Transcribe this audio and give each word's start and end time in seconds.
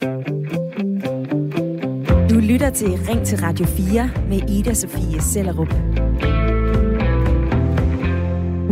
Du 0.00 0.06
lytter 2.40 2.70
til 2.74 2.88
Ring 2.88 3.26
til 3.26 3.38
Radio 3.38 3.66
4 3.66 4.10
med 4.28 4.50
Ida 4.50 4.74
Sofie 4.74 5.20
Sellerup. 5.20 5.72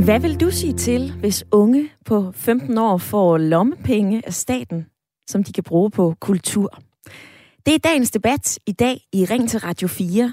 Hvad 0.04 0.20
vil 0.20 0.40
du 0.40 0.50
sige 0.50 0.72
til, 0.72 1.12
hvis 1.20 1.44
unge 1.52 1.88
på 2.04 2.32
15 2.34 2.78
år 2.78 2.98
får 2.98 3.38
lommepenge 3.38 4.22
af 4.26 4.34
staten, 4.34 4.86
som 5.30 5.44
de 5.44 5.52
kan 5.52 5.64
bruge 5.64 5.90
på 5.90 6.14
kultur? 6.20 6.78
Det 7.66 7.74
er 7.74 7.78
dagens 7.78 8.10
debat 8.10 8.58
i 8.66 8.72
dag 8.72 9.00
i 9.12 9.24
Ring 9.24 9.48
til 9.48 9.60
Radio 9.60 9.88
4. 9.88 10.32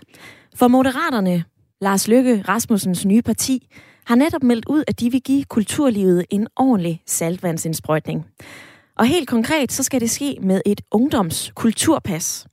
For 0.55 0.67
Moderaterne, 0.67 1.43
Lars 1.81 2.07
Løkke 2.07 2.43
Rasmussens 2.47 3.05
nye 3.05 3.21
parti, 3.21 3.67
har 4.05 4.15
netop 4.15 4.43
meldt 4.43 4.65
ud, 4.65 4.83
at 4.87 4.99
de 4.99 5.11
vil 5.11 5.21
give 5.21 5.43
kulturlivet 5.43 6.25
en 6.29 6.47
ordentlig 6.55 7.01
saltvandsindsprøjtning. 7.05 8.25
Og 8.97 9.05
helt 9.05 9.29
konkret, 9.29 9.71
så 9.71 9.83
skal 9.83 10.01
det 10.01 10.11
ske 10.11 10.37
med 10.41 10.61
et 10.65 10.81
ungdomskulturpas. 10.91 12.47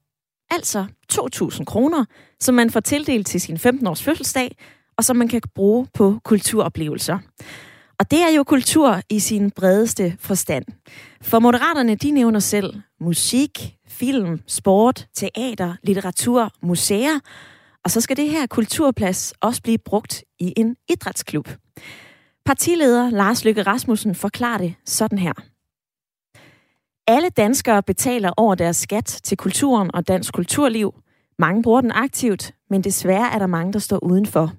Altså 0.51 0.87
2.000 1.13 1.65
kroner, 1.65 2.05
som 2.41 2.55
man 2.55 2.71
får 2.71 2.81
tildelt 2.81 3.27
til 3.27 3.41
sin 3.41 3.57
15-års 3.57 4.03
fødselsdag, 4.03 4.57
og 4.97 5.05
som 5.05 5.17
man 5.17 5.29
kan 5.29 5.41
bruge 5.55 5.87
på 5.95 6.19
kulturoplevelser. 6.25 7.19
Og 7.99 8.11
det 8.11 8.23
er 8.23 8.29
jo 8.37 8.45
kultur 8.45 9.01
i 9.11 9.21
sin 9.21 9.51
bredeste 9.51 10.17
forstand. 10.21 10.65
For 11.23 11.39
moderaterne, 11.39 11.95
de 11.95 12.11
nævner 12.11 12.41
selv 12.41 12.75
musik, 13.01 13.77
film, 13.89 14.41
sport, 14.47 15.07
teater, 15.15 15.77
litteratur, 15.83 16.51
museer, 16.63 17.19
og 17.85 17.91
så 17.91 18.01
skal 18.01 18.17
det 18.17 18.31
her 18.31 18.47
kulturplads 18.47 19.35
også 19.41 19.63
blive 19.63 19.79
brugt 19.79 20.25
i 20.39 20.53
en 20.57 20.77
idrætsklub. 20.89 21.49
Partileder 22.45 23.11
Lars 23.11 23.45
Løkke 23.45 23.63
Rasmussen 23.63 24.15
forklarer 24.15 24.59
det 24.59 24.75
sådan 24.87 25.19
her. 25.19 25.52
Alle 27.07 27.29
danskere 27.29 27.83
betaler 27.83 28.31
over 28.37 28.55
deres 28.55 28.77
skat 28.77 29.05
til 29.05 29.37
kulturen 29.37 29.91
og 29.95 30.09
dansk 30.09 30.35
kulturliv. 30.35 30.95
Mange 31.39 31.63
bruger 31.63 31.81
den 31.81 31.93
aktivt, 31.93 32.55
men 32.71 32.85
desværre 32.85 33.35
er 33.35 33.39
der 33.39 33.47
mange, 33.47 33.73
der 33.73 33.79
står 33.79 34.05
udenfor. 34.05 34.53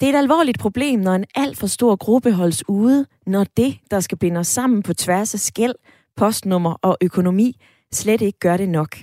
Det 0.00 0.08
er 0.08 0.12
et 0.12 0.18
alvorligt 0.18 0.58
problem, 0.58 1.00
når 1.00 1.14
en 1.14 1.24
alt 1.34 1.58
for 1.58 1.66
stor 1.66 1.96
gruppe 1.96 2.32
holdes 2.32 2.68
ude, 2.68 3.06
når 3.26 3.46
det, 3.56 3.78
der 3.90 4.00
skal 4.00 4.18
binde 4.18 4.40
os 4.40 4.46
sammen 4.46 4.82
på 4.82 4.94
tværs 4.94 5.34
af 5.34 5.40
skæld, 5.40 5.74
postnummer 6.16 6.76
og 6.82 6.96
økonomi, 7.00 7.60
slet 7.92 8.20
ikke 8.20 8.38
gør 8.38 8.56
det 8.56 8.68
nok. 8.68 8.96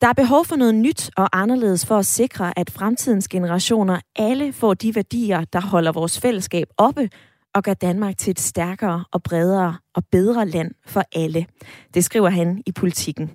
Der 0.00 0.08
er 0.08 0.12
behov 0.12 0.44
for 0.44 0.56
noget 0.56 0.74
nyt 0.74 1.10
og 1.16 1.28
anderledes 1.32 1.86
for 1.86 1.96
at 1.96 2.06
sikre, 2.06 2.58
at 2.58 2.70
fremtidens 2.70 3.28
generationer 3.28 4.00
alle 4.16 4.52
får 4.52 4.74
de 4.74 4.94
værdier, 4.94 5.44
der 5.44 5.60
holder 5.60 5.92
vores 5.92 6.20
fællesskab 6.20 6.66
oppe 6.78 7.10
og 7.54 7.62
gør 7.62 7.74
Danmark 7.74 8.16
til 8.18 8.30
et 8.30 8.40
stærkere 8.40 9.04
og 9.12 9.22
bredere 9.22 9.76
og 9.94 10.02
bedre 10.12 10.46
land 10.46 10.70
for 10.86 11.02
alle. 11.14 11.46
Det 11.94 12.04
skriver 12.04 12.28
han 12.28 12.62
i 12.66 12.72
politikken. 12.72 13.30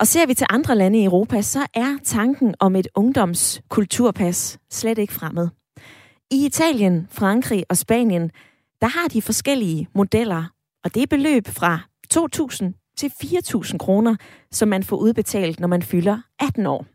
Og 0.00 0.06
ser 0.06 0.26
vi 0.26 0.34
til 0.34 0.46
andre 0.50 0.76
lande 0.76 0.98
i 1.00 1.04
Europa, 1.04 1.42
så 1.42 1.66
er 1.74 1.98
tanken 2.04 2.54
om 2.60 2.76
et 2.76 2.88
ungdomskulturpas 2.94 4.58
slet 4.70 4.98
ikke 4.98 5.12
fremmed. 5.12 5.48
I 6.30 6.46
Italien, 6.46 7.08
Frankrig 7.10 7.64
og 7.70 7.76
Spanien, 7.76 8.30
der 8.80 8.86
har 8.86 9.08
de 9.08 9.22
forskellige 9.22 9.88
modeller, 9.94 10.44
og 10.84 10.94
det 10.94 11.02
er 11.02 11.06
beløb 11.06 11.46
fra 11.46 11.80
2.000 12.14 12.94
til 12.98 13.12
4.000 13.24 13.78
kroner, 13.78 14.16
som 14.50 14.68
man 14.68 14.82
får 14.82 14.96
udbetalt, 14.96 15.60
når 15.60 15.68
man 15.68 15.82
fylder 15.82 16.20
18 16.40 16.66
år. 16.66 16.86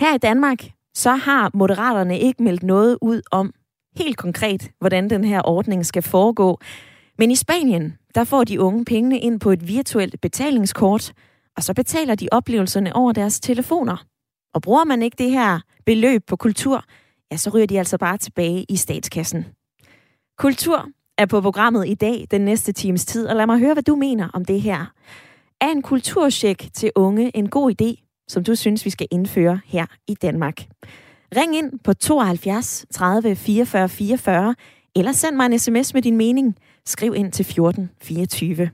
Her 0.00 0.14
i 0.14 0.18
Danmark, 0.18 0.64
så 0.94 1.10
har 1.10 1.50
Moderaterne 1.54 2.18
ikke 2.18 2.42
meldt 2.42 2.62
noget 2.62 2.98
ud 3.02 3.22
om 3.30 3.52
helt 3.96 4.16
konkret, 4.16 4.70
hvordan 4.80 5.10
den 5.10 5.24
her 5.24 5.42
ordning 5.48 5.86
skal 5.86 6.02
foregå. 6.02 6.60
Men 7.18 7.30
i 7.30 7.34
Spanien, 7.34 7.96
der 8.14 8.24
får 8.24 8.44
de 8.44 8.60
unge 8.60 8.84
pengene 8.84 9.18
ind 9.18 9.40
på 9.40 9.50
et 9.50 9.68
virtuelt 9.68 10.20
betalingskort, 10.20 11.12
og 11.56 11.62
så 11.62 11.74
betaler 11.74 12.14
de 12.14 12.28
oplevelserne 12.32 12.96
over 12.96 13.12
deres 13.12 13.40
telefoner. 13.40 14.06
Og 14.54 14.62
bruger 14.62 14.84
man 14.84 15.02
ikke 15.02 15.16
det 15.18 15.30
her 15.30 15.60
beløb 15.86 16.22
på 16.26 16.36
kultur, 16.36 16.84
ja, 17.32 17.36
så 17.36 17.50
ryger 17.50 17.66
de 17.66 17.78
altså 17.78 17.98
bare 17.98 18.16
tilbage 18.16 18.64
i 18.68 18.76
statskassen. 18.76 19.46
Kultur 20.38 20.88
er 21.18 21.26
på 21.26 21.40
programmet 21.40 21.88
i 21.88 21.94
dag 21.94 22.26
den 22.30 22.40
næste 22.40 22.72
times 22.72 23.06
tid, 23.06 23.26
og 23.26 23.36
lad 23.36 23.46
mig 23.46 23.58
høre, 23.58 23.72
hvad 23.72 23.82
du 23.82 23.96
mener 23.96 24.28
om 24.34 24.44
det 24.44 24.60
her. 24.60 24.92
Er 25.60 25.68
en 25.68 25.82
kulturcheck 25.82 26.68
til 26.74 26.90
unge 26.94 27.36
en 27.36 27.48
god 27.48 27.74
idé, 27.82 28.24
som 28.28 28.44
du 28.44 28.54
synes, 28.54 28.84
vi 28.84 28.90
skal 28.90 29.06
indføre 29.10 29.60
her 29.66 29.86
i 30.08 30.14
Danmark? 30.14 30.66
Ring 31.36 31.56
ind 31.56 31.78
på 31.84 31.92
72 31.94 32.86
30 32.90 33.36
44 33.36 33.88
44, 33.88 34.54
eller 34.96 35.12
send 35.12 35.36
mig 35.36 35.46
en 35.46 35.58
sms 35.58 35.94
med 35.94 36.02
din 36.02 36.16
mening. 36.16 36.56
Skriv 36.84 37.14
ind 37.14 37.32
til 37.32 37.44
14 37.44 37.90
24. 38.02 38.70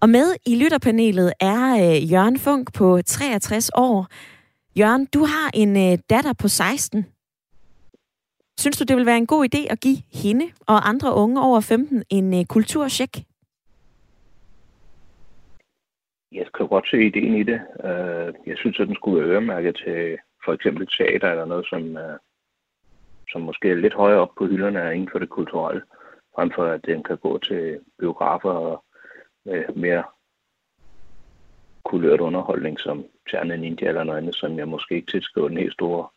Og 0.00 0.08
med 0.08 0.34
i 0.46 0.54
lytterpanelet 0.62 1.32
er 1.40 1.74
øh, 1.74 2.12
Jørgen 2.12 2.38
Funk 2.38 2.74
på 2.74 3.02
63 3.02 3.70
år. 3.74 4.06
Jørgen, 4.78 5.06
du 5.14 5.24
har 5.24 5.50
en 5.54 5.76
øh, 5.76 5.98
datter 6.10 6.32
på 6.32 6.48
16. 6.48 7.06
Synes 8.58 8.78
du, 8.78 8.84
det 8.84 8.96
vil 8.96 9.06
være 9.06 9.16
en 9.16 9.26
god 9.26 9.48
idé 9.54 9.66
at 9.70 9.80
give 9.80 9.98
hende 10.22 10.46
og 10.66 10.88
andre 10.88 11.14
unge 11.14 11.42
over 11.42 11.60
15 11.60 12.02
en 12.10 12.34
øh, 12.34 12.44
kulturcheck? 12.44 13.16
Jeg 16.32 16.46
kan 16.56 16.68
godt 16.68 16.88
se 16.90 17.06
ideen 17.06 17.34
i 17.36 17.42
det. 17.42 17.60
Uh, 17.84 18.48
jeg 18.48 18.56
synes, 18.56 18.80
at 18.80 18.86
den 18.88 18.94
skulle 18.94 19.20
være 19.20 19.30
øremærket 19.30 19.76
til 19.84 20.18
for 20.44 20.52
eksempel 20.52 20.86
teater 20.86 21.30
eller 21.30 21.44
noget, 21.44 21.66
som, 21.66 21.96
øh, 21.96 22.18
som 23.30 23.40
måske 23.40 23.70
er 23.70 23.74
lidt 23.74 23.94
højere 23.94 24.20
op 24.20 24.34
på 24.38 24.46
hylderne 24.46 24.94
inden 24.94 25.08
for 25.12 25.18
det 25.18 25.28
kulturelle, 25.28 25.82
frem 26.34 26.50
for 26.50 26.64
at 26.64 26.86
den 26.86 27.02
kan 27.02 27.18
gå 27.18 27.38
til 27.38 27.80
biografer 27.98 28.50
og 28.50 28.84
øh, 29.46 29.76
mere 29.76 30.04
kulørt 31.84 32.20
underholdning 32.20 32.80
som 32.80 33.04
Tjernen 33.30 33.60
Ninja 33.60 33.88
eller 33.88 34.04
noget 34.04 34.18
andet, 34.18 34.34
som 34.34 34.58
jeg 34.58 34.68
måske 34.68 34.94
ikke 34.94 35.10
tilskriver 35.10 35.48
den 35.48 35.56
helt 35.56 35.72
store 35.72 36.08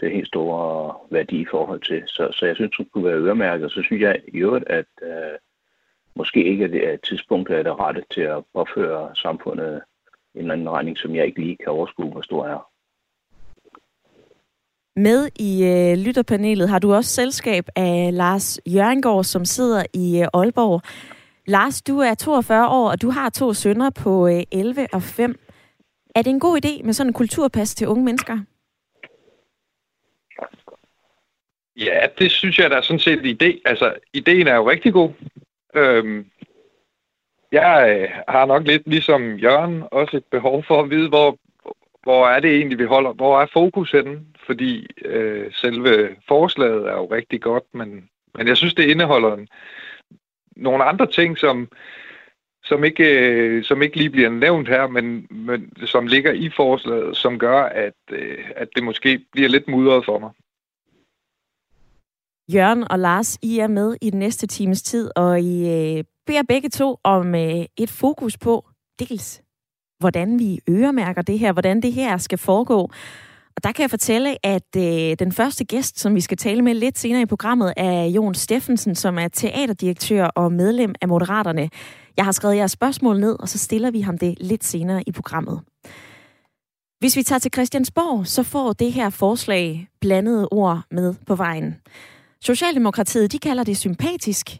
det 0.00 0.12
helt 0.12 0.26
store 0.26 0.94
værdi 1.10 1.40
i 1.40 1.46
forhold 1.50 1.80
til. 1.80 2.02
Så, 2.06 2.28
så 2.32 2.46
jeg 2.46 2.56
synes, 2.56 2.76
det 2.78 2.92
kunne 2.92 3.04
være 3.04 3.18
øremærket. 3.18 3.72
Så 3.72 3.82
synes 3.82 4.02
jeg 4.02 4.22
i 4.28 4.36
øvrigt, 4.36 4.68
at 4.68 4.86
øh, 5.02 5.38
måske 6.14 6.44
ikke 6.44 6.64
er 6.64 6.68
det 6.68 6.88
er 6.88 6.96
tidspunkt, 6.96 7.48
der 7.48 7.56
er 7.56 7.62
det 7.62 7.80
rette 7.80 8.04
til 8.10 8.20
at 8.20 8.44
påføre 8.54 9.16
samfundet 9.16 9.82
en 10.34 10.40
eller 10.40 10.52
anden 10.52 10.70
regning, 10.70 10.98
som 10.98 11.14
jeg 11.14 11.26
ikke 11.26 11.40
lige 11.40 11.56
kan 11.56 11.72
overskue, 11.72 12.12
hvor 12.12 12.20
stor 12.20 12.46
er. 12.46 12.70
Med 14.96 15.28
i 15.38 15.64
øh, 15.64 15.98
lytterpanelet 16.06 16.68
har 16.68 16.78
du 16.78 16.94
også 16.94 17.10
selskab 17.10 17.64
af 17.76 18.10
Lars 18.12 18.60
Jørgengård, 18.66 19.24
som 19.24 19.44
sidder 19.44 19.84
i 19.94 20.20
øh, 20.20 20.28
Aalborg. 20.34 20.80
Lars, 21.46 21.82
du 21.82 21.98
er 21.98 22.14
42 22.14 22.68
år, 22.68 22.90
og 22.90 23.02
du 23.02 23.10
har 23.10 23.30
to 23.30 23.54
sønner 23.54 23.90
på 23.90 24.28
øh, 24.28 24.42
11 24.52 24.86
og 24.92 25.02
5. 25.02 25.34
Er 26.14 26.22
det 26.22 26.30
en 26.30 26.40
god 26.40 26.64
idé 26.64 26.82
med 26.84 26.92
sådan 26.92 27.10
en 27.10 27.14
kulturpas 27.14 27.74
til 27.74 27.88
unge 27.88 28.04
mennesker? 28.04 28.38
Ja, 31.76 32.06
det 32.18 32.30
synes 32.30 32.58
jeg 32.58 32.70
da 32.70 32.82
sådan 32.82 32.98
set 32.98 33.26
en 33.26 33.36
idé. 33.36 33.60
Altså, 33.64 33.94
ideen 34.12 34.46
er 34.46 34.54
jo 34.54 34.70
rigtig 34.70 34.92
god. 34.92 35.10
Øhm, 35.74 36.30
jeg 37.52 37.98
øh, 38.00 38.08
har 38.28 38.46
nok 38.46 38.66
lidt 38.66 38.82
ligesom 38.86 39.36
Jørgen 39.36 39.82
også 39.90 40.16
et 40.16 40.24
behov 40.24 40.64
for 40.68 40.82
at 40.82 40.90
vide, 40.90 41.08
hvor, 41.08 41.38
hvor 42.02 42.28
er 42.28 42.40
det 42.40 42.56
egentlig, 42.56 42.78
vi 42.78 42.84
holder, 42.84 43.12
hvor 43.12 43.40
er 43.40 43.46
fokus 43.52 43.90
henne? 43.90 44.20
Fordi 44.46 44.86
øh, 45.04 45.52
selve 45.52 46.16
forslaget 46.28 46.86
er 46.86 46.94
jo 46.94 47.06
rigtig 47.06 47.42
godt, 47.42 47.64
men, 47.74 48.08
men 48.34 48.48
jeg 48.48 48.56
synes, 48.56 48.74
det 48.74 48.90
indeholder 48.90 49.36
en, 49.36 49.48
nogle 50.56 50.84
andre 50.84 51.06
ting, 51.06 51.38
som, 51.38 51.68
som, 52.64 52.84
ikke, 52.84 53.28
øh, 53.28 53.64
som 53.64 53.82
ikke 53.82 53.96
lige 53.96 54.10
bliver 54.10 54.30
nævnt 54.30 54.68
her, 54.68 54.86
men, 54.86 55.26
men 55.30 55.86
som 55.86 56.06
ligger 56.06 56.32
i 56.32 56.50
forslaget, 56.56 57.16
som 57.16 57.38
gør, 57.38 57.62
at, 57.62 57.94
øh, 58.10 58.44
at 58.56 58.68
det 58.74 58.84
måske 58.84 59.20
bliver 59.32 59.48
lidt 59.48 59.68
mudret 59.68 60.04
for 60.04 60.18
mig. 60.18 60.30
Jørgen 62.52 62.84
og 62.90 62.98
Lars, 62.98 63.38
I 63.42 63.58
er 63.58 63.66
med 63.66 63.96
i 64.02 64.10
den 64.10 64.18
næste 64.18 64.46
times 64.46 64.82
tid, 64.82 65.10
og 65.16 65.40
I 65.40 65.68
øh, 65.98 66.04
beder 66.26 66.42
begge 66.48 66.68
to 66.68 66.98
om 67.04 67.34
øh, 67.34 67.64
et 67.76 67.90
fokus 67.90 68.38
på 68.38 68.64
dels, 68.98 69.42
hvordan 69.98 70.38
vi 70.38 70.60
øremærker 70.70 71.22
det 71.22 71.38
her, 71.38 71.52
hvordan 71.52 71.80
det 71.80 71.92
her 71.92 72.16
skal 72.16 72.38
foregå. 72.38 72.90
Og 73.56 73.64
der 73.64 73.72
kan 73.72 73.82
jeg 73.82 73.90
fortælle, 73.90 74.46
at 74.46 74.76
øh, 74.76 75.16
den 75.18 75.32
første 75.32 75.64
gæst, 75.64 76.00
som 76.00 76.14
vi 76.14 76.20
skal 76.20 76.36
tale 76.36 76.62
med 76.62 76.74
lidt 76.74 76.98
senere 76.98 77.22
i 77.22 77.26
programmet, 77.26 77.74
er 77.76 78.04
Jon 78.04 78.34
Steffensen, 78.34 78.94
som 78.94 79.18
er 79.18 79.28
teaterdirektør 79.28 80.24
og 80.24 80.52
medlem 80.52 80.94
af 81.00 81.08
Moderaterne. 81.08 81.70
Jeg 82.16 82.24
har 82.24 82.32
skrevet 82.32 82.56
jeres 82.56 82.72
spørgsmål 82.72 83.20
ned, 83.20 83.36
og 83.40 83.48
så 83.48 83.58
stiller 83.58 83.90
vi 83.90 84.00
ham 84.00 84.18
det 84.18 84.34
lidt 84.40 84.64
senere 84.64 85.02
i 85.06 85.12
programmet. 85.12 85.60
Hvis 86.98 87.16
vi 87.16 87.22
tager 87.22 87.38
til 87.38 87.50
Christiansborg, 87.54 88.26
så 88.26 88.42
får 88.42 88.72
det 88.72 88.92
her 88.92 89.10
forslag 89.10 89.88
blandede 90.00 90.48
ord 90.48 90.80
med 90.90 91.14
på 91.26 91.34
vejen. 91.34 91.76
Socialdemokratiet, 92.40 93.32
de 93.32 93.38
kalder 93.38 93.64
det 93.64 93.76
sympatisk, 93.76 94.50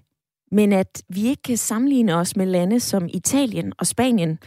men 0.52 0.72
at 0.72 1.02
vi 1.08 1.26
ikke 1.26 1.42
kan 1.42 1.56
sammenligne 1.56 2.14
os 2.14 2.36
med 2.36 2.46
lande 2.46 2.80
som 2.80 3.08
Italien 3.12 3.72
og 3.78 3.86
Spanien. 3.86 4.38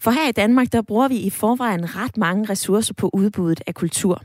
For 0.00 0.10
her 0.10 0.28
i 0.28 0.32
Danmark, 0.32 0.72
der 0.72 0.82
bruger 0.82 1.08
vi 1.08 1.16
i 1.16 1.30
forvejen 1.30 1.96
ret 1.96 2.16
mange 2.16 2.50
ressourcer 2.50 2.94
på 2.94 3.10
udbuddet 3.12 3.62
af 3.66 3.74
kultur. 3.74 4.22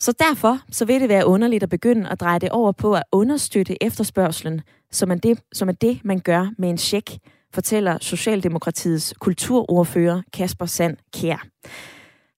Så 0.00 0.12
derfor 0.12 0.58
så 0.70 0.84
vil 0.84 1.00
det 1.00 1.08
være 1.08 1.26
underligt 1.26 1.62
at 1.62 1.68
begynde 1.68 2.08
at 2.08 2.20
dreje 2.20 2.38
det 2.38 2.50
over 2.50 2.72
på 2.72 2.94
at 2.94 3.02
understøtte 3.12 3.82
efterspørgselen, 3.82 4.60
som 4.90 5.10
er 5.10 5.14
det, 5.14 5.42
som 5.52 5.68
er 5.68 5.72
det 5.72 6.04
man 6.04 6.18
gør 6.18 6.50
med 6.58 6.70
en 6.70 6.78
check 6.78 7.18
fortæller 7.54 7.98
Socialdemokratiets 8.00 9.14
kulturordfører 9.20 10.22
Kasper 10.32 10.66
Sand 10.66 10.96
Kær. 11.12 11.46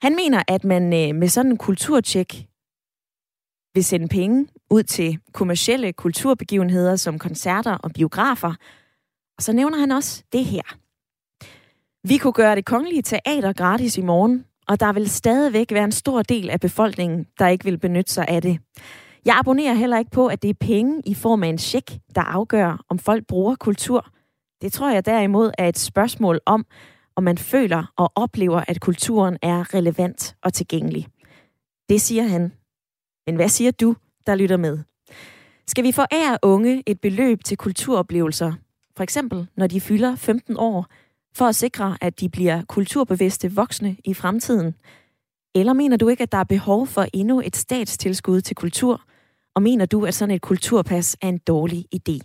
Han 0.03 0.17
mener, 0.17 0.43
at 0.49 0.65
man 0.65 0.83
øh, 0.83 1.15
med 1.15 1.29
sådan 1.29 1.51
en 1.51 1.59
kulturtjek 1.59 2.47
vil 3.75 3.85
sende 3.85 4.09
penge 4.09 4.47
ud 4.71 4.83
til 4.83 5.19
kommercielle 5.33 5.93
kulturbegivenheder 5.93 6.97
som 6.97 7.19
koncerter 7.19 7.73
og 7.73 7.93
biografer. 7.93 8.55
Og 9.37 9.43
så 9.43 9.53
nævner 9.53 9.79
han 9.79 9.91
også 9.91 10.23
det 10.33 10.45
her. 10.45 10.84
Vi 12.09 12.19
kunne 12.19 12.33
gøre 12.33 12.57
det 12.57 12.65
kongelige 12.65 13.03
teater 13.03 13.53
gratis 13.53 13.99
i 13.99 14.03
morgen, 14.03 14.45
og 14.69 14.81
der 14.81 14.93
vil 14.93 15.11
stadigvæk 15.11 15.73
være 15.73 15.85
en 15.85 15.93
stor 15.93 16.23
del 16.23 16.51
af 16.51 16.61
befolkningen, 16.61 17.27
der 17.39 17.49
ikke 17.49 17.65
vil 17.65 17.79
benytte 17.79 18.13
sig 18.13 18.29
af 18.29 18.43
det. 18.43 18.59
Jeg 19.25 19.37
abonnerer 19.39 19.75
heller 19.75 19.99
ikke 19.99 20.11
på, 20.11 20.27
at 20.27 20.43
det 20.43 20.51
er 20.51 20.55
penge 20.61 21.03
i 21.07 21.15
form 21.15 21.43
af 21.43 21.49
en 21.49 21.59
check, 21.59 21.99
der 22.15 22.21
afgør, 22.21 22.85
om 22.89 22.99
folk 22.99 23.27
bruger 23.27 23.55
kultur. 23.55 24.07
Det 24.63 24.73
tror 24.73 24.91
jeg 24.91 25.07
derimod 25.07 25.51
er 25.59 25.69
et 25.69 25.79
spørgsmål 25.79 26.41
om, 26.47 26.67
om 27.17 27.23
man 27.23 27.39
føler 27.39 27.93
og 27.97 28.13
oplever, 28.15 28.65
at 28.69 28.81
kulturen 28.81 29.39
er 29.43 29.75
relevant 29.75 30.37
og 30.43 30.53
tilgængelig. 30.53 31.07
Det 31.89 32.01
siger 32.01 32.23
han. 32.23 32.53
Men 33.27 33.37
hvad 33.37 33.49
siger 33.49 33.71
du, 33.71 33.97
der 34.27 34.35
lytter 34.35 34.57
med? 34.57 34.79
Skal 35.67 35.85
vi 35.85 35.93
forære 35.93 36.39
unge 36.43 36.83
et 36.87 37.01
beløb 37.01 37.45
til 37.45 37.57
kulturoplevelser, 37.57 38.53
for 38.97 39.03
eksempel 39.03 39.47
når 39.57 39.67
de 39.67 39.81
fylder 39.81 40.17
15 40.17 40.57
år, 40.59 40.87
for 41.37 41.45
at 41.45 41.55
sikre, 41.55 41.97
at 42.01 42.21
de 42.21 42.29
bliver 42.29 42.63
kulturbevidste 42.69 43.53
voksne 43.53 43.97
i 44.05 44.15
fremtiden? 44.15 44.75
Eller 45.55 45.73
mener 45.73 45.97
du 45.97 46.09
ikke, 46.09 46.23
at 46.23 46.33
der 46.33 46.39
er 46.39 46.45
behov 46.45 46.87
for 46.87 47.07
endnu 47.13 47.41
et 47.45 47.57
statstilskud 47.57 48.41
til 48.41 48.57
kultur? 48.57 49.01
Og 49.55 49.63
mener 49.63 49.87
du, 49.87 50.05
at 50.07 50.15
sådan 50.15 50.35
et 50.35 50.43
kulturpas 50.43 51.17
er 51.23 51.29
en 51.29 51.39
dårlig 51.39 51.87
idé? 51.95 52.19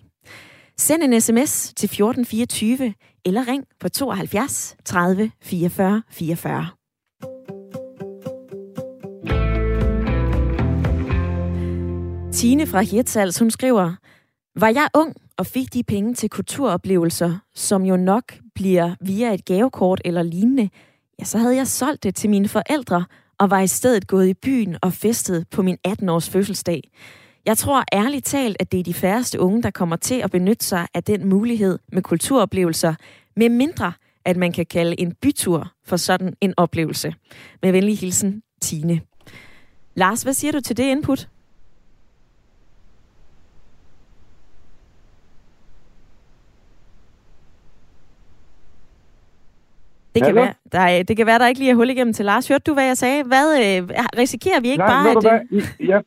Send 0.78 1.04
en 1.04 1.22
sms 1.22 1.74
til 1.74 1.88
1424 1.88 2.94
eller 3.26 3.48
ring 3.48 3.66
på 3.80 3.90
72 3.90 4.76
30 4.86 5.32
44 5.42 6.04
44. 6.10 6.68
Tine 12.34 12.68
fra 12.68 12.82
Hirtshals, 12.82 13.40
hun 13.40 13.52
skriver, 13.52 13.96
var 14.60 14.68
jeg 14.68 14.88
ung 14.94 15.16
og 15.38 15.46
fik 15.46 15.74
de 15.74 15.84
penge 15.84 16.14
til 16.14 16.30
kulturoplevelser, 16.30 17.40
som 17.56 17.84
jo 17.84 17.98
nok 17.98 18.34
bliver 18.60 18.96
via 19.02 19.34
et 19.34 19.46
gavekort 19.46 20.02
eller 20.06 20.24
lignende, 20.24 20.70
ja, 21.20 21.24
så 21.24 21.38
havde 21.38 21.56
jeg 21.56 21.68
solgt 21.68 22.04
det 22.04 22.16
til 22.16 22.30
mine 22.30 22.48
forældre 22.48 23.06
og 23.38 23.50
var 23.50 23.60
i 23.60 23.68
stedet 23.68 24.08
gået 24.08 24.28
i 24.28 24.34
byen 24.34 24.76
og 24.82 24.94
festet 24.94 25.48
på 25.52 25.62
min 25.62 25.78
18-års 25.88 26.30
fødselsdag. 26.30 26.92
Jeg 27.46 27.58
tror 27.58 27.84
ærligt 27.94 28.26
talt, 28.26 28.58
at 28.60 28.72
det 28.72 28.80
er 28.80 28.84
de 28.84 28.94
færreste 28.94 29.40
unge, 29.40 29.64
der 29.64 29.72
kommer 29.72 29.96
til 29.96 30.16
at 30.16 30.32
benytte 30.32 30.66
sig 30.66 30.88
af 30.94 31.04
den 31.04 31.30
mulighed 31.30 31.80
med 31.92 32.02
kulturoplevelser, 32.02 32.94
med 33.36 33.50
mindre 33.50 33.94
at 34.26 34.38
man 34.38 34.52
kan 34.52 34.66
kalde 34.66 35.00
en 35.02 35.16
bytur 35.22 35.72
for 35.86 35.98
sådan 35.98 36.34
en 36.42 36.54
oplevelse. 36.58 37.14
Med 37.64 37.72
venlig 37.72 37.98
hilsen, 38.00 38.44
Tine. 38.62 39.02
Lars, 39.96 40.24
hvad 40.24 40.34
siger 40.34 40.52
du 40.52 40.60
til 40.60 40.78
det 40.78 40.84
input? 40.84 41.30
Det 50.20 50.28
kan, 50.28 50.36
være, 50.36 50.54
der 50.72 50.80
er, 50.80 51.04
det 51.04 51.18
kan 51.18 51.26
være, 51.26 51.40
der 51.40 51.48
ikke 51.48 51.60
lige 51.60 51.72
er 51.72 51.76
hul 51.76 51.90
igennem 51.90 52.14
til 52.14 52.26
Lars. 52.26 52.48
Hørte 52.48 52.64
du, 52.64 52.74
hvad 52.74 52.86
jeg 52.86 52.98
sagde? 52.98 53.24
Hvad 53.24 53.48
øh, 53.60 53.90
risikerer 54.18 54.62
vi 54.62 54.68
ikke 54.68 54.78
Nej, 54.78 55.14
bare, 55.14 55.36
at... 55.36 55.42
Det... 55.50 55.88
Ja, 55.88 56.00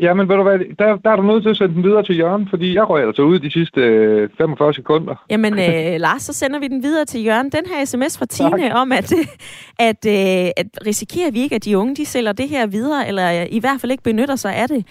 ja, 0.00 0.14
men 0.14 0.28
ved 0.28 0.36
du 0.36 0.42
hvad, 0.42 0.58
der, 0.78 0.96
der 0.96 1.10
er 1.10 1.16
du 1.16 1.22
nødt 1.22 1.42
til 1.42 1.50
at 1.50 1.56
sende 1.56 1.74
den 1.74 1.84
videre 1.84 2.02
til 2.02 2.18
Jørgen, 2.18 2.48
fordi 2.50 2.74
jeg 2.74 2.90
røg 2.90 3.06
altså 3.06 3.22
ud 3.22 3.38
de 3.38 3.50
sidste 3.50 3.80
øh, 3.80 4.28
45 4.38 4.74
sekunder. 4.74 5.24
Jamen, 5.30 5.52
øh, 5.52 6.00
Lars, 6.06 6.22
så 6.22 6.32
sender 6.32 6.58
vi 6.60 6.68
den 6.68 6.82
videre 6.82 7.04
til 7.04 7.24
Jørgen. 7.24 7.50
Den 7.50 7.66
her 7.66 7.84
sms 7.84 8.18
fra 8.18 8.26
Tine 8.26 8.68
tak. 8.68 8.72
om, 8.74 8.92
at, 8.92 9.12
at, 9.88 10.06
øh, 10.06 10.50
at 10.56 10.66
risikerer 10.86 11.30
vi 11.30 11.40
ikke, 11.40 11.54
at 11.54 11.64
de 11.64 11.78
unge 11.78 11.96
de 11.96 12.06
sælger 12.06 12.32
det 12.32 12.48
her 12.48 12.66
videre, 12.66 13.08
eller 13.08 13.46
i 13.50 13.60
hvert 13.60 13.80
fald 13.80 13.92
ikke 13.92 14.04
benytter 14.04 14.36
sig 14.36 14.56
af 14.56 14.68
det. 14.68 14.86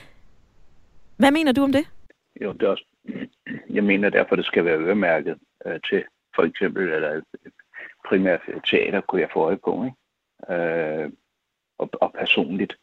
Hvad 1.17 1.31
mener 1.31 1.51
du 1.51 1.63
om 1.63 1.71
det? 1.71 1.85
Jo, 2.41 2.53
det 2.53 2.63
er 2.63 2.67
også... 2.67 2.85
Jeg 3.77 3.83
mener 3.83 4.09
derfor, 4.09 4.35
det 4.35 4.45
skal 4.45 4.65
være 4.65 4.77
øremærket 4.77 5.35
øh, 5.65 5.79
til 5.89 6.03
for 6.35 6.43
eksempel, 6.43 6.83
eller 6.89 7.21
primært 8.09 8.41
teater 8.65 9.01
kunne 9.01 9.21
jeg 9.21 9.29
få 9.33 9.39
øje 9.39 9.57
på, 9.57 9.83
ikke? 9.83 9.97
Øh, 10.53 11.11
og, 11.79 11.89
og 12.01 12.13
personligt. 12.19 12.73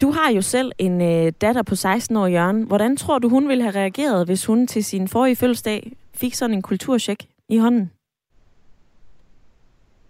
Du 0.00 0.10
har 0.10 0.32
jo 0.32 0.42
selv 0.42 0.72
en 0.78 1.00
øh, 1.00 1.32
datter 1.40 1.62
på 1.62 1.74
16 1.74 2.16
år, 2.16 2.26
Jørgen. 2.26 2.62
Hvordan 2.62 2.96
tror 2.96 3.18
du, 3.18 3.28
hun 3.28 3.48
ville 3.48 3.62
have 3.62 3.74
reageret, 3.74 4.26
hvis 4.26 4.46
hun 4.46 4.66
til 4.66 4.84
sin 4.84 5.08
forrige 5.08 5.36
fødselsdag 5.36 5.92
fik 6.14 6.34
sådan 6.34 6.54
en 6.54 6.62
kulturcheck 6.62 7.24
i 7.48 7.58
hånden? 7.58 7.90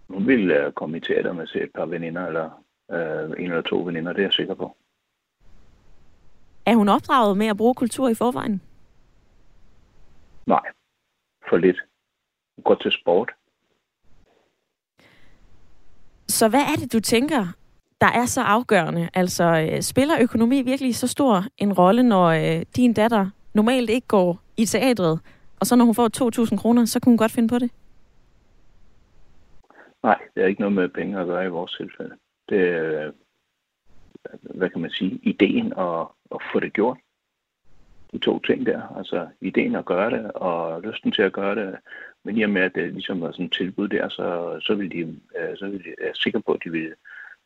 Hun 0.09 0.27
ville 0.27 0.65
øh, 0.65 0.71
komme 0.71 0.97
i 0.97 0.99
teater 0.99 1.33
med 1.33 1.47
et 1.55 1.71
par 1.75 1.85
veninder, 1.85 2.27
eller 2.27 2.63
øh, 2.91 3.29
en 3.39 3.51
eller 3.51 3.61
to 3.61 3.77
veninder, 3.77 4.13
det 4.13 4.19
er 4.19 4.25
jeg 4.25 4.33
sikker 4.33 4.53
på. 4.53 4.77
Er 6.65 6.75
hun 6.75 6.89
opdraget 6.89 7.37
med 7.37 7.47
at 7.47 7.57
bruge 7.57 7.75
kultur 7.75 8.09
i 8.09 8.13
forvejen? 8.13 8.61
Nej, 10.47 10.65
for 11.49 11.57
lidt. 11.57 11.77
Gå 12.63 12.75
til 12.75 12.91
sport. 12.91 13.31
Så 16.27 16.49
hvad 16.49 16.59
er 16.59 16.75
det, 16.79 16.93
du 16.93 16.99
tænker, 16.99 17.45
der 18.01 18.07
er 18.07 18.25
så 18.25 18.41
afgørende? 18.41 19.09
Altså, 19.13 19.43
øh, 19.43 19.81
spiller 19.81 20.15
økonomi 20.21 20.61
virkelig 20.61 20.95
så 20.95 21.07
stor 21.07 21.43
en 21.57 21.73
rolle, 21.73 22.03
når 22.03 22.25
øh, 22.25 22.65
din 22.75 22.93
datter 22.93 23.29
normalt 23.53 23.89
ikke 23.89 24.07
går 24.07 24.41
i 24.57 24.65
teatret, 24.65 25.19
og 25.59 25.65
så 25.65 25.75
når 25.75 25.85
hun 25.85 25.95
får 25.95 26.49
2.000 26.51 26.57
kroner, 26.57 26.85
så 26.85 26.99
kunne 26.99 27.11
hun 27.11 27.17
godt 27.17 27.31
finde 27.31 27.49
på 27.49 27.59
det? 27.59 27.71
Nej, 30.03 30.19
det 30.35 30.43
er 30.43 30.47
ikke 30.47 30.61
noget 30.61 30.75
med 30.75 30.89
penge 30.89 31.19
at 31.19 31.27
gøre 31.27 31.45
i 31.45 31.49
vores 31.49 31.71
tilfælde. 31.71 32.15
Det 32.49 32.61
er, 32.69 33.11
hvad 34.55 34.69
kan 34.69 34.81
man 34.81 34.91
sige, 34.91 35.19
ideen 35.23 35.73
at, 35.77 36.07
at 36.31 36.41
få 36.53 36.59
det 36.59 36.73
gjort 36.73 36.97
de 38.17 38.25
to 38.25 38.39
ting 38.39 38.65
der. 38.65 38.97
Altså 38.97 39.27
ideen 39.41 39.75
at 39.75 39.85
gøre 39.85 40.11
det, 40.11 40.31
og 40.31 40.81
lysten 40.81 41.11
til 41.11 41.21
at 41.21 41.33
gøre 41.33 41.55
det. 41.55 41.75
Men 42.25 42.37
i 42.37 42.41
og 42.41 42.49
med, 42.49 42.61
at 42.61 42.71
det 42.75 42.93
ligesom 42.93 43.21
var 43.21 43.31
sådan 43.31 43.45
et 43.45 43.51
tilbud 43.51 43.87
der, 43.87 44.09
så, 44.09 44.57
så, 44.61 44.75
ville 44.75 44.91
de, 44.91 44.99
øh, 45.39 45.57
så 45.57 45.65
ville 45.65 45.83
de, 45.83 45.93
være 46.01 46.15
sikre 46.15 46.41
på, 46.41 46.51
at 46.51 46.61
de 46.63 46.71
ville, 46.71 46.93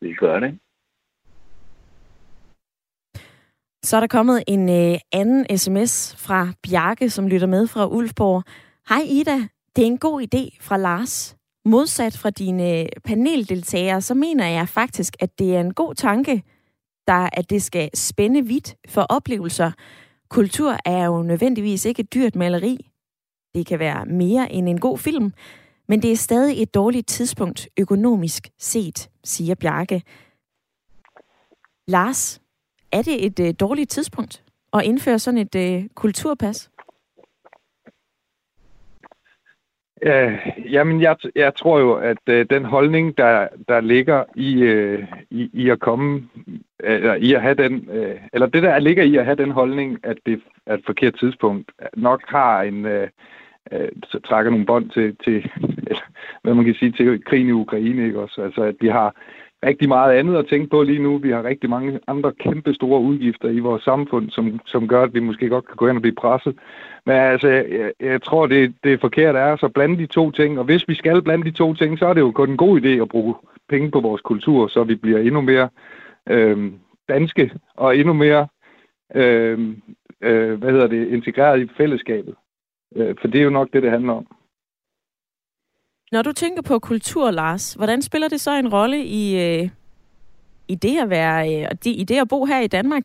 ville 0.02 0.16
gøre 0.16 0.40
det. 0.42 0.48
Ikke? 0.48 0.60
Så 3.84 3.96
er 3.96 4.00
der 4.00 4.08
kommet 4.08 4.44
en 4.48 4.70
øh, 4.70 4.98
anden 5.12 5.58
sms 5.58 6.16
fra 6.18 6.48
Bjarke, 6.64 7.10
som 7.10 7.28
lytter 7.28 7.48
med 7.48 7.68
fra 7.68 7.88
Ulfborg. 7.88 8.44
Hej 8.90 9.02
Ida, 9.06 9.38
det 9.76 9.82
er 9.82 9.88
en 9.88 9.98
god 9.98 10.22
idé 10.22 10.58
fra 10.62 10.78
Lars. 10.78 11.38
Modsat 11.66 12.18
fra 12.18 12.30
dine 12.30 12.80
øh, 12.80 12.86
paneldeltagere, 13.06 14.02
så 14.02 14.14
mener 14.14 14.48
jeg 14.48 14.68
faktisk, 14.70 15.16
at 15.20 15.40
det 15.40 15.56
er 15.56 15.60
en 15.60 15.74
god 15.74 15.96
tanke, 15.96 16.44
der, 17.08 17.30
at 17.34 17.50
det 17.50 17.64
skal 17.64 17.90
spænde 17.94 18.46
vidt 18.46 18.76
for 18.90 19.02
oplevelser, 19.02 19.72
Kultur 20.32 20.78
er 20.86 21.06
jo 21.06 21.22
nødvendigvis 21.22 21.86
ikke 21.86 22.00
et 22.00 22.14
dyrt 22.14 22.36
maleri. 22.36 22.90
Det 23.54 23.66
kan 23.66 23.80
være 23.80 24.06
mere 24.06 24.52
end 24.52 24.70
en 24.70 24.80
god 24.80 24.98
film, 24.98 25.34
men 25.88 26.02
det 26.02 26.12
er 26.12 26.16
stadig 26.16 26.62
et 26.62 26.74
dårligt 26.74 27.08
tidspunkt 27.08 27.70
økonomisk 27.80 28.50
set, 28.60 29.10
siger 29.24 29.56
Bjarke. 29.56 30.04
Lars, 31.88 32.42
er 32.92 33.02
det 33.02 33.26
et 33.26 33.40
øh, 33.40 33.54
dårligt 33.60 33.90
tidspunkt 33.90 34.44
at 34.74 34.84
indføre 34.84 35.20
sådan 35.20 35.38
et 35.38 35.56
øh, 35.56 35.90
kulturpas? 35.96 36.70
Øh, 40.04 40.38
jamen, 40.72 41.02
jeg, 41.02 41.16
jeg 41.36 41.56
tror 41.56 41.80
jo, 41.80 41.94
at 41.94 42.18
øh, 42.30 42.46
den 42.50 42.66
holdning, 42.66 43.18
der, 43.18 43.48
der 43.68 43.82
ligger 43.82 44.24
i, 44.36 44.62
øh, 44.62 45.08
i, 45.30 45.50
i 45.54 45.70
at 45.70 45.80
komme, 45.80 46.30
eller 46.80 47.16
i 47.16 47.34
at 47.34 47.42
have 47.42 47.56
den, 47.56 47.90
øh, 47.92 48.16
eller 48.34 48.48
det 48.48 48.64
der 48.64 48.80
ligger 48.80 49.04
i 49.04 49.16
at 49.16 49.26
have 49.26 49.36
den 49.36 49.52
holdning, 49.52 50.00
at 50.04 50.18
det 50.26 50.42
er 50.66 50.74
et 50.74 50.84
forkert 50.86 51.16
tidspunkt, 51.20 51.72
nok 51.98 52.22
har 52.28 52.62
en, 52.62 52.86
øh, 52.86 53.08
øh, 53.72 53.90
så 54.04 54.20
trækker 54.20 54.52
nogle 54.52 54.66
bånd 54.66 54.90
til, 54.90 55.18
til 55.24 55.52
eller, 55.88 56.04
hvad 56.44 56.54
man 56.54 56.66
kan 56.66 56.76
sige, 56.76 56.92
til 56.92 57.26
krigen 57.26 57.48
i 57.48 57.52
Ukraine, 57.52 58.06
ikke 58.06 58.20
også? 58.20 58.42
Altså, 58.42 58.62
at 58.62 58.76
vi 58.82 58.88
har 58.88 59.16
rigtig 59.66 59.88
meget 59.88 60.14
andet 60.14 60.36
at 60.36 60.48
tænke 60.48 60.70
på 60.70 60.84
lige 60.84 61.04
nu. 61.04 61.18
Vi 61.18 61.32
har 61.32 61.44
rigtig 61.44 61.70
mange 61.70 62.00
andre 62.08 62.32
kæmpe 62.40 62.74
store 62.74 63.02
udgifter 63.02 63.50
i 63.50 63.60
vores 63.60 63.84
samfund, 63.84 64.30
som, 64.30 64.60
som 64.66 64.88
gør, 64.88 65.04
at 65.04 65.14
vi 65.14 65.20
måske 65.20 65.50
godt 65.50 65.68
kan 65.68 65.76
gå 65.76 65.88
hen 65.88 65.96
og 65.96 66.02
blive 66.02 66.16
presset. 66.16 66.56
Men 67.06 67.16
altså, 67.16 67.48
jeg, 67.48 67.92
jeg 68.00 68.22
tror, 68.22 68.48
det, 68.48 68.76
det 68.84 68.94
er 68.94 68.98
forkert 68.98 69.36
er 69.36 69.56
så 69.56 69.68
blande 69.68 69.98
de 69.98 70.06
to 70.06 70.32
ting. 70.32 70.60
Og 70.60 70.66
hvis 70.66 70.88
vi 70.88 70.96
skal 70.96 71.22
blande 71.22 71.46
de 71.46 71.52
to 71.52 71.74
ting, 71.74 72.00
så 72.00 72.06
er 72.06 72.14
det 72.14 72.22
jo 72.22 72.32
kun 72.32 72.50
en 72.50 72.58
god 72.58 72.82
idé 72.82 72.88
at 72.88 73.10
bruge 73.10 73.36
penge 73.70 73.92
på 73.92 74.00
vores 74.00 74.22
kultur, 74.22 74.68
så 74.68 74.84
vi 74.84 74.96
bliver 74.96 75.20
endnu 75.20 75.42
mere 75.42 75.70
øh, 76.30 76.72
danske 77.10 77.52
og 77.78 77.98
endnu 77.98 78.14
mere 78.14 78.48
øh, 79.16 79.60
øh, 80.22 80.54
hvad 80.60 80.72
hedder 80.72 80.88
det, 80.88 81.08
integreret 81.08 81.62
i 81.62 81.70
fællesskabet. 81.78 82.36
Øh, 82.96 83.16
for 83.22 83.28
det 83.28 83.40
er 83.40 83.44
jo 83.44 83.50
nok 83.50 83.68
det, 83.74 83.84
det 83.84 83.92
handler 83.92 84.14
om. 84.14 84.28
Når 86.12 86.22
du 86.22 86.32
tænker 86.32 86.62
på 86.62 86.80
kultur, 86.80 87.32
Lars, 87.32 87.74
hvordan 87.74 88.02
spiller 88.02 88.28
det 88.28 88.42
så 88.42 88.52
en 88.56 88.74
rolle 88.74 89.04
i, 89.06 89.40
øh, 89.46 89.70
i 90.68 90.76
det 90.76 91.00
at 91.00 91.10
være, 91.10 91.62
øh, 91.62 91.68
i 91.86 92.04
det 92.04 92.22
at 92.22 92.28
bo 92.30 92.46
her 92.46 92.60
i 92.60 92.68
Danmark? 92.68 93.04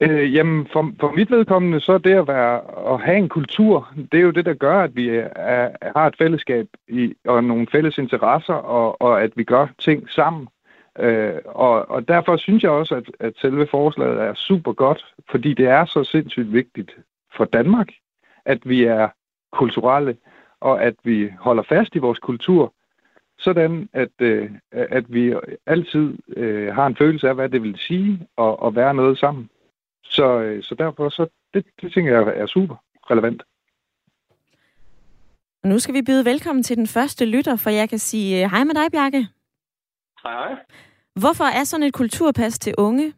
Øh, 0.00 0.34
jamen, 0.34 0.66
for, 0.72 0.92
for 1.00 1.10
mit 1.10 1.30
vedkommende, 1.30 1.80
så 1.80 1.92
er 1.92 1.98
det 1.98 2.14
at, 2.14 2.28
være, 2.28 2.60
at 2.94 3.00
have 3.00 3.16
en 3.16 3.28
kultur, 3.28 3.92
det 4.12 4.18
er 4.18 4.24
jo 4.24 4.30
det, 4.30 4.44
der 4.44 4.54
gør, 4.54 4.80
at 4.80 4.96
vi 4.96 5.08
er, 5.08 5.28
er, 5.36 5.70
har 5.96 6.06
et 6.06 6.16
fællesskab 6.18 6.66
i, 6.88 7.14
og 7.24 7.44
nogle 7.44 7.66
fælles 7.72 7.98
interesser, 7.98 8.54
og, 8.54 9.02
og 9.02 9.22
at 9.22 9.32
vi 9.36 9.44
gør 9.44 9.66
ting 9.78 10.10
sammen. 10.10 10.48
Øh, 10.98 11.34
og, 11.44 11.90
og 11.90 12.08
derfor 12.08 12.36
synes 12.36 12.62
jeg 12.62 12.70
også, 12.70 12.94
at, 12.94 13.10
at 13.20 13.32
selve 13.36 13.66
forslaget 13.66 14.20
er 14.20 14.34
super 14.34 14.72
godt, 14.72 15.04
fordi 15.30 15.54
det 15.54 15.66
er 15.66 15.84
så 15.84 16.04
sindssygt 16.04 16.52
vigtigt 16.52 16.96
for 17.36 17.44
Danmark, 17.44 17.88
at 18.52 18.68
vi 18.68 18.84
er 18.84 19.08
kulturelle, 19.52 20.16
og 20.60 20.82
at 20.82 20.94
vi 21.04 21.32
holder 21.38 21.62
fast 21.62 21.94
i 21.94 21.98
vores 21.98 22.18
kultur, 22.18 22.74
sådan 23.38 23.88
at, 23.92 24.14
øh, 24.18 24.50
at 24.72 25.04
vi 25.08 25.34
altid 25.66 26.18
øh, 26.36 26.74
har 26.74 26.86
en 26.86 26.96
følelse 26.96 27.28
af, 27.28 27.34
hvad 27.34 27.48
det 27.48 27.62
vil 27.62 27.78
sige 27.78 28.26
at, 28.38 28.56
at 28.66 28.76
være 28.76 28.94
noget 28.94 29.18
sammen. 29.18 29.50
Så, 30.04 30.40
øh, 30.40 30.62
så 30.62 30.74
derfor, 30.74 31.08
så 31.08 31.26
det, 31.54 31.66
det 31.80 31.92
tænker 31.92 32.12
jeg 32.12 32.40
er 32.42 32.46
super 32.46 32.76
relevant. 33.10 33.42
Og 35.62 35.68
nu 35.68 35.78
skal 35.78 35.94
vi 35.94 36.02
byde 36.02 36.24
velkommen 36.24 36.62
til 36.62 36.76
den 36.76 36.86
første 36.86 37.24
lytter, 37.24 37.56
for 37.56 37.70
jeg 37.70 37.88
kan 37.88 37.98
sige 37.98 38.44
øh, 38.44 38.50
hej 38.50 38.64
med 38.64 38.74
dig, 38.74 38.92
Bjarke. 38.92 39.26
Hej, 40.22 40.32
hej. 40.32 40.56
Hvorfor 41.14 41.44
er 41.44 41.64
sådan 41.64 41.86
et 41.86 41.94
kulturpas 41.94 42.58
til 42.58 42.74
unge 42.78 43.12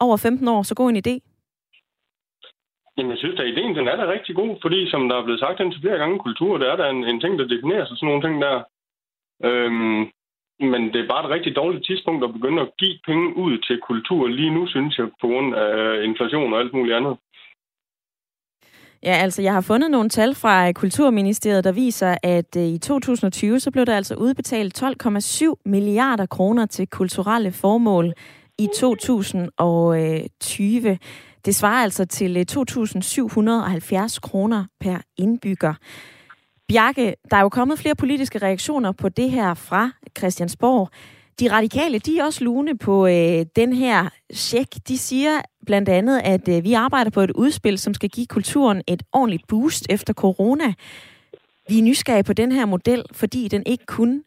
over 0.00 0.16
15 0.16 0.48
år 0.48 0.62
så 0.62 0.74
god 0.74 0.90
en 0.90 1.02
idé? 1.06 1.33
Jamen, 2.96 3.10
jeg 3.10 3.18
synes, 3.18 3.40
at 3.40 3.46
ideen 3.46 3.76
den 3.76 3.88
er 3.88 3.96
da 3.96 4.10
rigtig 4.10 4.34
god, 4.36 4.56
fordi 4.62 4.90
som 4.90 5.08
der 5.08 5.16
er 5.16 5.24
blevet 5.24 5.40
sagt 5.40 5.60
indtil 5.60 5.80
flere 5.80 5.98
gange, 5.98 6.18
kultur, 6.18 6.58
det 6.58 6.68
er 6.68 6.76
da 6.76 6.90
en, 6.90 7.04
en 7.04 7.20
ting, 7.20 7.38
der 7.38 7.46
definerer 7.46 7.86
sig 7.86 7.96
sådan 7.96 8.08
nogle 8.08 8.24
ting 8.26 8.42
der. 8.46 8.56
Øhm, 9.48 10.00
men 10.72 10.82
det 10.92 11.00
er 11.00 11.12
bare 11.12 11.24
et 11.24 11.30
rigtig 11.30 11.56
dårligt 11.56 11.86
tidspunkt 11.86 12.24
at 12.24 12.32
begynde 12.32 12.62
at 12.62 12.70
give 12.78 12.98
penge 13.06 13.36
ud 13.36 13.58
til 13.58 13.80
kultur 13.80 14.28
lige 14.28 14.54
nu, 14.54 14.66
synes 14.66 14.98
jeg, 14.98 15.06
på 15.20 15.26
grund 15.26 15.54
af 15.54 15.76
øh, 15.76 16.04
inflation 16.08 16.52
og 16.52 16.60
alt 16.60 16.74
muligt 16.74 16.96
andet. 16.96 17.16
Ja, 19.02 19.14
altså 19.24 19.42
jeg 19.42 19.52
har 19.52 19.60
fundet 19.60 19.90
nogle 19.90 20.08
tal 20.08 20.34
fra 20.34 20.72
Kulturministeriet, 20.72 21.64
der 21.64 21.72
viser, 21.72 22.16
at 22.22 22.56
øh, 22.56 22.62
i 22.62 22.78
2020 22.78 23.60
så 23.60 23.70
blev 23.70 23.86
der 23.86 23.96
altså 23.96 24.14
udbetalt 24.14 24.82
12,7 24.82 25.54
milliarder 25.64 26.26
kroner 26.26 26.66
til 26.66 26.86
kulturelle 26.86 27.52
formål 27.52 28.12
i 28.58 28.68
2020. 28.74 30.98
Det 31.44 31.54
svarer 31.54 31.82
altså 31.82 32.04
til 32.04 32.36
øh, 32.36 32.44
2.770 32.50 34.18
kroner 34.20 34.64
per 34.80 34.98
indbygger. 35.16 35.74
Bjarke, 36.68 37.14
der 37.30 37.36
er 37.36 37.40
jo 37.40 37.48
kommet 37.48 37.78
flere 37.78 37.94
politiske 37.94 38.38
reaktioner 38.38 38.92
på 38.92 39.08
det 39.08 39.30
her 39.30 39.54
fra 39.54 39.90
Christiansborg. 40.18 40.88
De 41.40 41.50
radikale, 41.50 41.98
de 41.98 42.18
er 42.18 42.24
også 42.24 42.44
lune 42.44 42.78
på 42.78 43.06
øh, 43.06 43.46
den 43.56 43.72
her 43.72 44.08
check. 44.34 44.88
De 44.88 44.98
siger 44.98 45.40
blandt 45.66 45.88
andet, 45.88 46.20
at 46.24 46.48
øh, 46.48 46.64
vi 46.64 46.72
arbejder 46.72 47.10
på 47.10 47.20
et 47.20 47.30
udspil, 47.30 47.78
som 47.78 47.94
skal 47.94 48.08
give 48.10 48.26
kulturen 48.26 48.82
et 48.86 49.02
ordentligt 49.12 49.46
boost 49.46 49.86
efter 49.90 50.12
corona. 50.12 50.74
Vi 51.68 51.78
er 51.78 51.82
nysgerrige 51.82 52.24
på 52.24 52.32
den 52.32 52.52
her 52.52 52.66
model, 52.66 53.02
fordi 53.12 53.48
den 53.48 53.62
ikke 53.66 53.86
kun 53.86 54.22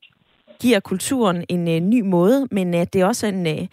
giver 0.59 0.79
kulturen 0.79 1.45
en 1.49 1.67
øh, 1.67 1.79
ny 1.79 2.01
måde, 2.01 2.47
men 2.51 2.73
at 2.73 2.93
det 2.93 3.01
er 3.01 3.05
også 3.05 3.27
en, 3.27 3.47
øh, 3.47 3.67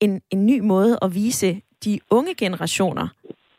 en, 0.00 0.20
en 0.30 0.46
ny 0.46 0.60
måde 0.60 0.98
at 1.02 1.14
vise 1.14 1.60
de 1.84 2.00
unge 2.10 2.34
generationer, 2.34 3.08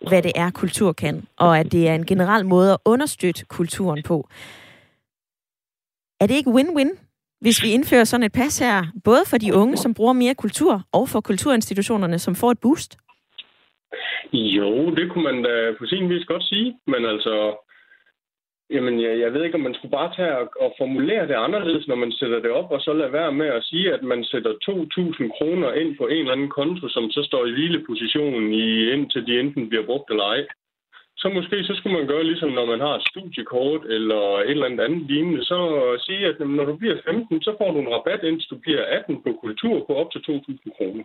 hvad 0.07 0.21
det 0.21 0.31
er, 0.35 0.51
kultur 0.51 0.93
kan, 0.93 1.27
og 1.37 1.59
at 1.59 1.71
det 1.71 1.87
er 1.89 1.95
en 1.95 2.05
generel 2.05 2.45
måde 2.45 2.71
at 2.73 2.77
understøtte 2.85 3.45
kulturen 3.45 4.03
på. 4.03 4.27
Er 6.19 6.27
det 6.27 6.35
ikke 6.35 6.49
win-win, 6.49 6.97
hvis 7.41 7.63
vi 7.63 7.71
indfører 7.71 8.03
sådan 8.03 8.23
et 8.23 8.31
pas 8.31 8.59
her, 8.59 8.85
både 9.03 9.23
for 9.25 9.37
de 9.37 9.53
unge, 9.55 9.77
som 9.77 9.93
bruger 9.93 10.13
mere 10.13 10.35
kultur, 10.35 10.83
og 10.91 11.09
for 11.09 11.21
kulturinstitutionerne, 11.21 12.19
som 12.19 12.35
får 12.35 12.51
et 12.51 12.59
boost? 12.59 12.97
Jo, 14.33 14.95
det 14.95 15.11
kunne 15.11 15.23
man 15.23 15.43
da 15.43 15.71
på 15.79 15.85
sin 15.85 16.09
vis 16.09 16.25
godt 16.25 16.43
sige, 16.43 16.77
men 16.87 17.05
altså, 17.05 17.55
Jamen, 18.73 19.01
jeg, 19.01 19.19
jeg 19.19 19.33
ved 19.33 19.43
ikke, 19.43 19.55
om 19.55 19.67
man 19.67 19.73
skulle 19.73 19.97
bare 19.99 20.15
tage 20.15 20.37
og, 20.37 20.47
og 20.59 20.73
formulere 20.77 21.27
det 21.27 21.33
anderledes, 21.33 21.87
når 21.87 21.95
man 21.95 22.11
sætter 22.11 22.39
det 22.39 22.51
op, 22.51 22.71
og 22.71 22.81
så 22.81 22.93
lade 22.93 23.13
være 23.13 23.31
med 23.31 23.47
at 23.47 23.63
sige, 23.63 23.93
at 23.93 24.03
man 24.03 24.23
sætter 24.23 24.51
2.000 24.51 25.37
kroner 25.37 25.73
ind 25.73 25.97
på 25.97 26.07
en 26.07 26.17
eller 26.17 26.31
anden 26.31 26.49
konto, 26.49 26.87
som 26.89 27.11
så 27.11 27.23
står 27.23 27.45
i 27.45 27.51
hvilepositionen, 27.51 28.53
i, 28.53 28.91
indtil 28.93 29.27
de 29.27 29.39
enten 29.39 29.69
bliver 29.69 29.85
brugt 29.85 30.09
eller 30.09 30.23
ej. 30.23 30.45
Så 31.17 31.29
måske 31.29 31.63
så 31.63 31.73
skulle 31.75 31.97
man 31.97 32.07
gøre 32.07 32.23
ligesom, 32.23 32.49
når 32.49 32.65
man 32.65 32.79
har 32.79 32.95
et 32.95 33.07
studiekort 33.11 33.83
eller 33.85 34.23
et 34.37 34.49
eller 34.49 34.65
andet 34.65 34.83
andet 34.85 35.03
lignende, 35.11 35.43
så 35.43 35.59
sige, 36.05 36.25
at 36.25 36.39
når 36.39 36.65
du 36.65 36.75
bliver 36.75 36.97
15, 37.05 37.41
så 37.41 37.55
får 37.57 37.71
du 37.71 37.79
en 37.79 37.93
rabat, 37.95 38.23
indtil 38.23 38.49
du 38.49 38.57
bliver 38.57 38.83
18 38.85 39.23
på 39.23 39.31
kultur 39.41 39.85
på 39.87 39.93
op 39.95 40.11
til 40.11 40.19
2.000 40.19 40.77
kroner. 40.77 41.03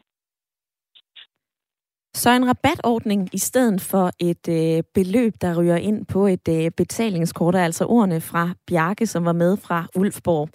Så 2.17 2.31
en 2.31 2.49
rabatordning 2.49 3.29
i 3.33 3.39
stedet 3.39 3.81
for 3.81 4.11
et 4.19 4.49
øh, 4.49 4.83
beløb, 4.95 5.35
der 5.41 5.61
ryger 5.61 5.77
ind 5.77 6.07
på 6.07 6.27
et 6.27 6.49
øh, 6.49 6.71
betalingskort, 6.71 7.55
er 7.55 7.65
altså 7.65 7.85
ordene 7.85 8.21
fra 8.21 8.51
Bjarke, 8.67 9.07
som 9.07 9.25
var 9.25 9.33
med 9.33 9.57
fra 9.57 9.87
Ulfborg. 9.97 10.49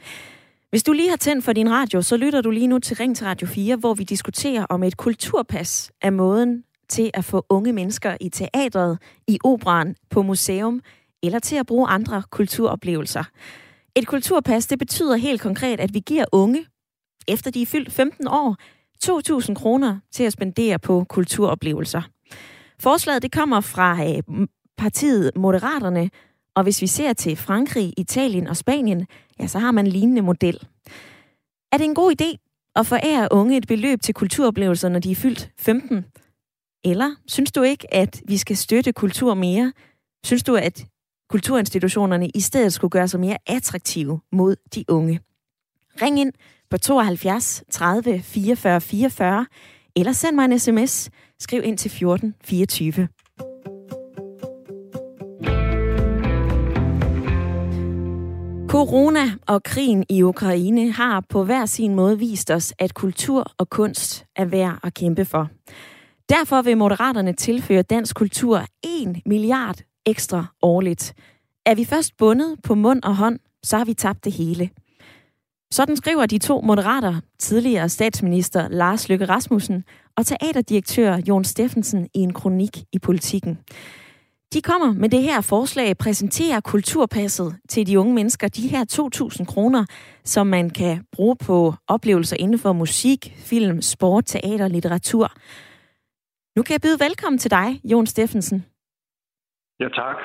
Hvis 0.69 0.83
du 0.83 0.93
lige 0.93 1.09
har 1.09 1.17
tændt 1.17 1.45
for 1.45 1.53
din 1.53 1.71
radio, 1.71 2.01
så 2.01 2.17
lytter 2.17 2.41
du 2.41 2.49
lige 2.49 2.67
nu 2.67 2.79
til 2.79 2.97
Ring 2.97 3.15
til 3.15 3.25
Radio 3.25 3.47
4, 3.47 3.75
hvor 3.75 3.93
vi 3.93 4.03
diskuterer 4.03 4.65
om 4.69 4.83
et 4.83 4.97
kulturpas 4.97 5.91
er 6.01 6.09
måden 6.09 6.63
til 6.89 7.11
at 7.13 7.25
få 7.25 7.45
unge 7.49 7.73
mennesker 7.73 8.17
i 8.21 8.29
teatret, 8.29 8.97
i 9.27 9.39
operan, 9.43 9.95
på 10.09 10.21
museum 10.21 10.81
eller 11.23 11.39
til 11.39 11.55
at 11.55 11.65
bruge 11.65 11.87
andre 11.87 12.23
kulturoplevelser. 12.29 13.23
Et 13.95 14.07
kulturpas, 14.07 14.67
det 14.67 14.79
betyder 14.79 15.15
helt 15.15 15.41
konkret, 15.41 15.79
at 15.79 15.93
vi 15.93 15.99
giver 15.99 16.25
unge, 16.31 16.65
efter 17.27 17.51
de 17.51 17.61
er 17.61 17.65
fyldt 17.65 17.91
15 17.91 18.27
år, 18.27 18.55
2.000 19.05 19.53
kroner 19.53 19.99
til 20.11 20.23
at 20.23 20.33
spendere 20.33 20.79
på 20.79 21.03
kulturoplevelser. 21.09 22.01
Forslaget 22.79 23.21
det 23.21 23.31
kommer 23.31 23.61
fra 23.61 24.03
øh, 24.03 24.47
partiet 24.77 25.31
Moderaterne, 25.35 26.09
og 26.55 26.63
hvis 26.63 26.81
vi 26.81 26.87
ser 26.87 27.13
til 27.13 27.35
Frankrig, 27.35 27.93
Italien 27.97 28.47
og 28.47 28.57
Spanien, 28.57 29.07
ja, 29.39 29.47
så 29.47 29.59
har 29.59 29.71
man 29.71 29.85
en 29.85 29.91
lignende 29.91 30.21
model. 30.21 30.67
Er 31.71 31.77
det 31.77 31.85
en 31.85 31.95
god 31.95 32.21
idé 32.21 32.35
at 32.75 32.87
forære 32.87 33.27
unge 33.31 33.57
et 33.57 33.67
beløb 33.67 34.01
til 34.01 34.13
kulturoplevelser, 34.13 34.89
når 34.89 34.99
de 34.99 35.11
er 35.11 35.15
fyldt 35.15 35.51
15? 35.59 36.05
Eller 36.83 37.15
synes 37.27 37.51
du 37.51 37.61
ikke, 37.61 37.93
at 37.93 38.21
vi 38.27 38.37
skal 38.37 38.57
støtte 38.57 38.93
kultur 38.93 39.33
mere? 39.33 39.73
Synes 40.25 40.43
du, 40.43 40.55
at 40.55 40.85
kulturinstitutionerne 41.29 42.29
i 42.29 42.39
stedet 42.39 42.73
skulle 42.73 42.91
gøre 42.91 43.07
sig 43.07 43.19
mere 43.19 43.37
attraktive 43.47 44.19
mod 44.31 44.55
de 44.75 44.85
unge? 44.87 45.19
Ring 46.01 46.19
ind 46.19 46.33
på 46.71 46.77
72 46.77 47.63
30 47.71 48.21
44 48.21 48.81
44, 48.81 49.45
eller 49.95 50.11
send 50.11 50.35
mig 50.35 50.45
en 50.45 50.59
sms. 50.59 51.09
Skriv 51.39 51.61
ind 51.63 51.77
til 51.77 51.91
14 51.91 52.35
24. 52.43 53.07
Corona 58.67 59.31
og 59.47 59.63
krigen 59.63 60.05
i 60.09 60.23
Ukraine 60.23 60.91
har 60.91 61.23
på 61.29 61.43
hver 61.43 61.65
sin 61.65 61.95
måde 61.95 62.19
vist 62.19 62.51
os, 62.51 62.73
at 62.79 62.93
kultur 62.93 63.51
og 63.57 63.69
kunst 63.69 64.25
er 64.35 64.45
værd 64.45 64.79
at 64.83 64.93
kæmpe 64.93 65.25
for. 65.25 65.49
Derfor 66.29 66.61
vil 66.61 66.77
Moderaterne 66.77 67.33
tilføre 67.33 67.81
dansk 67.81 68.15
kultur 68.15 68.65
1 68.83 69.21
milliard 69.25 69.77
ekstra 70.05 70.45
årligt. 70.61 71.13
Er 71.65 71.75
vi 71.75 71.85
først 71.85 72.17
bundet 72.17 72.55
på 72.63 72.75
mund 72.75 73.03
og 73.03 73.15
hånd, 73.15 73.39
så 73.63 73.77
har 73.77 73.85
vi 73.85 73.93
tabt 73.93 74.25
det 74.25 74.33
hele. 74.33 74.69
Sådan 75.71 75.95
skriver 75.95 76.25
de 76.25 76.37
to 76.37 76.61
moderater, 76.61 77.21
tidligere 77.39 77.89
statsminister 77.89 78.67
Lars 78.67 79.09
Løkke 79.09 79.25
Rasmussen 79.25 79.83
og 80.17 80.25
teaterdirektør 80.25 81.17
Jon 81.27 81.43
Steffensen 81.43 82.07
i 82.13 82.19
en 82.19 82.33
kronik 82.33 82.77
i 82.93 82.99
politikken. 82.99 83.59
De 84.53 84.61
kommer 84.61 84.93
med 84.93 85.09
det 85.09 85.21
her 85.21 85.41
forslag, 85.41 85.97
præsenterer 85.97 86.59
kulturpasset 86.59 87.55
til 87.69 87.87
de 87.87 87.99
unge 87.99 88.13
mennesker, 88.13 88.47
de 88.47 88.67
her 88.67 88.85
2.000 89.39 89.45
kroner, 89.45 89.85
som 90.23 90.47
man 90.47 90.69
kan 90.69 91.05
bruge 91.11 91.35
på 91.35 91.73
oplevelser 91.87 92.37
inden 92.39 92.59
for 92.59 92.73
musik, 92.73 93.33
film, 93.37 93.81
sport, 93.81 94.25
teater 94.25 94.63
og 94.63 94.71
litteratur. 94.71 95.31
Nu 96.55 96.63
kan 96.63 96.73
jeg 96.73 96.81
byde 96.81 96.99
velkommen 96.99 97.39
til 97.39 97.51
dig, 97.51 97.81
Jon 97.83 98.07
Steffensen. 98.07 98.65
Ja, 99.79 99.87
tak. 99.89 100.15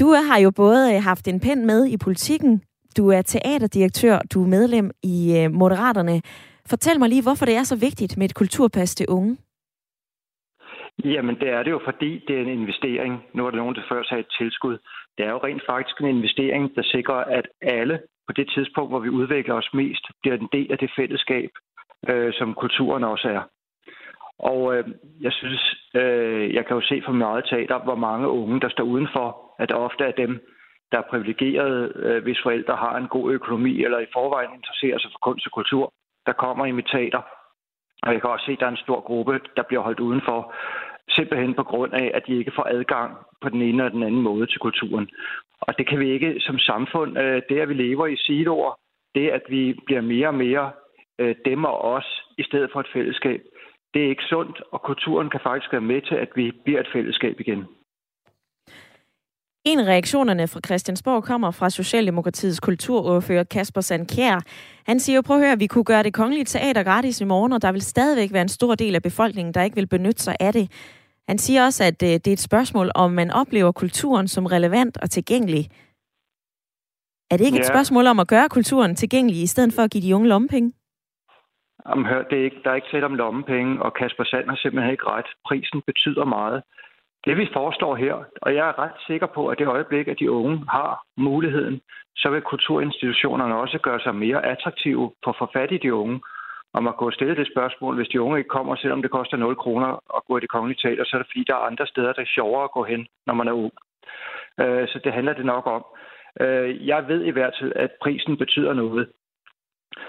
Du 0.00 0.06
har 0.28 0.38
jo 0.38 0.50
både 0.50 1.00
haft 1.00 1.28
en 1.28 1.40
pen 1.40 1.66
med 1.66 1.86
i 1.86 1.96
politikken, 1.96 2.62
du 2.92 3.08
er 3.08 3.22
teaterdirektør, 3.22 4.18
du 4.34 4.42
er 4.44 4.48
medlem 4.48 4.90
i 5.02 5.16
øh, 5.38 5.50
Moderaterne. 5.50 6.22
Fortæl 6.70 6.98
mig 6.98 7.08
lige, 7.08 7.22
hvorfor 7.22 7.44
det 7.46 7.56
er 7.56 7.62
så 7.62 7.76
vigtigt 7.80 8.16
med 8.16 8.24
et 8.24 8.34
kulturpas 8.34 8.94
til 8.94 9.06
unge. 9.08 9.36
Jamen, 11.04 11.34
det 11.40 11.48
er 11.48 11.62
det 11.62 11.70
jo, 11.70 11.80
fordi 11.84 12.24
det 12.28 12.36
er 12.36 12.42
en 12.42 12.58
investering. 12.60 13.22
Nu 13.34 13.46
er 13.46 13.50
der 13.50 13.56
nogen, 13.56 13.74
der 13.74 13.82
før 13.88 14.02
sagde 14.02 14.20
et 14.20 14.34
tilskud. 14.38 14.78
Det 15.18 15.26
er 15.26 15.30
jo 15.30 15.40
rent 15.44 15.62
faktisk 15.70 16.00
en 16.00 16.06
investering, 16.06 16.74
der 16.76 16.82
sikrer, 16.82 17.14
at 17.38 17.46
alle 17.62 18.00
på 18.26 18.32
det 18.32 18.50
tidspunkt, 18.54 18.90
hvor 18.90 19.00
vi 19.00 19.08
udvikler 19.08 19.54
os 19.54 19.70
mest, 19.74 20.04
bliver 20.22 20.36
en 20.36 20.48
del 20.52 20.72
af 20.72 20.78
det 20.78 20.90
fællesskab, 20.96 21.50
øh, 22.08 22.32
som 22.32 22.54
kulturen 22.54 23.04
også 23.04 23.28
er. 23.28 23.42
Og 24.38 24.76
øh, 24.76 24.84
jeg 25.20 25.32
synes, 25.32 25.62
øh, 25.94 26.54
jeg 26.54 26.66
kan 26.66 26.76
jo 26.76 26.82
se 26.82 27.02
fra 27.04 27.12
mit 27.12 27.22
eget 27.22 27.44
teater, 27.50 27.78
hvor 27.78 27.94
mange 27.94 28.28
unge, 28.28 28.60
der 28.60 28.68
står 28.68 28.84
udenfor, 28.84 29.54
at 29.58 29.68
det 29.68 29.76
ofte 29.76 30.04
er 30.04 30.12
dem, 30.12 30.40
der 30.92 30.98
er 30.98 31.10
privilegerede, 31.10 31.92
øh, 31.96 32.22
hvis 32.22 32.42
forældre 32.42 32.76
har 32.76 32.96
en 32.96 33.08
god 33.08 33.32
økonomi, 33.32 33.84
eller 33.84 33.98
i 33.98 34.12
forvejen 34.12 34.54
interesserer 34.54 34.98
sig 34.98 35.10
for 35.12 35.18
kunst 35.22 35.46
og 35.46 35.52
kultur, 35.52 35.92
der 36.26 36.32
kommer 36.32 36.66
i 36.66 36.76
mit 36.78 36.88
teater. 36.92 37.22
Og 38.02 38.12
jeg 38.12 38.20
kan 38.20 38.30
også 38.30 38.46
se, 38.46 38.52
at 38.52 38.60
der 38.60 38.66
er 38.66 38.70
en 38.70 38.84
stor 38.86 39.00
gruppe, 39.00 39.40
der 39.56 39.62
bliver 39.62 39.82
holdt 39.82 40.00
udenfor, 40.00 40.54
simpelthen 41.10 41.54
på 41.54 41.62
grund 41.62 41.92
af, 41.94 42.10
at 42.14 42.22
de 42.26 42.38
ikke 42.38 42.52
får 42.56 42.66
adgang 42.70 43.16
på 43.40 43.48
den 43.48 43.62
ene 43.62 43.82
eller 43.82 43.96
den 43.98 44.02
anden 44.02 44.22
måde 44.22 44.46
til 44.46 44.58
kulturen. 44.58 45.08
Og 45.60 45.78
det 45.78 45.86
kan 45.88 45.98
vi 46.00 46.10
ikke 46.10 46.40
som 46.40 46.58
samfund. 46.58 47.18
Øh, 47.18 47.42
det, 47.48 47.60
at 47.60 47.68
vi 47.68 47.74
lever 47.74 48.06
i 48.06 48.16
siloer, 48.16 48.78
det, 49.14 49.28
at 49.28 49.42
vi 49.48 49.80
bliver 49.86 50.00
mere 50.00 50.28
og 50.28 50.34
mere 50.34 50.70
øh, 51.18 51.34
dem 51.44 51.64
og 51.64 51.84
os, 51.84 52.22
i 52.38 52.42
stedet 52.42 52.70
for 52.72 52.80
et 52.80 52.92
fællesskab, 52.92 53.40
det 53.94 54.04
er 54.04 54.08
ikke 54.08 54.24
sundt, 54.24 54.62
og 54.72 54.82
kulturen 54.82 55.30
kan 55.30 55.40
faktisk 55.40 55.72
være 55.72 55.90
med 55.92 56.00
til, 56.00 56.14
at 56.14 56.28
vi 56.34 56.52
bliver 56.64 56.80
et 56.80 56.92
fællesskab 56.92 57.40
igen. 57.40 57.66
En 59.64 59.78
af 59.78 59.84
reaktionerne 59.84 60.48
fra 60.48 60.60
Christiansborg 60.66 61.24
kommer 61.24 61.50
fra 61.50 61.70
Socialdemokratiets 61.70 62.60
kulturordfører 62.60 63.44
Kasper 63.44 63.80
Sandkjær. 63.80 64.40
Han 64.86 65.00
siger 65.00 65.16
jo, 65.16 65.22
prøv 65.22 65.36
at 65.36 65.46
høre, 65.46 65.58
vi 65.58 65.66
kunne 65.66 65.84
gøre 65.84 66.02
det 66.02 66.14
kongelige 66.14 66.44
teater 66.44 66.82
gratis 66.82 67.20
i 67.20 67.24
morgen, 67.24 67.52
og 67.52 67.62
der 67.62 67.72
vil 67.72 67.82
stadigvæk 67.82 68.32
være 68.32 68.42
en 68.42 68.48
stor 68.48 68.74
del 68.74 68.94
af 68.94 69.02
befolkningen, 69.02 69.54
der 69.54 69.62
ikke 69.62 69.76
vil 69.76 69.86
benytte 69.86 70.22
sig 70.22 70.36
af 70.40 70.52
det. 70.52 70.70
Han 71.28 71.38
siger 71.38 71.64
også, 71.64 71.84
at 71.84 72.02
øh, 72.02 72.08
det 72.08 72.28
er 72.28 72.32
et 72.32 72.48
spørgsmål, 72.50 72.90
om 72.94 73.10
man 73.10 73.30
oplever 73.30 73.72
kulturen 73.72 74.28
som 74.28 74.46
relevant 74.46 74.98
og 75.02 75.10
tilgængelig. 75.10 75.64
Er 77.30 77.36
det 77.36 77.44
ikke 77.44 77.56
ja. 77.56 77.60
et 77.60 77.72
spørgsmål 77.74 78.06
om 78.06 78.18
at 78.20 78.28
gøre 78.28 78.48
kulturen 78.48 78.96
tilgængelig, 78.96 79.42
i 79.42 79.46
stedet 79.46 79.72
for 79.74 79.82
at 79.82 79.90
give 79.90 80.04
de 80.06 80.14
unge 80.14 80.28
lommepenge? 80.28 80.72
Jamen, 81.88 82.06
hør, 82.06 82.22
det 82.22 82.40
er 82.40 82.44
ikke, 82.44 82.60
der 82.64 82.70
er 82.70 82.74
ikke 82.74 82.92
tale 82.92 83.06
om 83.06 83.14
lommepenge, 83.14 83.82
og 83.82 83.94
Kasper 83.94 84.24
Sand 84.24 84.48
har 84.48 84.56
simpelthen 84.56 84.92
ikke 84.92 85.06
ret. 85.06 85.26
Prisen 85.46 85.82
betyder 85.86 86.24
meget. 86.24 86.62
Det 87.24 87.36
vi 87.36 87.48
foreslår 87.52 87.94
her, 87.94 88.14
og 88.42 88.54
jeg 88.54 88.68
er 88.68 88.78
ret 88.78 88.98
sikker 89.06 89.26
på, 89.26 89.48
at 89.48 89.58
det 89.58 89.66
øjeblik, 89.66 90.08
at 90.08 90.18
de 90.18 90.30
unge 90.30 90.64
har 90.68 91.02
muligheden, 91.16 91.80
så 92.16 92.30
vil 92.30 92.42
kulturinstitutionerne 92.42 93.56
også 93.56 93.78
gøre 93.78 94.00
sig 94.00 94.14
mere 94.14 94.46
attraktive 94.46 95.12
for 95.24 95.30
at 95.30 95.36
få 95.38 95.48
fat 95.52 95.72
i 95.72 95.78
de 95.78 95.94
unge. 95.94 96.20
Og 96.74 96.82
man 96.82 96.94
kan 96.98 97.12
stille 97.12 97.36
det 97.36 97.52
spørgsmål, 97.52 97.96
hvis 97.96 98.08
de 98.08 98.20
unge 98.20 98.38
ikke 98.38 98.48
kommer, 98.48 98.76
selvom 98.76 99.02
det 99.02 99.10
koster 99.10 99.36
0 99.36 99.56
kroner 99.56 99.88
at 100.16 100.22
gå 100.28 100.36
i 100.36 100.40
det 100.40 100.50
kongelige 100.50 100.80
teater, 100.82 101.04
så 101.04 101.16
er 101.16 101.18
det 101.18 101.30
fordi, 101.30 101.44
der 101.48 101.54
er 101.54 101.68
andre 101.70 101.86
steder, 101.86 102.12
der 102.12 102.22
er 102.22 102.34
sjovere 102.34 102.64
at 102.64 102.70
gå 102.70 102.84
hen, 102.84 103.06
når 103.26 103.34
man 103.34 103.48
er 103.48 103.52
ung. 103.52 103.72
Øh, 104.60 104.88
så 104.88 105.00
det 105.04 105.12
handler 105.12 105.32
det 105.32 105.44
nok 105.44 105.66
om. 105.66 105.84
Øh, 106.40 106.86
jeg 106.86 107.08
ved 107.08 107.24
i 107.24 107.30
hvert 107.30 107.54
fald, 107.60 107.72
at 107.76 107.90
prisen 108.02 108.36
betyder 108.36 108.72
noget. 108.72 109.08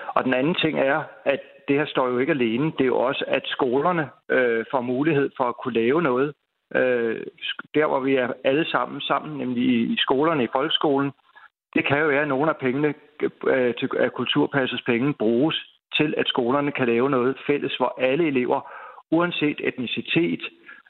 Og 0.07 0.23
den 0.23 0.33
anden 0.33 0.55
ting 0.55 0.79
er, 0.79 1.03
at 1.25 1.39
det 1.67 1.75
her 1.75 1.85
står 1.85 2.07
jo 2.07 2.17
ikke 2.17 2.31
alene. 2.31 2.71
Det 2.71 2.81
er 2.81 2.93
jo 2.95 2.99
også, 2.99 3.23
at 3.27 3.43
skolerne 3.45 4.09
øh, 4.29 4.65
får 4.71 4.81
mulighed 4.81 5.29
for 5.37 5.43
at 5.43 5.57
kunne 5.63 5.73
lave 5.73 6.01
noget. 6.01 6.33
Øh, 6.75 7.21
der, 7.75 7.85
hvor 7.87 7.99
vi 7.99 8.15
er 8.15 8.33
alle 8.43 8.65
sammen 8.65 9.01
sammen, 9.01 9.37
nemlig 9.37 9.63
i 9.91 9.97
skolerne, 9.97 10.43
i 10.43 10.53
folkeskolen, 10.55 11.11
det 11.75 11.87
kan 11.87 11.99
jo 11.99 12.07
være, 12.07 12.21
at 12.21 12.27
nogle 12.27 12.49
af 12.49 12.57
pengene 12.57 12.93
øh, 13.47 13.75
til, 13.75 13.89
af 13.99 14.13
kulturpassets 14.13 14.81
penge 14.81 15.13
bruges 15.13 15.55
til, 15.97 16.13
at 16.17 16.27
skolerne 16.27 16.71
kan 16.71 16.87
lave 16.87 17.09
noget 17.09 17.37
fælles, 17.47 17.75
hvor 17.75 17.95
alle 18.01 18.27
elever, 18.27 18.61
uanset 19.11 19.61
etnicitet, 19.63 20.41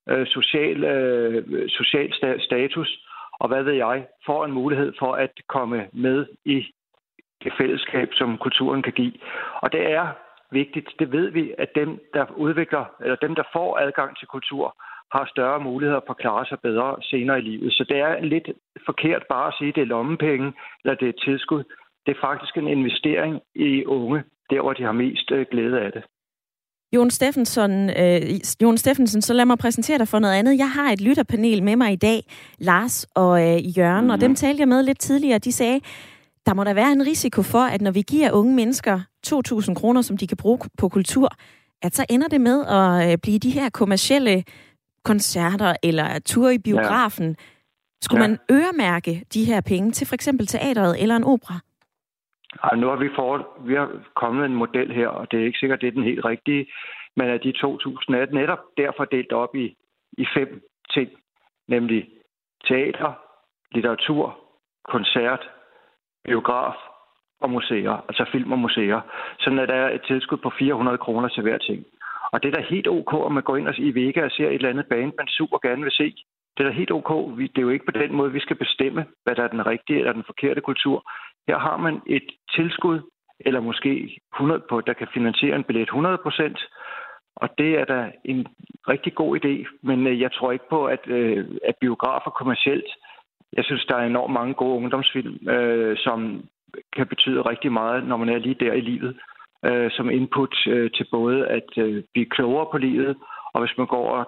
øh, 0.10 0.28
social, 0.28 0.84
øh, 0.84 1.70
social 1.70 2.14
status 2.40 3.00
og 3.40 3.48
hvad 3.48 3.64
ved 3.64 3.74
jeg, 3.74 4.08
får 4.26 4.46
en 4.46 4.52
mulighed 4.52 4.94
for 5.00 5.14
at 5.14 5.32
komme 5.48 5.88
med 5.94 6.26
i 6.46 6.66
det 7.44 7.54
fællesskab, 7.58 8.10
som 8.14 8.38
kulturen 8.38 8.82
kan 8.82 8.94
give. 8.94 9.14
Og 9.62 9.72
det 9.72 9.92
er 9.92 10.08
vigtigt, 10.52 10.90
det 11.00 11.12
ved 11.12 11.30
vi, 11.30 11.54
at 11.58 11.70
dem, 11.76 12.00
der 12.14 12.26
udvikler, 12.36 12.86
eller 13.02 13.16
dem, 13.16 13.36
der 13.36 13.44
får 13.54 13.78
adgang 13.78 14.18
til 14.18 14.28
kultur, 14.28 14.76
har 15.14 15.26
større 15.36 15.60
muligheder 15.68 16.02
for 16.06 16.14
at 16.14 16.22
klare 16.24 16.46
sig 16.46 16.58
bedre 16.68 16.90
senere 17.12 17.38
i 17.40 17.48
livet. 17.50 17.74
Så 17.74 17.84
det 17.90 17.98
er 18.08 18.14
lidt 18.34 18.48
forkert 18.86 19.24
bare 19.34 19.48
at 19.48 19.56
sige, 19.58 19.70
at 19.70 19.76
det 19.76 19.82
er 19.82 19.94
lommepenge, 19.96 20.48
eller 20.82 20.96
det 21.02 21.10
er 21.10 21.22
tilskud. 21.26 21.64
Det 22.06 22.12
er 22.16 22.26
faktisk 22.28 22.54
en 22.58 22.68
investering 22.68 23.34
i 23.56 23.86
unge, 23.86 24.20
der 24.50 24.62
hvor 24.62 24.74
de 24.74 24.84
har 24.84 24.92
mest 24.92 25.32
øh, 25.32 25.46
glæde 25.52 25.80
af 25.86 25.92
det. 25.92 26.04
Jon 26.96 27.10
Steffensen, 27.10 27.90
øh, 27.90 28.22
Jon 28.62 28.78
Steffensen, 28.78 29.22
så 29.22 29.34
lad 29.34 29.46
mig 29.46 29.58
præsentere 29.58 29.98
dig 29.98 30.08
for 30.08 30.20
noget 30.20 30.36
andet. 30.40 30.58
Jeg 30.58 30.72
har 30.72 30.92
et 30.92 31.02
lytterpanel 31.02 31.64
med 31.64 31.76
mig 31.76 31.94
i 31.94 31.96
dag, 31.96 32.20
Lars 32.60 33.08
og 33.16 33.42
øh, 33.42 33.78
Jørgen, 33.78 34.06
mm. 34.06 34.12
og 34.12 34.22
dem 34.22 34.30
mhm. 34.30 34.36
talte 34.36 34.60
jeg 34.60 34.68
med 34.68 34.84
lidt 34.84 35.00
tidligere. 35.00 35.40
De 35.40 35.52
sagde, 35.52 35.80
der 36.46 36.54
må 36.54 36.64
der 36.64 36.74
være 36.74 36.92
en 36.92 37.06
risiko 37.06 37.42
for, 37.42 37.60
at 37.74 37.82
når 37.82 37.92
vi 37.92 38.02
giver 38.02 38.32
unge 38.32 38.56
mennesker 38.56 39.00
2.000 39.28 39.74
kroner, 39.74 40.02
som 40.02 40.18
de 40.18 40.28
kan 40.28 40.38
bruge 40.38 40.60
på 40.78 40.90
kultur, 40.90 41.30
at 41.82 41.96
så 41.96 42.06
ender 42.10 42.28
det 42.28 42.42
med 42.42 42.66
at 42.66 43.12
øh, 43.12 43.18
blive 43.18 43.40
de 43.40 43.50
her 43.50 43.70
kommercielle 43.70 44.44
koncerter 45.06 45.74
eller 45.84 46.20
tur 46.20 46.50
i 46.50 46.58
biografen. 46.58 47.30
Ja. 47.30 47.36
Skulle 48.02 48.24
ja. 48.24 48.28
man 48.28 48.40
øremærke 48.52 49.24
de 49.34 49.46
her 49.46 49.62
penge 49.62 49.92
til 49.92 50.08
for 50.08 50.16
eksempel 50.16 50.48
teateret 50.48 51.02
eller 51.02 51.16
en 51.16 51.24
opera? 51.24 51.60
Ej, 52.64 52.76
nu 52.76 52.88
har 52.88 52.96
vi, 52.96 53.10
for, 53.16 53.48
vi 53.66 53.74
har 53.74 53.90
kommet 54.16 54.46
en 54.46 54.56
model 54.56 54.94
her, 54.94 55.08
og 55.08 55.32
det 55.32 55.40
er 55.40 55.46
ikke 55.46 55.60
sikkert, 55.60 55.82
det 55.82 55.88
er 55.88 55.92
den 55.92 56.04
helt 56.04 56.26
rigtige, 56.26 56.68
men 57.16 57.30
at 57.30 57.44
de 57.44 57.54
2.000 57.58 58.16
er 58.16 58.34
netop 58.34 58.60
derfor 58.78 59.06
delt 59.06 59.32
op 59.32 59.56
i, 59.56 59.76
i 60.18 60.26
fem 60.36 60.62
ting, 60.94 61.10
nemlig 61.68 62.10
teater, 62.68 63.14
litteratur, 63.72 64.40
koncert, 64.84 65.50
biograf 66.24 66.76
og 67.42 67.50
museer, 67.50 68.06
altså 68.10 68.26
film 68.32 68.52
og 68.52 68.60
museer. 68.60 69.02
Sådan 69.40 69.60
at 69.60 69.70
der 69.70 69.76
er 69.76 69.90
et 69.96 70.02
tilskud 70.08 70.38
på 70.38 70.52
400 70.60 70.98
kroner 70.98 71.28
til 71.28 71.44
hver 71.44 71.58
ting. 71.58 71.86
Og 72.34 72.44
det 72.44 72.48
er 72.50 72.56
da 72.56 72.74
helt 72.74 72.88
ok, 72.88 73.14
at 73.26 73.32
man 73.32 73.44
går 73.44 73.58
ind 73.58 73.68
og 73.68 73.80
i 73.80 73.92
Vega 73.92 74.26
og 74.26 74.32
ser 74.32 74.48
et 74.48 74.54
eller 74.54 74.70
andet 74.70 74.86
band, 74.86 75.14
man 75.18 75.28
super 75.28 75.58
gerne 75.68 75.84
vil 75.84 75.92
se. 75.92 76.16
Det 76.58 76.64
er 76.64 76.70
da 76.70 76.76
helt 76.76 76.92
ok. 76.92 77.12
Det 77.38 77.58
er 77.58 77.68
jo 77.68 77.70
ikke 77.70 77.86
på 77.86 78.00
den 78.00 78.16
måde, 78.16 78.32
vi 78.32 78.40
skal 78.40 78.56
bestemme, 78.56 79.06
hvad 79.24 79.36
der 79.36 79.44
er 79.44 79.48
den 79.48 79.66
rigtige 79.66 80.00
eller 80.00 80.14
den 80.14 80.24
forkerte 80.26 80.62
kultur. 80.62 81.12
Her 81.48 81.58
har 81.58 81.78
man 81.78 82.02
et 82.08 82.28
tilskud, 82.56 83.00
eller 83.40 83.60
måske 83.60 84.20
100 84.34 84.62
på, 84.70 84.82
der 84.82 84.94
kan 84.94 85.08
finansiere 85.14 85.56
en 85.56 85.64
billet 85.64 85.82
100 85.82 86.18
procent. 86.18 86.60
Og 87.36 87.50
det 87.58 87.80
er 87.80 87.86
da 87.86 88.12
en 88.26 88.48
rigtig 88.88 89.16
god 89.16 89.40
idé, 89.40 89.78
men 89.82 90.08
øh, 90.08 90.22
jeg 90.22 90.32
tror 90.32 90.52
ikke 90.52 90.70
på, 90.70 90.86
at, 90.86 91.08
øh, 91.08 91.46
at 91.68 91.76
biografer 91.82 92.32
kommercielt. 92.32 92.90
Jeg 93.54 93.64
synes, 93.66 93.86
der 93.86 93.96
er 93.96 94.06
enormt 94.06 94.34
mange 94.34 94.54
gode 94.54 94.78
ungdomsfilm, 94.78 95.50
øh, 95.50 95.98
som 95.98 96.44
kan 96.96 97.08
betyde 97.08 97.42
rigtig 97.42 97.72
meget, 97.72 98.08
når 98.08 98.18
man 98.18 98.30
er 98.30 98.38
lige 98.38 98.66
der 98.66 98.74
i 98.74 98.82
livet, 98.82 99.20
øh, 99.66 99.92
som 99.92 100.10
input 100.10 100.56
øh, 100.68 100.92
til 100.92 101.08
både 101.12 101.48
at 101.48 101.70
øh, 101.78 102.04
blive 102.14 102.30
klogere 102.36 102.68
på 102.72 102.78
livet, 102.78 103.18
og 103.54 103.62
hvis 103.62 103.78
man 103.78 103.88
går 103.88 104.10
og 104.10 104.26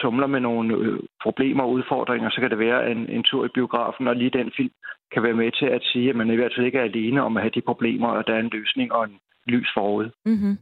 tumler 0.00 0.26
med 0.26 0.40
nogle 0.40 0.74
øh, 0.74 0.98
problemer 1.22 1.62
og 1.64 1.70
udfordringer, 1.70 2.30
så 2.30 2.40
kan 2.40 2.50
det 2.50 2.58
være 2.58 2.90
en, 2.90 3.10
en 3.10 3.22
tur 3.22 3.44
i 3.44 3.54
biografen, 3.54 4.08
og 4.08 4.16
lige 4.16 4.38
den 4.38 4.52
film 4.56 4.72
kan 5.12 5.22
være 5.22 5.34
med 5.34 5.52
til 5.52 5.66
at 5.66 5.82
sige, 5.82 6.10
at 6.10 6.16
man 6.16 6.30
i 6.30 6.36
hvert 6.36 6.52
fald 6.56 6.66
ikke 6.66 6.78
er 6.78 6.82
alene 6.82 7.22
om 7.22 7.36
at 7.36 7.42
have 7.42 7.54
de 7.54 7.60
problemer, 7.60 8.08
og 8.08 8.26
der 8.26 8.34
er 8.34 8.40
en 8.40 8.50
løsning 8.52 8.92
og 8.92 9.04
en 9.04 9.18
lys 9.46 9.68
forud. 9.74 10.10
Mm-hmm. 10.26 10.58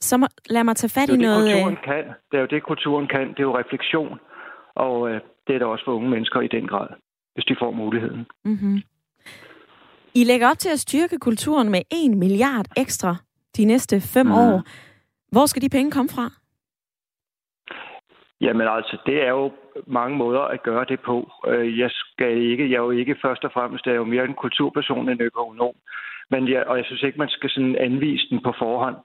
Så 0.00 0.16
må, 0.16 0.26
lad 0.50 0.64
mig 0.64 0.76
tage 0.76 1.00
fat 1.00 1.08
i 1.08 1.16
noget... 1.16 1.46
Det, 1.46 1.52
kulturen 1.52 1.78
kan. 1.84 2.04
det 2.30 2.36
er 2.36 2.40
jo 2.40 2.46
det, 2.46 2.62
kulturen 2.62 3.06
kan. 3.06 3.28
Det 3.28 3.38
er 3.38 3.48
jo 3.50 3.58
refleksion, 3.58 4.18
og 4.74 5.10
øh, 5.10 5.20
det 5.46 5.54
er 5.54 5.58
der 5.58 5.66
også 5.66 5.84
for 5.84 5.92
unge 5.92 6.10
mennesker 6.10 6.40
i 6.40 6.48
den 6.48 6.66
grad, 6.66 6.88
hvis 7.34 7.44
de 7.44 7.56
får 7.58 7.70
muligheden. 7.70 8.26
Mm-hmm. 8.44 8.82
I 10.14 10.24
lægger 10.24 10.50
op 10.50 10.58
til 10.58 10.68
at 10.68 10.80
styrke 10.80 11.18
kulturen 11.18 11.70
med 11.70 11.82
1 11.90 12.16
milliard 12.18 12.66
ekstra 12.76 13.16
de 13.56 13.64
næste 13.64 14.00
fem 14.00 14.26
mm. 14.26 14.32
år. 14.32 14.62
Hvor 15.32 15.46
skal 15.46 15.62
de 15.62 15.68
penge 15.68 15.90
komme 15.90 16.08
fra? 16.08 16.26
Jamen 18.40 18.68
altså, 18.68 18.96
det 19.06 19.22
er 19.22 19.30
jo 19.30 19.52
mange 19.86 20.16
måder 20.16 20.40
at 20.40 20.62
gøre 20.62 20.84
det 20.84 21.00
på. 21.00 21.30
Øh, 21.46 21.78
jeg 21.78 21.90
skal 21.90 22.36
ikke, 22.36 22.70
jeg 22.70 22.76
er 22.76 22.82
jo 22.82 22.90
ikke 22.90 23.16
først 23.22 23.44
og 23.44 23.52
fremmest, 23.52 23.86
jeg 23.86 23.92
er 23.92 23.96
jo 23.96 24.04
mere 24.04 24.24
en 24.24 24.34
kulturperson 24.34 25.08
end 25.08 25.22
økonom. 25.22 25.74
Men 26.30 26.48
jeg, 26.48 26.64
og 26.66 26.76
jeg 26.76 26.84
synes 26.84 27.02
ikke, 27.02 27.18
man 27.18 27.28
skal 27.28 27.50
sådan 27.50 27.76
anvise 27.76 28.26
den 28.30 28.42
på 28.42 28.52
forhånd. 28.58 28.96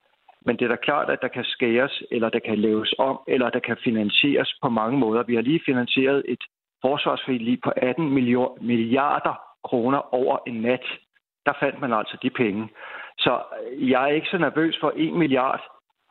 Men 0.45 0.57
det 0.57 0.65
er 0.65 0.69
da 0.69 0.75
klart, 0.75 1.09
at 1.09 1.19
der 1.21 1.27
kan 1.27 1.43
skæres, 1.43 2.03
eller 2.11 2.29
der 2.29 2.39
kan 2.39 2.57
laves 2.57 2.93
om, 2.97 3.19
eller 3.27 3.49
der 3.49 3.59
kan 3.59 3.77
finansieres 3.83 4.59
på 4.61 4.69
mange 4.69 4.97
måder. 4.99 5.23
Vi 5.23 5.35
har 5.35 5.41
lige 5.41 5.61
finansieret 5.65 6.23
et 6.27 6.43
forsvarsforlig 6.81 7.59
på 7.63 7.71
18 7.77 8.09
milliarder 8.61 9.35
kroner 9.63 10.13
over 10.13 10.37
en 10.47 10.61
nat. 10.61 10.85
Der 11.45 11.53
fandt 11.59 11.81
man 11.81 11.93
altså 11.93 12.17
de 12.23 12.29
penge. 12.29 12.69
Så 13.17 13.41
jeg 13.77 14.03
er 14.03 14.07
ikke 14.07 14.27
så 14.31 14.37
nervøs 14.37 14.77
for 14.81 14.93
1 14.95 15.13
milliard 15.13 15.61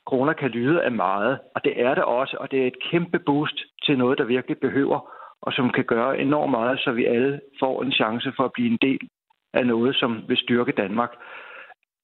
kroner 0.06 0.32
kan 0.32 0.50
lyde 0.50 0.82
af 0.82 0.92
meget, 0.92 1.38
og 1.54 1.64
det 1.64 1.82
er 1.82 1.94
det 1.94 2.04
også, 2.04 2.36
og 2.40 2.50
det 2.50 2.62
er 2.62 2.66
et 2.66 2.82
kæmpe 2.90 3.18
boost 3.18 3.58
til 3.84 3.98
noget, 3.98 4.18
der 4.18 4.24
virkelig 4.24 4.58
behøver, 4.58 5.00
og 5.42 5.52
som 5.52 5.70
kan 5.70 5.84
gøre 5.84 6.18
enormt 6.18 6.50
meget, 6.50 6.78
så 6.80 6.92
vi 6.92 7.04
alle 7.04 7.40
får 7.60 7.82
en 7.82 7.92
chance 7.92 8.32
for 8.36 8.44
at 8.44 8.52
blive 8.52 8.70
en 8.70 8.78
del 8.82 9.08
af 9.54 9.66
noget, 9.66 9.96
som 9.96 10.24
vil 10.28 10.36
styrke 10.36 10.72
Danmark. 10.72 11.12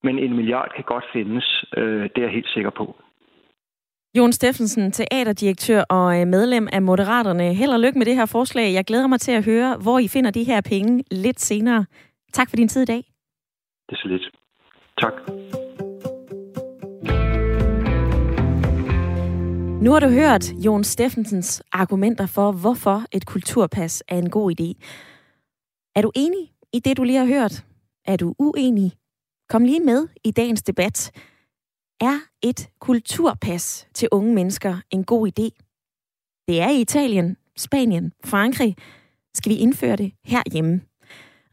Men 0.02 0.18
en 0.18 0.36
milliard 0.36 0.70
kan 0.76 0.84
godt 0.84 1.04
findes, 1.12 1.64
øh, 1.76 2.02
det 2.02 2.18
er 2.18 2.22
jeg 2.22 2.30
helt 2.30 2.48
sikker 2.48 2.70
på. 2.70 2.96
Jon 4.16 4.32
Steffensen, 4.32 4.92
teaterdirektør 4.92 5.82
og 5.90 6.20
øh, 6.20 6.26
medlem 6.26 6.68
af 6.72 6.82
Moderaterne. 6.82 7.54
Held 7.54 7.70
og 7.70 7.80
lykke 7.80 7.98
med 7.98 8.06
det 8.06 8.16
her 8.16 8.26
forslag. 8.26 8.74
Jeg 8.74 8.84
glæder 8.84 9.06
mig 9.06 9.20
til 9.20 9.32
at 9.32 9.44
høre, 9.44 9.76
hvor 9.82 9.98
I 9.98 10.08
finder 10.08 10.30
de 10.30 10.44
her 10.44 10.60
penge 10.60 11.04
lidt 11.10 11.40
senere. 11.40 11.86
Tak 12.32 12.48
for 12.50 12.56
din 12.56 12.68
tid 12.68 12.82
i 12.82 12.84
dag. 12.84 13.02
Det 13.88 13.96
er 13.96 14.00
så 14.02 14.08
lidt. 14.08 14.39
Tak. 15.00 15.12
Nu 19.82 19.90
har 19.90 20.00
du 20.00 20.08
hørt 20.08 20.52
Jon 20.52 20.84
Steffensens 20.84 21.62
argumenter 21.72 22.26
for, 22.26 22.52
hvorfor 22.52 23.04
et 23.12 23.26
kulturpas 23.26 24.02
er 24.08 24.18
en 24.18 24.30
god 24.30 24.50
idé. 24.60 24.68
Er 25.96 26.02
du 26.02 26.12
enig 26.14 26.52
i 26.72 26.78
det, 26.78 26.96
du 26.96 27.02
lige 27.02 27.18
har 27.18 27.26
hørt? 27.26 27.64
Er 28.06 28.16
du 28.16 28.34
uenig? 28.38 28.92
Kom 29.48 29.64
lige 29.64 29.80
med 29.80 30.08
i 30.24 30.30
dagens 30.30 30.62
debat. 30.62 31.12
Er 32.00 32.18
et 32.42 32.70
kulturpas 32.80 33.88
til 33.94 34.08
unge 34.12 34.34
mennesker 34.34 34.76
en 34.90 35.04
god 35.04 35.28
idé? 35.28 35.48
Det 36.48 36.60
er 36.60 36.68
i 36.68 36.80
Italien, 36.80 37.36
Spanien, 37.56 38.12
Frankrig. 38.24 38.76
Skal 39.34 39.52
vi 39.52 39.56
indføre 39.56 39.96
det 39.96 40.12
herhjemme? 40.24 40.80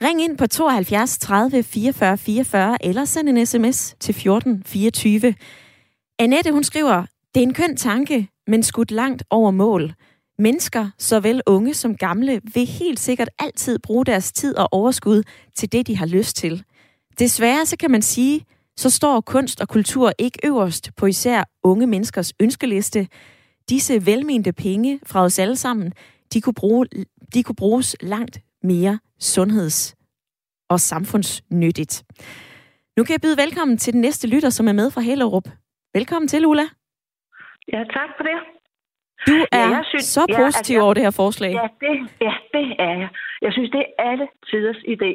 Ring 0.01 0.21
ind 0.21 0.37
på 0.37 0.47
72 0.47 1.17
30 1.17 1.63
44 1.63 2.17
44 2.17 2.85
eller 2.85 3.05
send 3.05 3.29
en 3.29 3.45
sms 3.45 3.95
til 3.99 4.13
14 4.13 4.63
24. 4.65 5.35
Annette, 6.19 6.51
hun 6.51 6.63
skriver, 6.63 7.05
det 7.35 7.43
er 7.43 7.47
en 7.47 7.53
køn 7.53 7.77
tanke, 7.77 8.29
men 8.47 8.63
skudt 8.63 8.91
langt 8.91 9.23
over 9.29 9.51
mål. 9.51 9.93
Mennesker, 10.39 10.89
såvel 10.97 11.41
unge 11.45 11.73
som 11.73 11.95
gamle, 11.95 12.41
vil 12.53 12.65
helt 12.65 12.99
sikkert 12.99 13.29
altid 13.39 13.79
bruge 13.79 14.05
deres 14.05 14.31
tid 14.31 14.55
og 14.57 14.67
overskud 14.71 15.23
til 15.55 15.71
det, 15.71 15.87
de 15.87 15.97
har 15.97 16.05
lyst 16.05 16.35
til. 16.35 16.63
Desværre 17.19 17.65
så 17.65 17.77
kan 17.77 17.91
man 17.91 18.01
sige, 18.01 18.45
så 18.75 18.89
står 18.89 19.21
kunst 19.21 19.61
og 19.61 19.67
kultur 19.67 20.11
ikke 20.17 20.39
øverst 20.43 20.91
på 20.97 21.05
især 21.05 21.43
unge 21.63 21.87
menneskers 21.87 22.33
ønskeliste. 22.39 23.07
Disse 23.69 24.05
velmente 24.05 24.53
penge 24.53 24.99
fra 25.05 25.23
os 25.23 25.39
alle 25.39 25.55
sammen, 25.55 25.93
de 26.33 26.41
kunne, 26.41 26.53
bruge, 26.53 26.87
de 27.33 27.43
kunne 27.43 27.55
bruges 27.55 27.95
langt 28.01 28.39
mere 28.63 28.99
sundheds- 29.19 29.95
og 30.69 30.79
samfundsnyttigt. 30.79 32.03
Nu 32.97 33.03
kan 33.03 33.13
jeg 33.13 33.21
byde 33.21 33.37
velkommen 33.37 33.77
til 33.77 33.93
den 33.93 34.01
næste 34.01 34.27
lytter, 34.27 34.49
som 34.49 34.67
er 34.67 34.73
med 34.73 34.91
fra 34.91 35.01
Hellerup. 35.01 35.47
Velkommen 35.93 36.27
til, 36.27 36.45
Ulla. 36.45 36.65
Ja, 37.73 37.83
tak 37.97 38.09
for 38.17 38.23
det. 38.23 38.37
Du 39.27 39.35
er 39.51 39.65
ja, 39.65 39.75
jeg 39.77 39.85
synes, 39.89 40.05
så 40.05 40.21
positiv 40.41 40.73
ja, 40.73 40.77
altså, 40.77 40.83
over 40.83 40.93
det 40.93 41.03
her 41.03 41.15
forslag. 41.23 41.51
Ja 41.61 41.67
det, 41.83 41.95
ja, 42.21 42.33
det 42.53 42.65
er 42.79 42.95
jeg. 43.03 43.09
Jeg 43.41 43.51
synes, 43.53 43.69
det 43.71 43.83
er 43.85 44.03
alle 44.09 44.27
tiders 44.49 44.81
idé. 44.93 45.11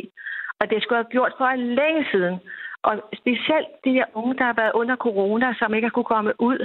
Og 0.60 0.70
det 0.70 0.82
skulle 0.82 1.00
have 1.02 1.14
gjort 1.16 1.32
for 1.38 1.54
længe 1.80 2.02
siden. 2.12 2.36
Og 2.88 2.94
specielt 3.20 3.70
de 3.84 3.92
her 3.98 4.06
unge, 4.14 4.34
der 4.38 4.44
har 4.44 4.56
været 4.62 4.72
under 4.80 4.96
corona, 4.96 5.54
som 5.58 5.74
ikke 5.74 5.86
har 5.88 5.96
kunne 5.96 6.12
komme 6.14 6.32
ud. 6.48 6.58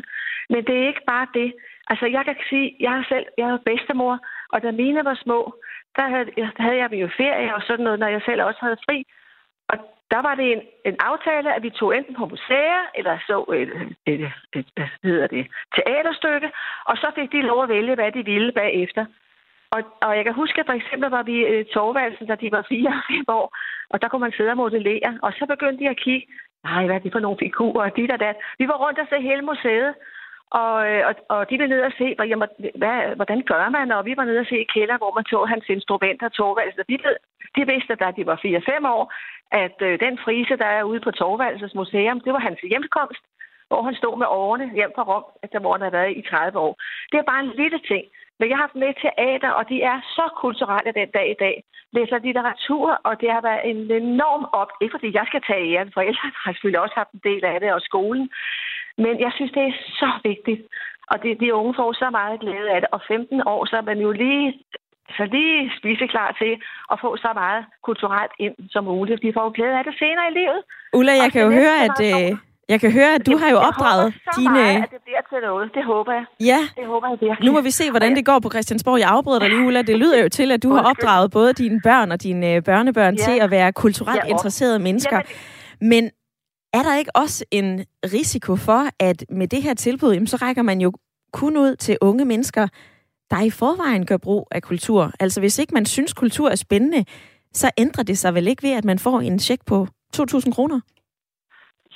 Men 0.49 0.61
det 0.67 0.75
er 0.77 0.87
ikke 0.87 1.05
bare 1.13 1.27
det. 1.33 1.49
Altså, 1.91 2.05
jeg 2.05 2.23
kan 2.25 2.35
sige, 2.49 2.75
jeg 2.79 3.03
selv, 3.11 3.25
jeg 3.37 3.47
er 3.49 3.65
bedstemor, 3.69 4.15
og 4.53 4.57
da 4.63 4.71
mine 4.71 5.01
var 5.09 5.17
små, 5.23 5.39
der 5.97 6.07
havde, 6.13 6.27
havde 6.59 6.77
jeg 6.77 6.93
jo 6.93 7.09
ferie 7.17 7.55
og 7.55 7.61
sådan 7.61 7.83
noget, 7.83 7.99
når 7.99 8.07
jeg 8.07 8.21
selv 8.25 8.43
også 8.43 8.59
havde 8.61 8.83
fri. 8.85 8.97
Og 9.69 9.77
der 10.11 10.21
var 10.27 10.35
det 10.35 10.51
en, 10.51 10.61
en 10.85 10.95
aftale, 10.99 11.55
at 11.55 11.63
vi 11.63 11.69
tog 11.69 11.97
enten 11.97 12.15
på 12.15 12.25
museer, 12.25 12.83
eller 12.95 13.17
så 13.27 13.37
et, 13.61 13.71
et, 14.05 14.31
et, 14.53 14.67
hvad 14.75 14.87
hedder 15.03 15.27
det, 15.27 15.47
teaterstykke, 15.75 16.51
og 16.85 16.97
så 16.97 17.07
fik 17.15 17.31
de 17.31 17.41
lov 17.41 17.63
at 17.63 17.69
vælge, 17.69 17.95
hvad 17.95 18.11
de 18.11 18.25
ville 18.25 18.51
bagefter. 18.51 19.05
Og, 19.71 19.81
og 20.01 20.17
jeg 20.17 20.23
kan 20.23 20.33
huske, 20.33 20.59
at 20.59 20.65
for 20.65 20.73
eksempel 20.73 21.09
var 21.09 21.23
vi 21.23 21.37
øh, 21.45 21.59
i 21.61 21.63
Torvaldsen, 21.73 22.27
da 22.27 22.35
de 22.35 22.51
var 22.51 22.65
fire 22.69 22.89
og 22.89 23.03
fem 23.11 23.25
år, 23.27 23.47
og 23.89 24.01
der 24.01 24.07
kunne 24.07 24.25
man 24.25 24.37
sidde 24.37 24.49
og 24.49 24.57
modellere, 24.57 25.19
og 25.21 25.33
så 25.33 25.45
begyndte 25.45 25.83
de 25.83 25.89
at 25.89 25.99
kigge, 26.05 26.27
nej, 26.63 26.85
hvad 26.85 26.95
er 26.95 26.99
det 26.99 27.11
for 27.11 27.19
nogle 27.19 27.37
figurer, 27.39 27.83
og 27.85 27.95
dit 27.95 28.11
og 28.11 28.19
dat. 28.19 28.35
Vi 28.59 28.67
var 28.67 28.77
rundt 28.85 28.99
og 28.99 29.07
se 29.09 29.21
hele 29.21 29.41
museet, 29.41 29.93
og, 30.51 30.89
øh, 30.89 31.01
og, 31.09 31.13
og 31.29 31.49
de 31.49 31.59
var 31.59 31.67
nede 31.67 31.85
og 31.89 31.93
se, 31.97 32.15
hvad, 32.15 32.27
hvad, 32.75 33.15
hvordan 33.15 33.41
gør 33.41 33.69
man, 33.69 33.91
og 33.91 34.05
vi 34.05 34.13
var 34.17 34.25
nede 34.25 34.39
og 34.39 34.45
se 34.49 34.57
i 34.61 34.71
kælder, 34.73 34.97
hvor 34.97 35.13
man 35.15 35.23
tog 35.23 35.49
hans 35.49 35.65
instrumenter, 35.69 36.29
Torvaldsen. 36.29 36.83
De, 36.89 36.97
de 37.55 37.67
vidste, 37.71 37.95
da 37.95 38.11
de 38.17 38.25
var 38.25 38.37
4-5 38.45 38.87
år, 38.95 39.13
at 39.51 39.77
øh, 39.81 39.99
den 39.99 40.19
frise, 40.25 40.57
der 40.57 40.69
er 40.77 40.83
ude 40.83 40.99
på 40.99 41.11
Torvaldsens 41.11 41.75
museum, 41.75 42.19
det 42.19 42.33
var 42.33 42.39
hans 42.39 42.59
hjemkomst, 42.59 43.23
hvor 43.67 43.81
han 43.81 43.95
stod 43.95 44.17
med 44.17 44.27
årene 44.29 44.71
hjem 44.73 44.91
fra 44.95 45.03
Rom, 45.03 45.25
efter 45.43 45.59
hvor 45.59 45.73
han 45.73 45.81
har 45.81 45.89
været 45.89 46.17
i 46.17 46.21
30 46.29 46.59
år. 46.59 46.73
Det 47.11 47.17
er 47.17 47.29
bare 47.31 47.43
en 47.43 47.55
lille 47.61 47.79
ting. 47.91 48.05
Men 48.39 48.49
jeg 48.49 48.57
har 48.57 48.65
haft 48.67 48.81
med 48.83 48.93
teater, 49.05 49.51
og 49.59 49.63
de 49.69 49.77
er 49.81 49.97
så 50.15 50.25
kulturelle 50.43 50.91
den 50.99 51.09
dag 51.17 51.27
i 51.31 51.39
dag. 51.45 51.63
Læser 51.95 52.17
litteratur, 52.17 52.87
og 53.07 53.21
det 53.21 53.29
har 53.31 53.41
været 53.41 53.63
en 53.69 53.91
enorm 53.91 54.43
op. 54.61 54.71
Ikke 54.81 54.95
fordi 54.95 55.09
jeg 55.13 55.25
skal 55.27 55.41
tage 55.47 55.65
æren, 55.71 55.91
for 55.93 56.01
ellers 56.01 56.21
har 56.43 56.51
selvfølgelig 56.53 56.83
også 56.85 56.95
haft 57.01 57.11
en 57.13 57.21
del 57.29 57.45
af 57.45 57.59
det, 57.59 57.73
og 57.73 57.81
skolen. 57.81 58.29
Men 59.03 59.13
jeg 59.25 59.31
synes, 59.35 59.51
det 59.57 59.63
er 59.69 59.75
så 60.01 60.09
vigtigt. 60.29 60.61
Og 61.11 61.17
det, 61.23 61.39
de 61.39 61.53
unge 61.59 61.73
får 61.79 61.89
så 61.93 62.07
meget 62.19 62.39
glæde 62.39 62.69
af 62.75 62.79
det. 62.81 62.89
Og 62.95 63.01
15 63.07 63.41
år, 63.53 63.61
så 63.65 63.75
er 63.81 63.85
man 63.91 63.99
jo 64.05 64.11
lige 64.11 64.47
så 65.17 65.23
lige 65.35 65.71
spise 65.79 66.07
klar 66.13 66.29
til 66.41 66.53
at 66.91 66.97
få 67.03 67.09
så 67.17 67.31
meget 67.41 67.65
kulturelt 67.87 68.33
ind 68.39 68.55
som 68.69 68.83
muligt. 68.83 69.23
Vi 69.23 69.31
får 69.35 69.43
jo 69.47 69.51
glæde 69.57 69.77
af 69.79 69.83
det 69.83 69.95
senere 70.01 70.27
i 70.31 70.33
livet. 70.39 70.59
Ulla, 70.93 71.13
jeg 71.23 71.31
kan 71.31 71.41
jo 71.45 71.51
høre, 71.61 71.75
at... 71.87 71.97
Øh, 72.09 72.37
jeg 72.69 72.79
kan 72.79 72.91
høre, 72.91 73.15
at 73.15 73.25
du 73.25 73.37
har 73.37 73.49
jo 73.49 73.57
opdraget 73.57 74.05
jeg 74.05 74.33
dine... 74.37 74.53
Meget, 74.53 74.83
at 74.83 74.91
det 74.91 75.01
bliver 75.05 75.21
til 75.29 75.37
noget. 75.47 75.73
Det 75.73 75.83
håber 75.85 76.13
jeg. 76.13 76.25
Ja. 76.39 76.59
Det 76.77 76.85
håber 76.85 77.07
jeg 77.07 77.17
virkelig. 77.21 77.45
Nu 77.45 77.51
må 77.51 77.61
vi 77.61 77.71
se, 77.71 77.89
hvordan 77.89 78.15
det 78.15 78.25
går 78.25 78.39
på 78.39 78.49
Christiansborg. 78.49 78.99
Jeg 78.99 79.09
afbryder 79.09 79.39
dig 79.39 79.49
lige, 79.49 79.65
Ulla. 79.67 79.81
Det 79.81 79.97
lyder 79.97 80.21
jo 80.23 80.29
til, 80.29 80.51
at 80.51 80.63
du 80.63 80.69
har 80.73 80.83
opdraget 80.89 81.31
både 81.31 81.53
dine 81.53 81.81
børn 81.83 82.11
og 82.11 82.23
dine 82.23 82.53
øh, 82.53 82.63
børnebørn 82.63 83.15
ja. 83.15 83.23
til 83.23 83.39
at 83.41 83.51
være 83.51 83.73
kulturelt 83.73 84.23
ja, 84.23 84.29
interesserede 84.29 84.79
mennesker. 84.79 85.21
Men 85.81 86.11
er 86.77 86.83
der 86.83 86.95
ikke 87.01 87.15
også 87.15 87.45
en 87.51 87.85
risiko 88.15 88.55
for, 88.55 88.81
at 88.99 89.25
med 89.29 89.47
det 89.47 89.61
her 89.63 89.73
tilbud, 89.73 90.13
jamen, 90.13 90.27
så 90.27 90.37
rækker 90.41 90.61
man 90.61 90.81
jo 90.81 90.91
kun 91.33 91.57
ud 91.57 91.75
til 91.75 91.97
unge 92.01 92.25
mennesker, 92.25 92.67
der 93.31 93.41
i 93.49 93.49
forvejen 93.49 94.05
gør 94.05 94.17
brug 94.17 94.47
af 94.51 94.61
kultur. 94.61 95.11
Altså 95.19 95.39
hvis 95.39 95.59
ikke 95.59 95.73
man 95.73 95.85
synes, 95.85 96.13
kultur 96.13 96.49
er 96.49 96.55
spændende, 96.55 97.05
så 97.53 97.71
ændrer 97.77 98.03
det 98.03 98.17
sig 98.17 98.33
vel 98.33 98.47
ikke 98.47 98.63
ved, 98.63 98.73
at 98.77 98.85
man 98.85 98.99
får 98.99 99.19
en 99.19 99.39
check 99.39 99.61
på 99.65 99.87
2.000 100.17 100.55
kroner? 100.55 100.79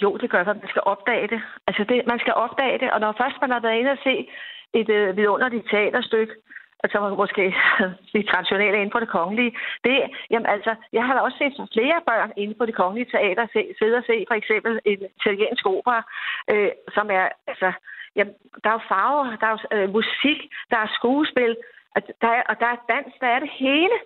Jo, 0.01 0.17
det 0.17 0.29
gør 0.29 0.43
man. 0.43 0.57
Man 0.63 0.69
skal 0.73 0.83
opdage 0.85 1.27
det. 1.27 1.41
Altså 1.67 1.83
det, 1.89 2.01
man 2.07 2.19
skal 2.19 2.33
opdage 2.33 2.79
det, 2.79 2.91
og 2.91 2.99
når 2.99 3.11
først 3.21 3.37
man 3.41 3.51
har 3.51 3.59
været 3.59 3.79
inde 3.79 3.91
og 3.91 4.01
se 4.03 4.15
et 4.73 4.89
øh, 4.89 5.17
vidunderligt 5.17 5.69
teaterstykke, 5.71 6.33
altså 6.83 6.97
måske 7.23 7.43
de 8.13 8.23
traditionelle 8.31 8.77
inden 8.77 8.91
for 8.91 8.99
det 8.99 9.09
kongelige. 9.09 9.55
Det, 9.83 9.95
jamen 10.31 10.49
altså, 10.55 10.75
jeg 10.93 11.03
har 11.05 11.19
også 11.19 11.37
set 11.37 11.69
flere 11.73 11.99
børn 12.09 12.31
inden 12.37 12.55
for 12.57 12.65
det 12.65 12.75
kongelige 12.75 13.11
teater 13.11 13.47
se, 13.53 13.61
sidde 13.79 13.97
og 13.97 14.03
se 14.07 14.25
for 14.27 14.35
eksempel 14.41 14.79
en 14.85 14.99
italiensk 15.19 15.65
opera, 15.65 15.99
øh, 16.51 16.71
som 16.95 17.05
er, 17.11 17.25
altså, 17.47 17.71
jamen, 18.15 18.33
der 18.63 18.69
er 18.69 18.77
jo 18.79 18.89
farver, 18.91 19.25
der 19.41 19.47
er 19.47 19.55
jo 19.55 19.59
øh, 19.77 19.89
musik, 19.97 20.39
der 20.71 20.77
er 20.77 20.95
skuespil, 20.97 21.57
og 21.95 22.01
der 22.21 22.31
er, 22.37 22.43
og 22.49 22.55
der 22.59 22.67
er 22.75 22.85
dans, 22.93 23.13
der 23.21 23.27
er 23.27 23.39
det 23.39 23.51
hele. 23.63 23.97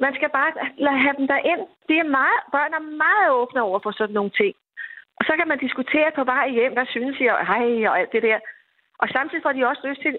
Man 0.00 0.14
skal 0.14 0.30
bare 0.38 0.52
lade 0.78 0.98
have 1.04 1.16
dem 1.18 1.26
derind. 1.28 1.62
De 1.88 1.94
er 1.98 2.08
meget, 2.18 2.40
børn 2.52 2.72
er 2.78 2.84
meget 3.04 3.30
åbne 3.30 3.62
over 3.62 3.78
for 3.82 3.90
sådan 3.90 4.14
nogle 4.14 4.30
ting. 4.30 4.54
Og 5.18 5.22
så 5.28 5.32
kan 5.38 5.48
man 5.48 5.58
diskutere 5.58 6.10
på 6.14 6.24
vej 6.24 6.48
hjem, 6.48 6.72
hvad 6.72 6.86
synes 6.86 7.16
I, 7.20 7.26
og 7.26 7.46
hej, 7.46 7.88
og 7.88 7.98
alt 8.00 8.12
det 8.12 8.22
der. 8.22 8.38
Og 9.02 9.06
samtidig 9.16 9.42
får 9.42 9.52
de 9.56 9.68
også 9.70 9.82
lyst 9.88 10.00
til 10.04 10.12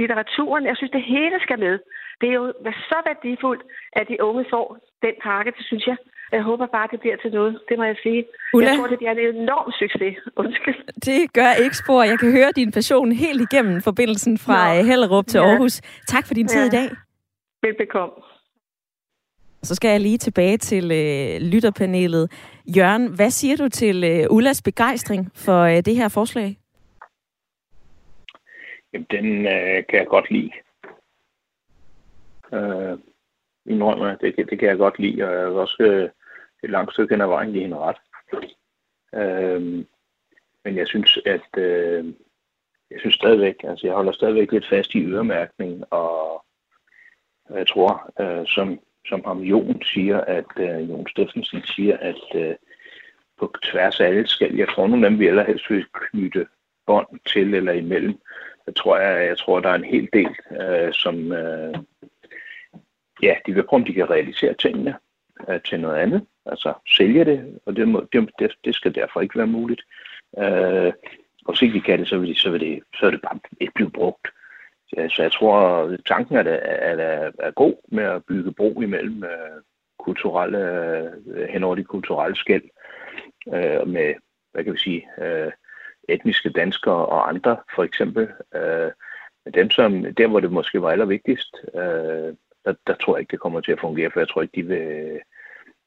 litteraturen. 0.00 0.66
Jeg 0.70 0.76
synes, 0.76 0.92
det 0.98 1.04
hele 1.16 1.36
skal 1.46 1.58
med. 1.66 1.74
Det 2.20 2.26
er 2.28 2.36
jo 2.40 2.46
så 2.90 2.98
værdifuldt, 3.08 3.62
at 3.98 4.04
de 4.10 4.16
unge 4.28 4.44
får 4.52 4.66
den 5.04 5.14
pakke, 5.26 5.50
det 5.58 5.64
synes 5.70 5.86
jeg. 5.86 5.96
Jeg 6.32 6.42
håber 6.42 6.66
bare, 6.66 6.88
det 6.92 7.00
bliver 7.00 7.16
til 7.16 7.30
noget. 7.30 7.60
Det 7.68 7.78
må 7.78 7.84
jeg 7.84 7.96
sige. 8.02 8.24
Ulla, 8.54 8.68
jeg 8.68 8.78
tror, 8.78 8.86
det 8.86 8.98
bliver 8.98 9.12
en 9.12 9.36
enorm 9.36 9.68
succes. 9.80 10.16
Undskyld. 10.36 10.78
Det 11.08 11.32
gør 11.32 11.52
ikke 11.64 11.76
spor. 11.76 12.02
Jeg 12.02 12.18
kan 12.18 12.32
høre 12.32 12.50
din 12.56 12.70
passion 12.72 13.12
helt 13.12 13.40
igennem 13.46 13.82
forbindelsen 13.82 14.38
fra 14.38 14.76
Nå. 14.76 14.82
Hellerup 14.82 15.26
til 15.26 15.38
ja. 15.38 15.46
Aarhus. 15.46 15.80
Tak 16.06 16.26
for 16.26 16.34
din 16.34 16.48
tid 16.48 16.60
ja. 16.60 16.66
i 16.66 16.70
dag. 16.78 16.88
Velbekomme. 17.62 18.14
Så 19.62 19.74
skal 19.74 19.90
jeg 19.90 20.00
lige 20.00 20.18
tilbage 20.18 20.56
til 20.56 20.84
øh, 20.92 21.40
lytterpanelet. 21.52 22.32
Jørgen, 22.76 23.06
hvad 23.16 23.30
siger 23.30 23.56
du 23.56 23.68
til 23.68 24.04
øh, 24.04 24.26
Ullas 24.30 24.62
begejstring 24.62 25.30
for 25.34 25.60
øh, 25.62 25.76
det 25.76 25.96
her 25.96 26.08
forslag? 26.08 26.58
Jamen, 28.96 29.06
den 29.10 29.46
øh, 29.46 29.86
kan 29.88 29.98
jeg 29.98 30.06
godt 30.06 30.30
lide. 30.30 30.50
Øh, 32.52 32.98
indrømmer, 33.66 34.14
det, 34.14 34.36
det 34.50 34.58
kan 34.58 34.68
jeg 34.68 34.78
godt 34.78 34.98
lide, 34.98 35.24
og 35.24 35.32
jeg 35.32 35.42
er 35.42 35.46
også 35.46 35.82
øh, 35.82 36.10
et 36.62 36.70
langt 36.70 36.92
stykke 36.92 37.14
hen 37.14 37.20
ad 37.20 37.26
vejen 37.26 37.52
lige 37.52 37.62
hende 37.62 37.78
ret. 37.78 37.96
Øh, 39.14 39.62
men 40.64 40.76
jeg 40.76 40.86
synes, 40.86 41.18
at 41.26 41.58
øh, 41.58 42.04
jeg 42.90 43.00
synes 43.00 43.14
stadigvæk, 43.14 43.64
altså 43.64 43.86
jeg 43.86 43.94
holder 43.94 44.12
stadigvæk 44.12 44.52
lidt 44.52 44.68
fast 44.68 44.94
i 44.94 45.04
øremærkning, 45.04 45.84
og 45.92 46.44
jeg 47.50 47.66
tror, 47.66 48.10
øh, 48.20 48.46
som, 48.46 48.80
som 49.08 49.24
ham 49.24 49.40
Jon 49.40 49.82
siger, 49.82 50.20
at 50.20 50.50
øh, 50.56 50.90
Jon 50.90 51.08
Steffensen 51.08 51.62
siger, 51.62 51.96
at 51.96 52.22
øh, 52.34 52.54
på 53.38 53.54
tværs 53.62 54.00
af 54.00 54.06
alle 54.06 54.26
skal, 54.26 54.54
jeg 54.54 54.68
tror 54.68 54.86
nogle 54.86 55.06
af 55.06 55.10
dem 55.10 55.20
vi 55.20 55.26
allerhelst 55.26 55.70
vil 55.70 55.86
knytte 55.92 56.46
bånd 56.86 57.20
til 57.26 57.54
eller 57.54 57.72
imellem. 57.72 58.18
Jeg 58.66 58.74
tror, 58.76 58.98
jeg, 58.98 59.26
jeg 59.26 59.38
tror 59.38 59.60
der 59.60 59.68
er 59.68 59.74
en 59.74 59.84
hel 59.84 60.08
del, 60.12 60.36
øh, 60.60 60.92
som 60.92 61.32
øh, 61.32 61.74
ja, 63.22 63.34
de 63.46 63.54
vil 63.54 63.62
prøve, 63.62 63.80
om 63.80 63.84
de 63.84 63.94
kan 63.94 64.10
realisere 64.10 64.54
tingene 64.54 64.94
øh, 65.48 65.60
til 65.62 65.80
noget 65.80 65.96
andet. 65.96 66.26
Altså 66.46 66.72
sælge 66.96 67.24
det, 67.24 67.58
og 67.66 67.76
det, 67.76 67.88
må, 67.88 68.06
det, 68.12 68.52
det 68.64 68.74
skal 68.74 68.94
derfor 68.94 69.20
ikke 69.20 69.38
være 69.38 69.46
muligt. 69.46 69.82
Øh, 70.38 70.92
og 71.46 71.52
hvis 71.52 71.62
ikke 71.62 71.74
de 71.74 71.80
kan 71.80 71.98
det, 71.98 72.08
så 72.08 72.18
vil, 72.18 72.28
de, 72.28 72.40
så 72.40 72.50
vil 72.50 72.60
det, 72.60 72.82
så 72.94 73.06
er 73.06 73.10
det 73.10 73.22
bare 73.22 73.40
ikke 73.60 73.74
blive 73.74 73.90
brugt. 73.90 74.28
Så 74.88 75.22
jeg 75.22 75.32
tror, 75.32 75.90
tanken 76.06 76.36
er, 76.36 76.42
er, 76.42 76.96
er, 76.96 77.30
er 77.38 77.50
god 77.50 77.74
med 77.88 78.04
at 78.04 78.24
bygge 78.24 78.52
bro 78.52 78.80
imellem 78.80 79.24
øh, 79.24 79.62
kulturelle, 79.98 80.58
øh, 81.26 81.48
henover 81.48 81.74
de 81.74 81.84
kulturelle 81.84 82.36
skæld 82.36 82.62
øh, 83.54 83.88
med, 83.88 84.14
hvad 84.52 84.64
kan 84.64 84.72
vi 84.72 84.78
sige, 84.78 85.08
øh, 85.22 85.52
etniske 86.08 86.50
danskere 86.50 87.06
og 87.06 87.28
andre, 87.28 87.56
for 87.74 87.84
eksempel. 87.84 88.28
Øh, 88.54 88.90
dem, 89.54 89.70
som, 89.70 90.06
der, 90.18 90.26
hvor 90.26 90.40
det 90.40 90.52
måske 90.52 90.82
var 90.82 90.90
allervigtigst, 90.90 91.56
øh, 91.74 92.34
der, 92.64 92.74
der 92.86 92.94
tror 93.00 93.16
jeg 93.16 93.20
ikke, 93.20 93.30
det 93.30 93.40
kommer 93.40 93.60
til 93.60 93.72
at 93.72 93.80
fungere, 93.80 94.10
for 94.12 94.20
jeg 94.20 94.28
tror 94.28 94.42
ikke, 94.42 94.56
de 94.60 94.66
vil, 94.66 95.20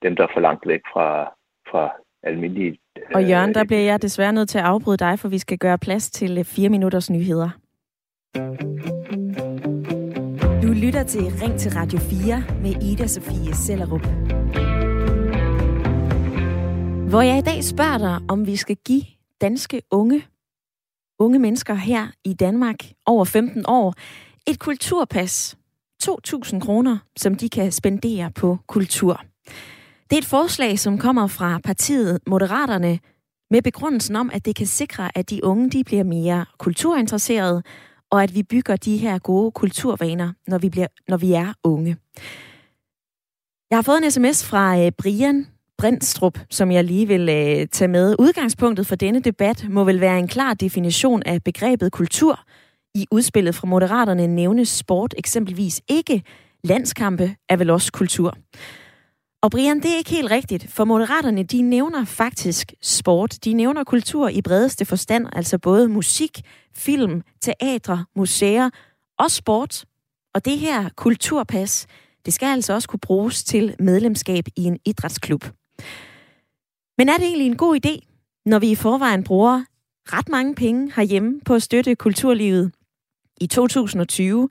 dem, 0.04 0.16
der 0.16 0.24
er 0.24 0.32
for 0.34 0.40
langt 0.40 0.68
væk 0.68 0.82
fra, 0.94 1.34
fra 1.72 1.92
almindelige... 2.24 2.80
Og 3.16 3.24
Jørgen, 3.24 3.54
der 3.54 3.64
bliver 3.64 3.82
jeg 3.82 4.02
desværre 4.02 4.34
nødt 4.34 4.50
til 4.50 4.58
at 4.58 4.64
afbryde 4.64 4.98
dig, 4.98 5.20
for 5.20 5.28
vi 5.28 5.38
skal 5.38 5.58
gøre 5.58 5.78
plads 5.78 6.12
til 6.12 6.46
fire 6.46 6.70
minutters 6.70 7.10
nyheder. 7.10 7.50
Du 10.64 10.74
lytter 10.86 11.04
til 11.04 11.22
Ring 11.22 11.60
til 11.60 11.72
Radio 11.72 12.00
4 12.00 12.44
med 12.62 12.84
Ida 12.84 13.08
Sofie 13.08 13.54
Sellerup. 13.54 14.06
Hvor 17.10 17.22
jeg 17.22 17.38
i 17.38 17.42
dag 17.42 17.64
spørger 17.64 17.98
dig, 17.98 18.18
om 18.30 18.48
vi 18.48 18.56
skal 18.56 18.76
give 18.86 19.19
danske 19.41 19.82
unge, 19.91 20.25
unge 21.19 21.39
mennesker 21.39 21.73
her 21.73 22.08
i 22.25 22.34
Danmark 22.34 22.91
over 23.06 23.25
15 23.25 23.65
år, 23.67 23.93
et 24.47 24.60
kulturpas. 24.60 25.56
2.000 26.04 26.60
kroner, 26.60 26.97
som 27.17 27.36
de 27.36 27.49
kan 27.49 27.71
spendere 27.71 28.32
på 28.32 28.58
kultur. 28.67 29.21
Det 30.10 30.15
er 30.15 30.17
et 30.17 30.25
forslag, 30.25 30.80
som 30.80 30.97
kommer 30.97 31.28
fra 31.28 31.60
partiet 31.63 32.19
Moderaterne, 32.28 32.99
med 33.52 33.62
begrundelsen 33.62 34.15
om, 34.15 34.30
at 34.34 34.45
det 34.45 34.56
kan 34.56 34.67
sikre, 34.67 35.17
at 35.17 35.30
de 35.30 35.43
unge 35.43 35.69
de 35.69 35.84
bliver 35.84 36.04
mere 36.04 36.45
kulturinteresserede, 36.58 37.63
og 38.12 38.23
at 38.23 38.36
vi 38.36 38.43
bygger 38.43 38.75
de 38.75 38.97
her 38.97 39.19
gode 39.19 39.52
kulturvaner, 39.52 40.34
når 40.47 40.58
vi, 40.58 40.69
bliver, 40.69 40.88
når 41.08 41.17
vi 41.17 41.34
er 41.34 41.54
unge. 41.63 41.97
Jeg 43.69 43.78
har 43.78 43.82
fået 43.82 44.04
en 44.04 44.12
sms 44.12 44.45
fra 44.45 44.80
øh, 44.80 44.91
Brian 44.91 45.47
Brindstrup, 45.80 46.39
som 46.50 46.72
jeg 46.72 46.84
lige 46.84 47.08
vil 47.08 47.30
øh, 47.30 47.68
tage 47.68 47.88
med. 47.88 48.15
Udgangspunktet 48.20 48.88
for 48.88 48.96
denne 48.96 49.20
debat 49.20 49.65
må 49.70 49.84
vel 49.84 50.02
være 50.02 50.20
en 50.20 50.28
klar 50.28 50.54
definition 50.54 51.24
af 51.26 51.44
begrebet 51.44 51.92
kultur. 51.92 52.39
I 52.96 53.06
udspillet 53.12 53.56
fra 53.56 53.68
Moderaterne 53.68 54.28
nævnes 54.28 54.70
sport 54.70 55.13
eksempelvis 55.18 55.82
ikke. 55.88 56.24
Landskampe 56.63 57.36
er 57.50 57.56
vel 57.56 57.70
også 57.70 57.92
kultur. 57.92 58.38
Og 59.42 59.52
Brian, 59.52 59.78
det 59.78 59.92
er 59.94 59.98
ikke 59.98 60.10
helt 60.10 60.32
rigtigt, 60.32 60.72
for 60.72 60.86
Moderaterne, 60.86 61.44
de 61.44 61.62
nævner 61.62 62.06
faktisk 62.06 62.74
sport. 62.82 63.46
De 63.46 63.54
nævner 63.54 63.84
kultur 63.84 64.30
i 64.30 64.42
bredeste 64.42 64.86
forstand, 64.86 65.28
altså 65.34 65.58
både 65.58 65.88
musik, 65.88 66.42
film, 66.76 67.22
teatre, 67.42 68.06
museer 68.15 68.70
og 69.20 69.32
sport. 69.32 69.86
Og 70.36 70.46
det 70.46 70.60
her 70.60 70.89
kulturpas, 70.96 71.88
det 72.26 72.34
skal 72.34 72.48
altså 72.48 72.74
også 72.74 72.88
kunne 72.88 73.00
bruges 73.00 73.44
til 73.44 73.76
medlemskab 73.80 74.46
i 74.56 74.63
en 74.63 74.80
idrætsklub. 74.86 75.46
Men 76.98 77.10
er 77.10 77.18
det 77.18 77.26
egentlig 77.26 77.48
en 77.48 77.58
god 77.58 77.80
idé, 77.86 78.00
når 78.46 78.60
vi 78.60 78.72
i 78.72 78.76
forvejen 78.76 79.24
bruger 79.24 79.63
ret 80.13 80.30
mange 80.30 80.56
penge 80.56 80.92
herhjemme 80.96 81.42
på 81.46 81.54
at 81.54 81.62
støtte 81.62 81.96
kulturlivet? 81.96 82.72
I 83.42 83.48
2020 83.48 84.50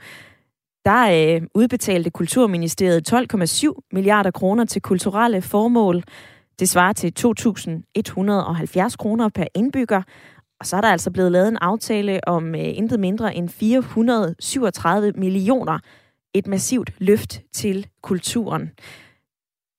der 0.88 1.36
øh, 1.36 1.42
udbetalte 1.54 2.10
Kulturministeriet 2.10 3.12
12,7 3.12 3.88
milliarder 3.92 4.30
kroner 4.30 4.64
til 4.64 4.82
kulturelle 4.82 5.42
formål. 5.42 6.02
Det 6.58 6.68
svarer 6.68 6.92
til 6.92 7.12
2.170 7.18 8.96
kroner 8.96 9.28
per 9.28 9.44
indbygger. 9.54 10.02
Og 10.60 10.66
så 10.66 10.76
er 10.76 10.80
der 10.80 10.88
altså 10.88 11.10
blevet 11.10 11.32
lavet 11.32 11.48
en 11.48 11.56
aftale 11.56 12.28
om 12.28 12.54
øh, 12.54 12.60
intet 12.60 13.00
mindre 13.00 13.34
end 13.34 13.48
437 13.48 15.12
millioner. 15.16 15.78
Et 16.34 16.46
massivt 16.46 16.90
løft 16.98 17.40
til 17.52 17.86
kulturen. 18.02 18.70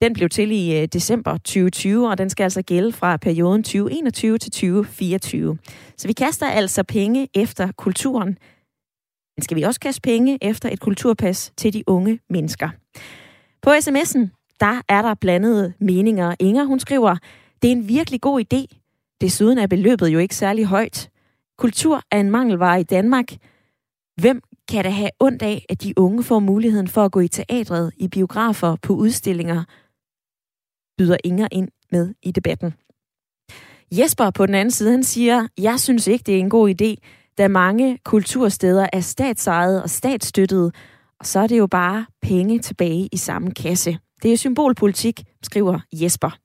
Den 0.02 0.14
blev 0.14 0.30
til 0.30 0.52
i 0.52 0.82
øh, 0.82 0.88
december 0.88 1.38
2020, 1.38 2.10
og 2.10 2.18
den 2.18 2.30
skal 2.30 2.44
altså 2.44 2.62
gælde 2.62 2.92
fra 2.92 3.18
perioden 3.18 3.64
2021 3.64 4.38
til 4.38 4.52
2024. 4.52 5.58
Så 5.98 6.08
vi 6.08 6.14
kaster 6.14 6.48
altså 6.48 6.84
penge 6.84 7.28
efter 7.34 7.72
kulturen. 7.72 8.38
Men 9.38 9.44
skal 9.44 9.58
vi 9.58 9.62
også 9.62 9.80
kaste 9.80 10.02
penge 10.02 10.38
efter 10.42 10.70
et 10.70 10.80
kulturpas 10.80 11.54
til 11.58 11.74
de 11.74 11.84
unge 11.88 12.20
mennesker? 12.30 12.70
På 13.62 13.70
sms'en, 13.70 14.56
der 14.60 14.82
er 14.90 15.02
der 15.02 15.14
blandede 15.14 15.74
meninger. 15.80 16.36
Inger, 16.40 16.64
hun 16.64 16.80
skriver, 16.80 17.16
det 17.62 17.68
er 17.68 17.72
en 17.72 17.88
virkelig 17.88 18.22
god 18.22 18.44
idé. 18.54 18.78
Desuden 19.22 19.58
er 19.58 19.68
beløbet 19.68 20.08
jo 20.08 20.20
ikke 20.20 20.36
særlig 20.36 20.66
højt. 20.66 21.10
Kultur 21.58 22.02
er 22.12 22.20
en 22.20 22.32
mangelvare 22.32 22.80
i 22.80 22.84
Danmark. 22.84 23.32
Hvem 24.22 24.42
kan 24.70 24.84
da 24.84 24.90
have 24.90 25.10
ondt 25.20 25.42
af, 25.42 25.66
at 25.70 25.84
de 25.84 25.94
unge 25.98 26.24
får 26.24 26.40
muligheden 26.40 26.88
for 26.88 27.06
at 27.06 27.12
gå 27.12 27.20
i 27.20 27.28
teatret, 27.28 27.92
i 27.98 28.08
biografer, 28.08 28.76
på 28.76 28.94
udstillinger? 28.94 29.64
Byder 31.00 31.18
Inger 31.24 31.48
ind 31.52 31.68
med 31.92 32.14
i 32.24 32.32
debatten. 32.32 32.74
Jesper 33.92 34.30
på 34.30 34.46
den 34.46 34.56
anden 34.56 34.72
side, 34.72 34.92
han 34.92 35.04
siger, 35.04 35.48
jeg 35.58 35.80
synes 35.80 36.08
ikke, 36.08 36.24
det 36.24 36.36
er 36.36 36.40
en 36.40 36.50
god 36.50 36.70
idé 36.70 36.96
da 37.38 37.48
mange 37.48 37.98
kultursteder 38.06 38.88
er 38.94 39.00
statsejet 39.00 39.84
og 39.84 39.90
statsstøttede, 39.90 40.72
og 41.20 41.26
så 41.26 41.40
er 41.40 41.48
det 41.48 41.58
jo 41.58 41.68
bare 41.68 42.06
penge 42.22 42.60
tilbage 42.60 43.10
i 43.12 43.18
samme 43.18 43.52
kasse. 43.52 43.98
Det 44.24 44.34
er 44.34 44.38
symbolpolitik, 44.38 45.24
skriver 45.44 45.80
Jesper. 45.94 46.38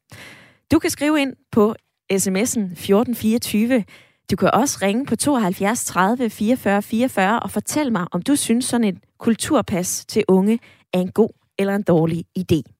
Du 0.73 0.79
kan 0.79 0.91
skrive 0.91 1.21
ind 1.21 1.33
på 1.53 1.75
sms'en 2.13 2.73
1424. 2.73 3.85
Du 4.31 4.37
kan 4.37 4.51
også 4.55 4.79
ringe 4.83 5.07
på 5.07 5.17
72 5.17 5.85
30 5.85 6.31
44 6.31 6.83
44 6.83 7.41
og 7.41 7.51
fortælle 7.51 7.93
mig, 7.93 8.07
om 8.13 8.23
du 8.23 8.37
synes 8.37 8.65
sådan 8.65 8.85
et 8.85 8.99
kulturpas 9.19 10.05
til 10.09 10.25
unge 10.29 10.59
er 10.93 10.99
en 10.99 11.11
god 11.11 11.31
eller 11.59 11.75
en 11.75 11.83
dårlig 11.83 12.25
idé. 12.39 12.74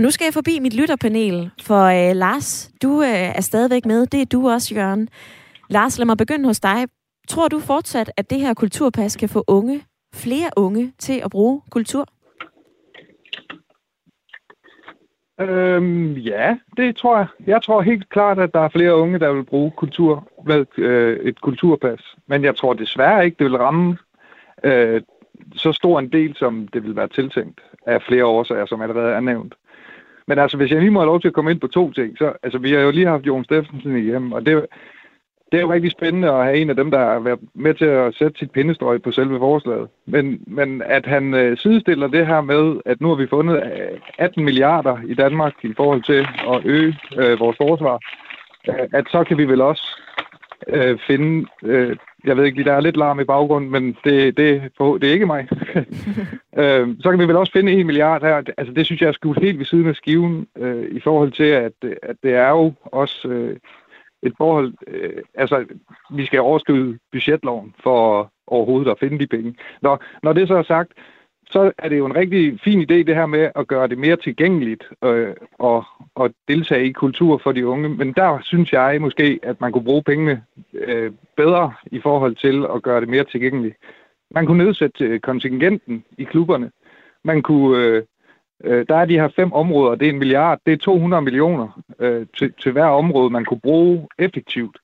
Og 0.00 0.04
nu 0.04 0.10
skal 0.10 0.24
jeg 0.24 0.34
forbi 0.34 0.58
mit 0.60 0.74
lytterpanel, 0.74 1.50
for 1.62 1.84
øh, 1.84 2.16
Lars, 2.16 2.70
du 2.82 3.02
øh, 3.02 3.36
er 3.36 3.40
stadigvæk 3.40 3.86
med. 3.86 4.06
Det 4.06 4.20
er 4.22 4.26
du 4.26 4.50
også, 4.50 4.74
Jørgen. 4.74 5.08
Lars, 5.70 5.98
lad 5.98 6.06
mig 6.06 6.16
begynde 6.16 6.44
hos 6.44 6.60
dig. 6.60 6.86
Tror 7.28 7.48
du 7.48 7.58
fortsat, 7.58 8.12
at 8.16 8.30
det 8.30 8.40
her 8.40 8.54
kulturpas 8.54 9.16
kan 9.16 9.28
få 9.28 9.44
unge, 9.46 9.84
flere 10.14 10.50
unge, 10.56 10.92
til 10.98 11.20
at 11.24 11.30
bruge 11.30 11.60
kultur? 11.70 12.06
Øhm, 15.40 16.12
ja, 16.12 16.56
det 16.76 16.96
tror 16.96 17.16
jeg. 17.16 17.26
Jeg 17.46 17.62
tror 17.62 17.82
helt 17.82 18.08
klart, 18.08 18.38
at 18.38 18.54
der 18.54 18.60
er 18.60 18.68
flere 18.68 18.96
unge, 18.96 19.18
der 19.18 19.32
vil 19.32 19.44
bruge 19.44 19.70
kultur 19.70 20.28
med 20.46 20.66
øh, 20.78 21.20
et 21.20 21.40
kulturpas. 21.40 22.00
Men 22.26 22.44
jeg 22.44 22.56
tror 22.56 22.72
desværre 22.72 23.24
ikke, 23.24 23.36
det 23.38 23.44
vil 23.44 23.58
ramme 23.58 23.98
øh, 24.64 25.02
så 25.54 25.72
stor 25.72 25.98
en 25.98 26.12
del, 26.12 26.36
som 26.36 26.68
det 26.68 26.84
vil 26.84 26.96
være 26.96 27.08
tiltænkt 27.08 27.60
af 27.86 28.02
flere 28.02 28.24
årsager, 28.24 28.66
som 28.66 28.80
allerede 28.80 29.12
er 29.12 29.20
nævnt. 29.20 29.54
Men 30.30 30.38
altså, 30.38 30.56
hvis 30.56 30.70
jeg 30.70 30.80
lige 30.80 30.90
må 30.90 31.00
have 31.00 31.06
lov 31.12 31.20
til 31.20 31.28
at 31.28 31.34
komme 31.34 31.50
ind 31.50 31.60
på 31.60 31.66
to 31.66 31.92
ting, 31.92 32.18
så 32.18 32.32
altså, 32.42 32.58
vi 32.58 32.72
har 32.72 32.80
jo 32.80 32.90
lige 32.90 33.06
haft 33.06 33.26
Jon 33.26 33.44
Steffensen 33.44 33.96
igennem, 33.96 34.32
og 34.32 34.46
det, 34.46 34.66
det 35.52 35.56
er 35.58 35.60
jo 35.60 35.72
rigtig 35.72 35.90
spændende 35.90 36.30
at 36.30 36.44
have 36.44 36.56
en 36.56 36.70
af 36.70 36.76
dem, 36.76 36.90
der 36.90 36.98
har 36.98 37.18
været 37.18 37.38
med 37.54 37.74
til 37.74 37.84
at 37.84 38.14
sætte 38.14 38.38
sit 38.38 38.50
pindestrøg 38.50 39.02
på 39.02 39.10
selve 39.10 39.38
forslaget. 39.38 39.88
Men, 40.06 40.44
men 40.46 40.82
at 40.82 41.06
han 41.06 41.34
øh, 41.34 41.58
sidestiller 41.58 42.06
det 42.06 42.26
her 42.26 42.40
med, 42.40 42.80
at 42.86 43.00
nu 43.00 43.08
har 43.08 43.14
vi 43.14 43.26
fundet 43.26 43.56
øh, 43.56 43.98
18 44.18 44.44
milliarder 44.44 44.98
i 45.06 45.14
Danmark 45.14 45.54
i 45.62 45.74
forhold 45.76 46.02
til 46.02 46.26
at 46.54 46.60
øge 46.64 46.98
øh, 47.16 47.40
vores 47.40 47.56
forsvar, 47.56 47.98
øh, 48.68 48.88
at 48.92 49.04
så 49.10 49.24
kan 49.24 49.38
vi 49.38 49.44
vel 49.44 49.60
også 49.60 49.86
øh, 50.68 50.98
finde, 51.06 51.46
øh, 51.62 51.96
jeg 52.24 52.36
ved 52.36 52.44
ikke, 52.44 52.64
der 52.64 52.72
er 52.72 52.80
lidt 52.80 52.96
larm 52.96 53.20
i 53.20 53.24
baggrunden, 53.24 53.70
men 53.70 53.96
det, 54.04 54.36
det, 54.36 54.62
det 54.78 55.08
er 55.08 55.12
ikke 55.12 55.26
mig. 55.26 55.48
øh, 56.62 56.88
så 57.00 57.10
kan 57.10 57.18
vi 57.18 57.28
vel 57.28 57.36
også 57.36 57.52
finde 57.52 57.72
1 57.72 57.86
milliard 57.86 58.22
her. 58.22 58.42
Altså 58.56 58.74
det 58.74 58.86
synes 58.86 59.00
jeg 59.00 59.08
er 59.08 59.12
skudt 59.12 59.38
helt 59.38 59.58
ved 59.58 59.66
siden 59.66 59.86
af 59.86 59.94
skiven 59.94 60.46
øh, 60.58 60.90
i 60.90 61.00
forhold 61.00 61.32
til, 61.32 61.44
at, 61.44 61.72
at 62.02 62.16
det 62.22 62.34
er 62.34 62.48
jo 62.48 62.72
også... 62.84 63.28
Øh, 63.28 63.56
et 64.22 64.32
forhold, 64.38 64.74
øh, 64.86 65.22
altså 65.34 65.64
vi 66.10 66.26
skal 66.26 66.40
overskride 66.40 66.98
budgetloven 67.12 67.74
for 67.82 68.32
overhovedet 68.46 68.90
at 68.90 68.98
finde 69.00 69.18
de 69.18 69.26
penge. 69.26 69.54
Når, 69.82 70.04
når 70.22 70.32
det 70.32 70.48
så 70.48 70.54
er 70.54 70.62
sagt, 70.62 70.92
så 71.50 71.72
er 71.78 71.88
det 71.88 71.98
jo 71.98 72.06
en 72.06 72.16
rigtig 72.16 72.60
fin 72.60 72.80
idé 72.80 72.94
det 72.94 73.14
her 73.14 73.26
med 73.26 73.50
at 73.54 73.66
gøre 73.66 73.88
det 73.88 73.98
mere 73.98 74.16
tilgængeligt 74.16 74.84
øh, 75.04 75.34
og, 75.58 75.84
og 76.20 76.30
deltage 76.48 76.86
i 76.86 76.92
kultur 76.92 77.38
for 77.38 77.52
de 77.52 77.66
unge. 77.66 77.88
Men 77.88 78.12
der 78.12 78.38
synes 78.42 78.72
jeg 78.72 79.00
måske, 79.00 79.40
at 79.42 79.60
man 79.60 79.72
kunne 79.72 79.84
bruge 79.84 80.02
pengene 80.02 80.42
øh, 80.74 81.12
bedre 81.36 81.72
i 81.86 82.00
forhold 82.00 82.36
til 82.36 82.66
at 82.74 82.82
gøre 82.82 83.00
det 83.00 83.08
mere 83.08 83.24
tilgængeligt. 83.24 83.76
Man 84.30 84.46
kunne 84.46 84.64
nedsætte 84.64 85.04
øh, 85.04 85.20
kontingenten 85.20 86.04
i 86.18 86.24
klubberne. 86.24 86.70
Man 87.24 87.42
kunne 87.42 87.78
øh, 87.78 88.02
Øh, 88.64 88.86
der 88.88 88.96
er 88.96 89.04
de 89.04 89.20
her 89.20 89.28
fem 89.28 89.52
områder, 89.52 89.94
det 89.94 90.06
er 90.06 90.12
en 90.12 90.18
milliard, 90.18 90.60
det 90.66 90.72
er 90.72 90.76
200 90.76 91.22
millioner 91.22 91.82
øh, 91.98 92.26
til, 92.38 92.52
til 92.62 92.72
hver 92.72 92.84
område, 92.84 93.30
man 93.30 93.44
kunne 93.44 93.60
bruge 93.60 94.08
effektivt. 94.18 94.78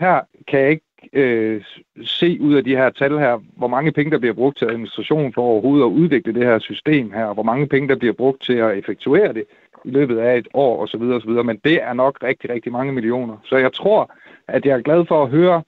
Her 0.00 0.20
kan 0.48 0.60
jeg 0.60 0.70
ikke 0.70 0.84
øh, 1.12 1.64
se 2.04 2.38
ud 2.40 2.54
af 2.54 2.64
de 2.64 2.76
her 2.76 2.90
tal 2.90 3.18
her, 3.18 3.40
hvor 3.56 3.68
mange 3.68 3.92
penge, 3.92 4.10
der 4.10 4.18
bliver 4.18 4.34
brugt 4.34 4.58
til 4.58 4.64
administration 4.64 5.32
for 5.32 5.42
overhovedet 5.42 5.84
at 5.84 5.90
udvikle 5.90 6.34
det 6.34 6.44
her 6.44 6.58
system 6.58 7.12
her, 7.12 7.24
og 7.24 7.34
hvor 7.34 7.42
mange 7.42 7.66
penge, 7.66 7.88
der 7.88 7.96
bliver 7.96 8.14
brugt 8.14 8.42
til 8.42 8.52
at 8.52 8.78
effektuere 8.78 9.32
det 9.32 9.44
i 9.88 9.90
løbet 9.90 10.18
af 10.18 10.38
et 10.38 10.48
år 10.54 10.82
osv. 10.82 11.02
osv. 11.02 11.30
Men 11.30 11.60
det 11.64 11.82
er 11.82 11.92
nok 11.92 12.18
rigtig, 12.22 12.50
rigtig 12.50 12.72
mange 12.72 12.92
millioner. 12.92 13.36
Så 13.44 13.56
jeg 13.56 13.72
tror, 13.72 14.12
at 14.48 14.64
jeg 14.64 14.78
er 14.78 14.82
glad 14.82 15.06
for 15.06 15.22
at 15.22 15.30
høre, 15.30 15.62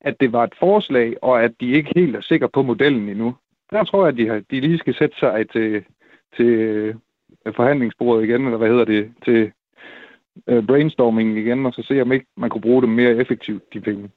at 0.00 0.20
det 0.20 0.32
var 0.32 0.44
et 0.44 0.54
forslag, 0.58 1.16
og 1.22 1.42
at 1.44 1.52
de 1.60 1.70
ikke 1.70 1.92
helt 1.96 2.16
er 2.16 2.20
sikre 2.20 2.48
på 2.48 2.62
modellen 2.62 3.08
endnu. 3.08 3.34
Der 3.70 3.84
tror 3.84 4.04
jeg, 4.04 4.12
at 4.12 4.18
de, 4.18 4.28
har, 4.28 4.42
de 4.50 4.60
lige 4.60 4.78
skal 4.78 4.94
sætte 4.94 5.16
sig 5.18 5.50
til, 5.50 5.84
til 6.36 6.46
øh, 6.46 6.94
forhandlingsbordet 7.56 8.24
igen, 8.24 8.44
eller 8.44 8.58
hvad 8.58 8.68
hedder 8.68 8.84
det, 8.84 9.12
til 9.24 9.52
øh, 10.46 10.66
brainstorming 10.66 11.38
igen, 11.38 11.66
og 11.66 11.72
så 11.72 11.82
se, 11.82 12.02
om 12.02 12.12
ikke 12.12 12.26
man 12.36 12.50
kunne 12.50 12.60
bruge 12.60 12.82
dem 12.82 12.90
mere 12.90 13.16
effektivt, 13.16 13.74
de 13.74 13.80
penge. 13.80 14.10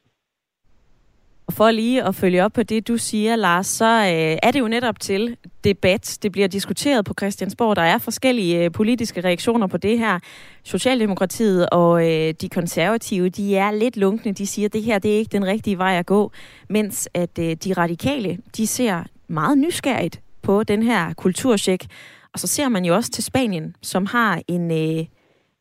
Og 1.48 1.54
for 1.54 1.72
lige 1.72 2.04
at 2.04 2.16
følge 2.16 2.46
op 2.46 2.54
på 2.54 2.64
det, 2.64 2.88
du 2.88 2.98
siger, 2.98 3.36
Lars, 3.36 3.68
så 3.68 3.86
øh, 3.86 4.38
er 4.44 4.52
det 4.52 4.60
jo 4.60 4.68
netop 4.68 5.00
til 5.00 5.38
debat. 5.64 6.18
Det 6.24 6.32
bliver 6.32 6.48
diskuteret 6.48 7.06
på 7.06 7.14
Christiansborg. 7.20 7.76
Der 7.76 7.82
er 7.82 7.98
forskellige 7.98 8.64
øh, 8.64 8.72
politiske 8.72 9.22
reaktioner 9.22 9.68
på 9.68 9.78
det 9.78 10.00
her. 10.00 10.20
Socialdemokratiet 10.64 11.70
og 11.70 12.12
øh, 12.12 12.34
de 12.42 12.50
konservative, 12.50 13.30
de 13.30 13.56
er 13.56 13.72
lidt 13.72 13.98
lunkne. 13.98 14.32
De 14.32 14.48
siger, 14.48 14.66
at 14.66 14.74
det 14.74 14.84
her 14.84 15.00
det 15.00 15.14
er 15.14 15.18
ikke 15.18 15.32
den 15.32 15.46
rigtige 15.46 15.78
vej 15.78 16.00
at 16.00 16.06
gå. 16.06 16.32
Mens 16.70 17.10
at 17.14 17.40
øh, 17.40 17.56
de 17.56 17.74
radikale, 17.74 18.38
de 18.58 18.68
ser 18.68 19.04
meget 19.28 19.58
nysgerrigt 19.58 20.22
på 20.42 20.64
den 20.64 20.84
her 20.84 21.14
kulturcheck. 21.14 21.86
Og 22.34 22.40
så 22.40 22.48
ser 22.48 22.70
man 22.70 22.86
jo 22.86 22.96
også 22.96 23.12
til 23.12 23.24
Spanien, 23.24 23.76
som 23.82 24.06
har 24.06 24.42
en, 24.48 24.72
øh, 24.72 25.06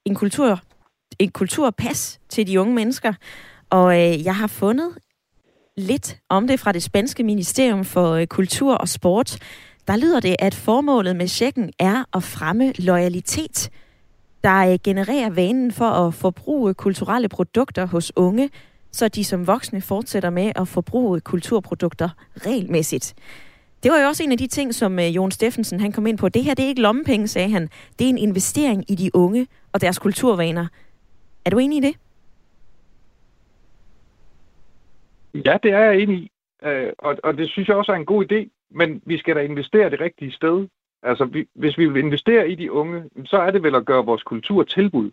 en, 0.04 0.14
kultur, 0.14 0.60
en 1.18 1.30
kulturpas 1.30 2.20
til 2.28 2.46
de 2.46 2.60
unge 2.60 2.74
mennesker. 2.74 3.12
Og 3.70 4.00
øh, 4.00 4.24
jeg 4.24 4.36
har 4.36 4.46
fundet 4.46 4.90
lidt 5.76 6.16
om 6.28 6.46
det 6.46 6.60
fra 6.60 6.72
det 6.72 6.82
spanske 6.82 7.22
ministerium 7.22 7.84
for 7.84 8.10
øh, 8.10 8.26
kultur 8.26 8.74
og 8.74 8.88
sport. 8.88 9.38
Der 9.88 9.96
lyder 9.96 10.20
det, 10.20 10.36
at 10.38 10.54
formålet 10.54 11.16
med 11.16 11.28
checken 11.28 11.72
er 11.78 12.04
at 12.16 12.22
fremme 12.22 12.72
loyalitet, 12.78 13.70
der 14.44 14.72
øh, 14.72 14.78
genererer 14.84 15.30
vanen 15.30 15.72
for 15.72 15.84
at 15.84 16.14
forbruge 16.14 16.74
kulturelle 16.74 17.28
produkter 17.28 17.86
hos 17.86 18.12
unge, 18.16 18.50
så 18.92 19.08
de 19.08 19.24
som 19.24 19.46
voksne 19.46 19.80
fortsætter 19.80 20.30
med 20.30 20.52
at 20.56 20.68
forbruge 20.68 21.20
kulturprodukter 21.20 22.08
regelmæssigt. 22.46 23.14
Det 23.82 23.92
var 23.92 23.98
jo 23.98 24.06
også 24.06 24.22
en 24.22 24.32
af 24.32 24.38
de 24.38 24.46
ting, 24.46 24.74
som 24.74 24.98
øh, 24.98 25.16
Jon 25.16 25.30
Steffensen 25.30 25.80
han 25.80 25.92
kom 25.92 26.06
ind 26.06 26.18
på. 26.18 26.28
Det 26.28 26.44
her 26.44 26.54
det 26.54 26.64
er 26.64 26.68
ikke 26.68 26.82
lommepenge, 26.82 27.28
sagde 27.28 27.50
han. 27.50 27.68
Det 27.98 28.04
er 28.04 28.08
en 28.08 28.18
investering 28.18 28.84
i 28.88 28.94
de 28.94 29.16
unge 29.16 29.46
og 29.72 29.80
deres 29.80 29.98
kulturvaner. 29.98 30.66
Er 31.44 31.50
du 31.50 31.58
enig 31.58 31.78
i 31.78 31.80
det? 31.80 31.94
Ja, 35.34 35.58
det 35.62 35.70
er 35.70 35.78
jeg 35.78 36.00
enig 36.00 36.18
i. 36.18 36.30
Øh, 36.62 36.92
og, 36.98 37.16
og 37.22 37.38
det 37.38 37.48
synes 37.48 37.68
jeg 37.68 37.76
også 37.76 37.92
er 37.92 37.96
en 37.96 38.06
god 38.06 38.32
idé. 38.32 38.68
Men 38.70 39.02
vi 39.06 39.18
skal 39.18 39.36
da 39.36 39.40
investere 39.40 39.90
det 39.90 40.00
rigtige 40.00 40.32
sted. 40.32 40.68
Altså, 41.02 41.24
vi, 41.24 41.48
hvis 41.54 41.78
vi 41.78 41.86
vil 41.88 42.04
investere 42.04 42.50
i 42.50 42.54
de 42.54 42.72
unge, 42.72 43.04
så 43.24 43.36
er 43.36 43.50
det 43.50 43.62
vel 43.62 43.74
at 43.74 43.84
gøre 43.84 44.04
vores 44.04 44.22
kulturtilbud 44.22 45.10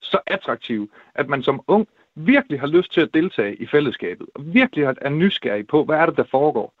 så 0.00 0.20
attraktive, 0.26 0.88
at 1.14 1.28
man 1.28 1.42
som 1.42 1.62
ung 1.66 1.88
virkelig 2.14 2.60
har 2.60 2.66
lyst 2.66 2.92
til 2.92 3.00
at 3.00 3.14
deltage 3.14 3.56
i 3.56 3.66
fællesskabet, 3.66 4.26
og 4.34 4.54
virkelig 4.54 4.84
er 5.00 5.08
nysgerrig 5.08 5.66
på, 5.66 5.84
hvad 5.84 5.96
er 5.96 6.06
det, 6.06 6.16
der 6.16 6.24
foregår. 6.24 6.74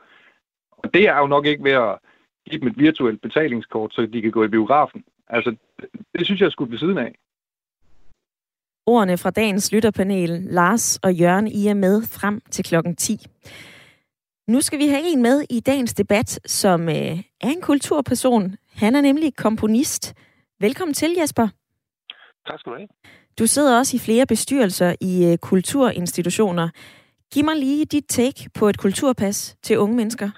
Og 0.70 0.94
det 0.94 1.08
er 1.08 1.18
jo 1.18 1.26
nok 1.26 1.46
ikke 1.46 1.64
ved 1.64 1.72
at 1.72 1.98
give 2.50 2.60
dem 2.60 2.68
et 2.68 2.78
virtuelt 2.78 3.20
betalingskort, 3.20 3.94
så 3.94 4.06
de 4.06 4.22
kan 4.22 4.30
gå 4.30 4.44
i 4.44 4.48
biografen. 4.48 5.04
Altså, 5.28 5.56
det, 6.14 6.26
synes 6.26 6.40
jeg 6.40 6.46
er 6.46 6.50
skudt 6.50 6.70
ved 6.70 6.78
siden 6.78 6.98
af. 6.98 7.14
Ordene 8.86 9.18
fra 9.18 9.30
dagens 9.30 9.72
lytterpanel, 9.72 10.30
Lars 10.50 10.98
og 11.02 11.14
Jørgen, 11.14 11.48
I 11.48 11.66
er 11.66 11.74
med 11.74 12.02
frem 12.02 12.40
til 12.50 12.64
klokken 12.64 12.96
10. 12.96 13.18
Nu 14.48 14.60
skal 14.60 14.78
vi 14.78 14.86
have 14.86 15.02
en 15.12 15.22
med 15.22 15.44
i 15.50 15.60
dagens 15.60 15.94
debat, 15.94 16.40
som 16.46 16.88
øh, 16.88 17.18
er 17.40 17.48
en 17.48 17.60
kulturperson. 17.60 18.56
Han 18.74 18.96
er 18.96 19.00
nemlig 19.00 19.36
komponist. 19.36 20.14
Velkommen 20.60 20.94
til, 20.94 21.10
Jesper. 21.20 21.48
Tak 22.46 22.60
skal 22.60 22.72
du 22.72 22.76
have. 22.76 22.88
Du 23.38 23.46
sidder 23.46 23.78
også 23.78 23.96
i 23.96 24.00
flere 24.00 24.26
bestyrelser 24.26 24.94
i 25.00 25.32
øh, 25.32 25.38
kulturinstitutioner. 25.38 26.68
Giv 27.32 27.44
mig 27.44 27.56
lige 27.56 27.84
dit 27.84 28.04
take 28.08 28.50
på 28.54 28.68
et 28.68 28.78
kulturpas 28.78 29.56
til 29.62 29.78
unge 29.78 29.96
mennesker. 29.96 30.30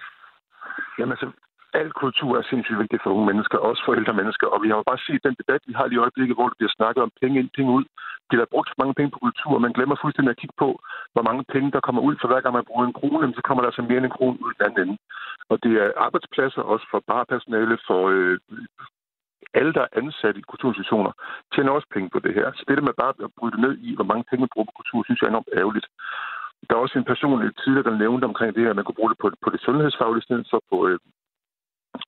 Jamen 0.98 1.12
altså, 1.12 1.43
al 1.80 1.90
kultur 2.02 2.30
er 2.38 2.44
sindssygt 2.50 2.80
vigtig 2.82 2.98
for 3.02 3.10
unge 3.14 3.26
mennesker, 3.30 3.58
også 3.58 3.82
for 3.84 3.94
ældre 3.98 4.14
mennesker. 4.20 4.46
Og 4.54 4.58
vi 4.62 4.68
har 4.68 4.76
jo 4.80 4.88
bare 4.90 5.04
set 5.06 5.24
den 5.26 5.34
debat, 5.40 5.62
vi 5.68 5.74
har 5.78 5.87
lige 5.87 5.98
i 5.98 6.04
øjeblikket, 6.04 6.37
hvor 6.37 6.48
det 6.48 6.58
bliver 6.58 6.76
snakket 6.78 7.02
om 7.06 7.12
penge 7.22 7.38
ind, 7.40 7.50
penge 7.56 7.72
ud. 7.78 7.84
Det 8.30 8.37
er 8.37 8.52
brugt 8.54 8.70
mange 8.80 8.94
penge 8.94 9.10
på 9.14 9.18
kultur, 9.26 9.58
man 9.58 9.76
glemmer 9.76 9.96
fuldstændig 10.02 10.30
at 10.32 10.40
kigge 10.42 10.56
på, 10.64 10.68
hvor 11.14 11.24
mange 11.28 11.44
penge, 11.54 11.70
der 11.74 11.87
kommer 11.87 12.02
ud. 12.08 12.14
For 12.20 12.28
hver 12.28 12.40
gang 12.40 12.54
man 12.54 12.68
bruger 12.68 12.84
en 12.87 12.98
krone, 12.98 13.34
så 13.37 13.42
kommer 13.46 13.60
der 13.60 13.68
altså 13.68 13.82
mere 13.82 13.98
end 14.00 14.08
en 14.10 14.16
krone 14.18 14.38
ud 14.44 14.52
den 14.56 14.66
anden 14.66 14.80
ende. 14.82 14.96
Og 15.50 15.56
det 15.64 15.72
er 15.82 15.98
arbejdspladser 16.06 16.62
også 16.72 16.87
for 16.90 17.00
barpersonale, 17.10 17.76
for 17.88 18.00
øh, 18.14 18.38
alle, 19.58 19.72
der 19.76 19.82
er 19.84 19.96
ansat 20.00 20.37
i 20.37 20.48
kulturinstitutioner, 20.50 21.12
tjener 21.54 21.72
også 21.72 21.88
penge 21.94 22.08
på 22.14 22.18
det 22.24 22.34
her. 22.38 22.46
Så 22.56 22.62
det 22.68 22.76
der 22.76 22.88
med 22.88 23.00
bare 23.02 23.12
at 23.26 23.34
bryde 23.38 23.60
ned 23.64 23.74
i, 23.88 23.94
hvor 23.94 24.08
mange 24.10 24.24
penge 24.28 24.42
man 24.44 24.54
bruger 24.54 24.68
på 24.68 24.78
kultur, 24.80 24.98
synes 25.04 25.20
jeg 25.20 25.26
er 25.26 25.34
enormt 25.34 25.56
ærgerligt. 25.60 25.87
Der 26.66 26.74
er 26.74 26.84
også 26.84 26.98
en 26.98 27.10
person 27.12 27.52
tidligere, 27.62 27.88
der 27.88 28.02
nævnte 28.04 28.24
omkring 28.30 28.50
det 28.54 28.62
her, 28.62 28.70
at 28.70 28.76
man 28.76 28.84
kunne 28.84 29.00
bruge 29.00 29.12
det 29.12 29.18
på, 29.22 29.26
på 29.44 29.50
det 29.50 29.60
sundhedsfaglige 29.60 30.26
sted, 30.26 30.44
så 30.44 30.56
på 30.70 30.76
øh, 30.88 30.98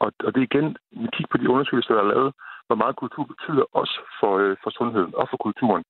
og, 0.02 0.08
og 0.26 0.30
det 0.32 0.40
er 0.40 0.48
igen, 0.50 0.68
vi 1.02 1.06
kigger 1.14 1.32
på 1.32 1.38
de 1.38 1.50
undersøgelser, 1.52 1.94
der 1.94 2.02
er 2.02 2.12
lavet, 2.14 2.32
hvor 2.66 2.78
meget 2.82 3.00
kultur 3.02 3.24
betyder 3.32 3.64
også 3.80 3.96
for, 4.20 4.32
øh, 4.42 4.56
for 4.62 4.70
sundheden 4.78 5.12
og 5.20 5.26
for 5.30 5.38
kulturen. 5.46 5.84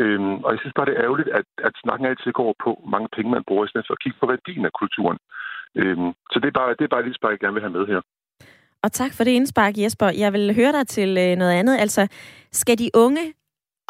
Øhm, 0.00 0.36
og 0.44 0.48
jeg 0.52 0.60
synes 0.60 0.76
bare, 0.76 0.86
det 0.88 0.94
er 0.96 1.04
ærgerligt, 1.06 1.30
at, 1.38 1.46
at 1.66 1.74
snakken 1.82 2.06
altid 2.06 2.32
går 2.40 2.52
på, 2.64 2.70
hvor 2.80 2.90
mange 2.94 3.08
penge 3.16 3.30
man 3.30 3.46
bruger, 3.48 3.64
i 3.64 3.70
stedet 3.70 3.86
for 3.86 3.94
at 3.94 4.02
kigge 4.04 4.18
på 4.20 4.26
værdien 4.32 4.64
af 4.68 4.72
kulturen. 4.80 5.18
Øhm, 5.80 6.10
så 6.32 6.36
det 6.42 6.48
er 6.48 6.56
bare, 6.60 6.70
det 6.78 6.84
er 6.84 6.92
bare 6.94 7.02
et 7.02 7.10
indspark, 7.10 7.32
jeg 7.32 7.42
gerne 7.44 7.56
vil 7.56 7.66
have 7.66 7.76
med 7.78 7.86
her. 7.92 8.00
Og 8.84 8.92
tak 8.92 9.12
for 9.16 9.24
det 9.24 9.30
indspark, 9.30 9.74
Jesper. 9.78 10.08
Jeg 10.24 10.32
vil 10.32 10.54
høre 10.54 10.72
dig 10.72 10.86
til 10.88 11.10
øh, 11.24 11.36
noget 11.36 11.52
andet. 11.60 11.76
Altså, 11.84 12.02
skal 12.52 12.78
de 12.78 12.90
unge 12.94 13.24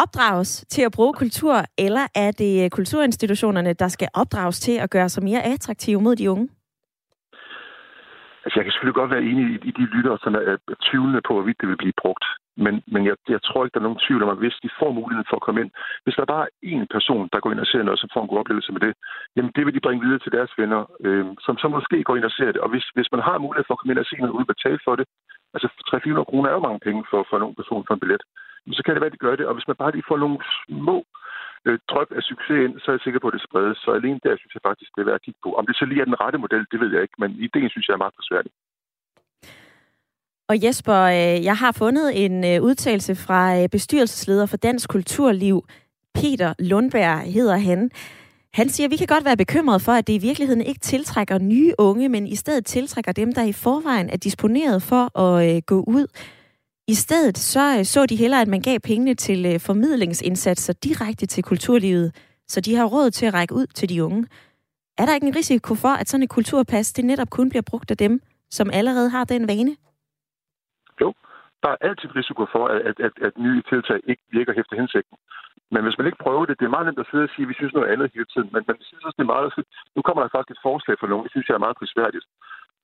opdrages 0.03 0.65
til 0.69 0.83
at 0.83 0.93
bruge 0.93 1.15
kultur, 1.15 1.65
eller 1.79 2.07
er 2.15 2.31
det 2.31 2.65
øh, 2.65 2.71
kulturinstitutionerne, 2.71 3.73
der 3.73 3.89
skal 3.89 4.09
opdrages 4.15 4.61
til 4.61 4.73
at 4.73 4.91
gøre 4.91 5.09
sig 5.09 5.25
mere 5.25 5.43
attraktive 5.43 6.01
mod 6.01 6.17
de 6.17 6.31
unge? 6.31 6.49
Altså, 8.45 8.55
jeg 8.59 8.65
kan 8.65 8.73
selvfølgelig 8.73 9.01
godt 9.01 9.15
være 9.15 9.29
enig 9.31 9.45
i, 9.55 9.57
i 9.71 9.73
de 9.79 9.85
lyttere, 9.95 10.19
som 10.25 10.33
er, 10.35 10.57
tvivlende 10.89 11.23
på, 11.27 11.33
hvorvidt 11.35 11.61
det 11.61 11.69
vil 11.69 11.83
blive 11.83 12.01
brugt. 12.03 12.25
Men, 12.65 12.75
men 12.93 13.03
jeg, 13.09 13.17
jeg 13.35 13.43
tror 13.43 13.61
ikke, 13.63 13.75
der 13.75 13.81
er 13.83 13.89
nogen 13.89 14.05
tvivl 14.07 14.23
om, 14.23 14.35
at 14.35 14.43
hvis 14.43 14.57
de 14.65 14.71
får 14.81 14.91
muligheden 15.01 15.31
for 15.31 15.37
at 15.37 15.47
komme 15.47 15.61
ind, 15.63 15.71
hvis 16.05 16.15
der 16.17 16.23
er 16.25 16.35
bare 16.37 16.47
én 16.73 16.85
person, 16.95 17.29
der 17.33 17.41
går 17.41 17.53
ind 17.53 17.65
og 17.65 17.71
ser 17.73 17.83
noget, 17.83 18.01
som 18.01 18.13
får 18.15 18.23
en 18.23 18.31
god 18.31 18.39
oplevelse 18.43 18.73
med 18.73 18.81
det, 18.87 18.93
jamen 19.37 19.53
det 19.57 19.63
vil 19.65 19.75
de 19.77 19.85
bringe 19.87 20.05
videre 20.05 20.23
til 20.23 20.33
deres 20.37 20.53
venner, 20.61 20.81
øh, 21.07 21.27
som 21.47 21.55
så 21.63 21.67
måske 21.69 22.05
går 22.09 22.17
ind 22.17 22.29
og 22.31 22.35
ser 22.39 22.51
det. 22.53 22.61
Og 22.65 22.69
hvis, 22.73 22.87
hvis 22.97 23.13
man 23.15 23.23
har 23.29 23.39
mulighed 23.39 23.65
for 23.67 23.75
at 23.75 23.81
komme 23.81 23.93
ind 23.93 24.05
og 24.05 24.09
se 24.09 24.17
noget 24.17 24.37
uden 24.37 24.49
at 24.49 24.55
betale 24.55 24.81
for 24.87 24.95
det, 24.97 25.07
altså 25.55 25.69
300-400 25.89 26.31
kroner 26.31 26.49
er 26.49 26.57
jo 26.57 26.67
mange 26.69 26.85
penge 26.87 27.03
for, 27.11 27.21
for 27.29 27.37
en 27.37 27.61
person 27.61 27.85
for 27.87 27.95
en 27.95 28.01
billet, 28.05 28.23
så 28.79 28.83
kan 28.83 28.95
det 28.95 29.01
være, 29.01 29.13
at 29.13 29.17
de 29.17 29.25
gør 29.27 29.37
det. 29.37 29.47
Og 29.47 29.55
hvis 29.55 29.69
man 29.69 29.81
bare 29.83 29.93
lige 29.93 30.09
får 30.09 30.19
nogle 30.25 30.39
små 30.65 30.97
øh, 31.67 31.79
drøb 31.91 32.09
af 32.19 32.23
succes 32.31 32.59
ind, 32.65 32.75
så 32.81 32.87
er 32.91 32.97
jeg 32.97 33.05
sikker 33.05 33.21
på, 33.21 33.29
at 33.31 33.37
det 33.37 33.47
spredes. 33.49 33.77
Så 33.85 33.91
alene 33.99 34.21
der 34.27 34.35
synes 34.41 34.55
jeg 34.55 34.67
faktisk, 34.69 34.91
det 34.95 35.01
er 35.01 35.09
værd 35.11 35.21
at 35.21 35.27
kigge 35.27 35.41
på. 35.45 35.51
Om 35.59 35.67
det 35.67 35.77
så 35.77 35.85
lige 35.85 36.01
er 36.01 36.09
den 36.11 36.21
rette 36.23 36.39
model, 36.45 36.65
det 36.73 36.81
ved 36.83 36.91
jeg 36.95 37.03
ikke, 37.03 37.19
men 37.23 37.31
ideen 37.47 37.71
synes 37.71 37.87
jeg 37.89 37.95
er 37.95 38.05
meget 38.05 38.19
forsværlig. 38.21 38.53
Og 40.51 40.57
Jesper, 40.65 41.01
øh, 41.17 41.45
jeg 41.49 41.57
har 41.57 41.73
fundet 41.73 42.25
en 42.25 42.35
øh, 42.51 42.63
udtalelse 42.63 43.15
fra 43.15 43.41
øh, 43.59 43.69
bestyrelsesleder 43.69 44.47
for 44.47 44.57
Dansk 44.57 44.91
Kulturliv, 44.91 45.57
Peter 46.15 46.55
Lundberg 46.59 47.33
hedder 47.33 47.57
han. 47.57 47.91
Han 48.55 48.69
siger, 48.69 48.87
at 48.87 48.91
vi 48.91 48.97
kan 48.97 49.07
godt 49.07 49.25
være 49.25 49.37
bekymrede 49.37 49.81
for, 49.81 49.93
at 49.93 50.07
det 50.07 50.13
i 50.13 50.19
virkeligheden 50.19 50.63
ikke 50.63 50.81
tiltrækker 50.81 51.39
nye 51.39 51.75
unge, 51.79 52.09
men 52.09 52.27
i 52.27 52.37
stedet 52.37 52.67
tiltrækker 52.67 53.13
dem, 53.13 53.33
der 53.33 53.43
i 53.43 53.53
forvejen 53.53 54.11
er 54.11 54.17
disponeret 54.17 54.83
for 54.83 55.19
at 55.19 55.67
gå 55.67 55.85
ud. 55.87 56.07
I 56.93 56.95
stedet 56.95 57.39
så, 57.39 57.65
øh, 57.79 57.85
så 57.93 58.01
de 58.11 58.17
hellere, 58.23 58.41
at 58.45 58.53
man 58.55 58.63
gav 58.69 58.79
pengene 58.91 59.15
til 59.27 59.41
øh, 59.51 59.61
formidlingsindsatser 59.69 60.75
direkte 60.87 61.27
til 61.27 61.43
kulturlivet, 61.51 62.09
så 62.53 62.59
de 62.67 62.73
har 62.79 62.87
råd 62.95 63.09
til 63.11 63.27
at 63.27 63.35
række 63.35 63.55
ud 63.61 63.67
til 63.79 63.89
de 63.93 64.05
unge. 64.07 64.23
Er 64.99 65.05
der 65.07 65.15
ikke 65.15 65.29
en 65.31 65.37
risiko 65.41 65.73
for, 65.85 65.93
at 66.01 66.09
sådan 66.09 66.25
et 66.25 66.37
kulturpas 66.37 66.93
det 66.97 67.05
netop 67.05 67.31
kun 67.31 67.49
bliver 67.51 67.67
brugt 67.71 67.91
af 67.91 67.97
dem, 68.05 68.15
som 68.57 68.67
allerede 68.79 69.09
har 69.17 69.25
den 69.25 69.43
vane? 69.51 69.73
Jo, 71.01 71.09
der 71.63 71.71
er 71.75 71.79
altid 71.89 72.09
risiko 72.21 72.43
for, 72.55 72.65
at, 72.75 72.81
at, 72.91 72.97
at, 73.07 73.15
at 73.27 73.33
nye 73.47 73.63
tiltag 73.71 73.99
ikke 74.11 74.25
virker 74.39 74.53
efter 74.61 74.75
hensigten. 74.81 75.17
Men 75.73 75.83
hvis 75.85 75.99
man 75.99 76.07
ikke 76.07 76.25
prøver 76.25 76.45
det, 76.47 76.59
det 76.59 76.67
er 76.67 76.77
meget 76.77 76.87
nemt 76.87 77.05
at 77.05 77.11
sidde 77.11 77.27
og 77.29 77.33
sige, 77.33 77.45
at 77.47 77.51
vi 77.51 77.59
synes 77.59 77.75
noget 77.75 77.91
andet 77.93 78.11
hele 78.15 78.29
tiden. 78.35 78.49
Men, 78.55 78.63
men 78.67 78.77
synes 78.81 79.05
også, 79.07 79.19
det 79.19 79.27
er 79.27 79.35
meget... 79.37 79.51
Nu 79.97 80.01
kommer 80.03 80.23
der 80.23 80.35
faktisk 80.37 80.55
et 80.57 80.67
forslag 80.69 80.97
for 80.99 81.09
nogen, 81.11 81.25
det 81.25 81.33
synes 81.33 81.49
jeg 81.49 81.57
er 81.57 81.67
meget 81.67 81.79
prisværdigt. 81.81 82.27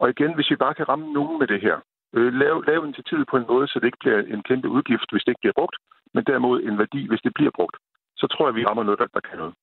Og 0.00 0.06
igen, 0.14 0.32
hvis 0.36 0.50
vi 0.50 0.56
bare 0.64 0.74
kan 0.78 0.88
ramme 0.90 1.06
nogen 1.18 1.38
med 1.40 1.48
det 1.52 1.60
her, 1.66 1.76
øh, 2.16 2.32
lave, 2.42 2.64
lave 2.64 2.84
initiativet 2.84 3.26
på 3.30 3.36
en 3.36 3.46
måde, 3.52 3.68
så 3.68 3.76
det 3.78 3.86
ikke 3.86 4.02
bliver 4.04 4.18
en 4.34 4.42
kæmpe 4.48 4.68
udgift, 4.68 5.08
hvis 5.12 5.22
det 5.24 5.32
ikke 5.32 5.44
bliver 5.44 5.58
brugt, 5.60 5.76
men 6.14 6.24
derimod 6.24 6.62
en 6.62 6.78
værdi, 6.78 7.08
hvis 7.08 7.20
det 7.20 7.32
bliver 7.34 7.50
brugt, 7.58 7.76
så 8.16 8.26
tror 8.32 8.48
jeg, 8.48 8.54
vi 8.54 8.64
rammer 8.64 8.84
noget, 8.84 8.98
der, 8.98 9.06
der 9.16 9.20
kan 9.28 9.38
noget. 9.38 9.54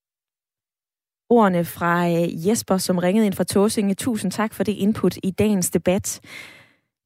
Ordene 1.29 1.65
fra 1.65 1.93
øh, 2.10 2.47
Jesper, 2.47 2.77
som 2.77 2.97
ringede 2.97 3.25
ind 3.25 3.34
fra 3.34 3.43
Tåsinge. 3.43 3.93
Tusind 3.95 4.32
tak 4.32 4.53
for 4.53 4.63
det 4.63 4.71
input 4.71 5.17
i 5.23 5.32
dagens 5.32 5.69
debat. 5.71 6.21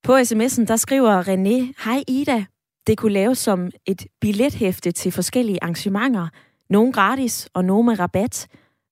På 0.03 0.11
sms'en, 0.17 0.65
der 0.65 0.75
skriver 0.75 1.23
René, 1.29 1.83
Hej 1.85 2.03
Ida, 2.07 2.45
det 2.87 2.97
kunne 2.97 3.13
laves 3.13 3.37
som 3.37 3.69
et 3.85 4.07
billethæfte 4.21 4.91
til 4.91 5.11
forskellige 5.11 5.63
arrangementer. 5.63 6.27
Nogle 6.69 6.93
gratis 6.93 7.49
og 7.53 7.65
nogle 7.65 7.85
med 7.85 7.99
rabat. 7.99 8.47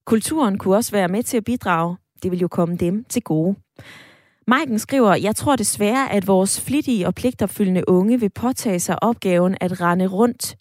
Kulturen 0.06 0.58
kunne 0.58 0.76
også 0.76 0.92
være 0.92 1.08
med 1.08 1.24
til 1.24 1.38
at 1.38 1.44
bidrage. 1.46 1.98
Det 2.24 2.32
vil 2.32 2.40
jo 2.40 2.48
komme 2.48 2.76
dem 2.76 3.04
til 3.04 3.22
gode. 3.24 3.56
Maiken 4.48 4.80
skriver, 4.80 5.16
jeg 5.16 5.36
tror 5.36 5.56
desværre, 5.56 6.12
at 6.12 6.28
vores 6.28 6.62
flittige 6.62 7.08
og 7.08 7.16
pligtopfyldende 7.16 7.90
unge 7.90 8.20
vil 8.20 8.30
påtage 8.30 8.80
sig 8.80 9.04
opgaven 9.04 9.58
at 9.62 9.82
rende 9.82 10.08
rundt 10.08 10.56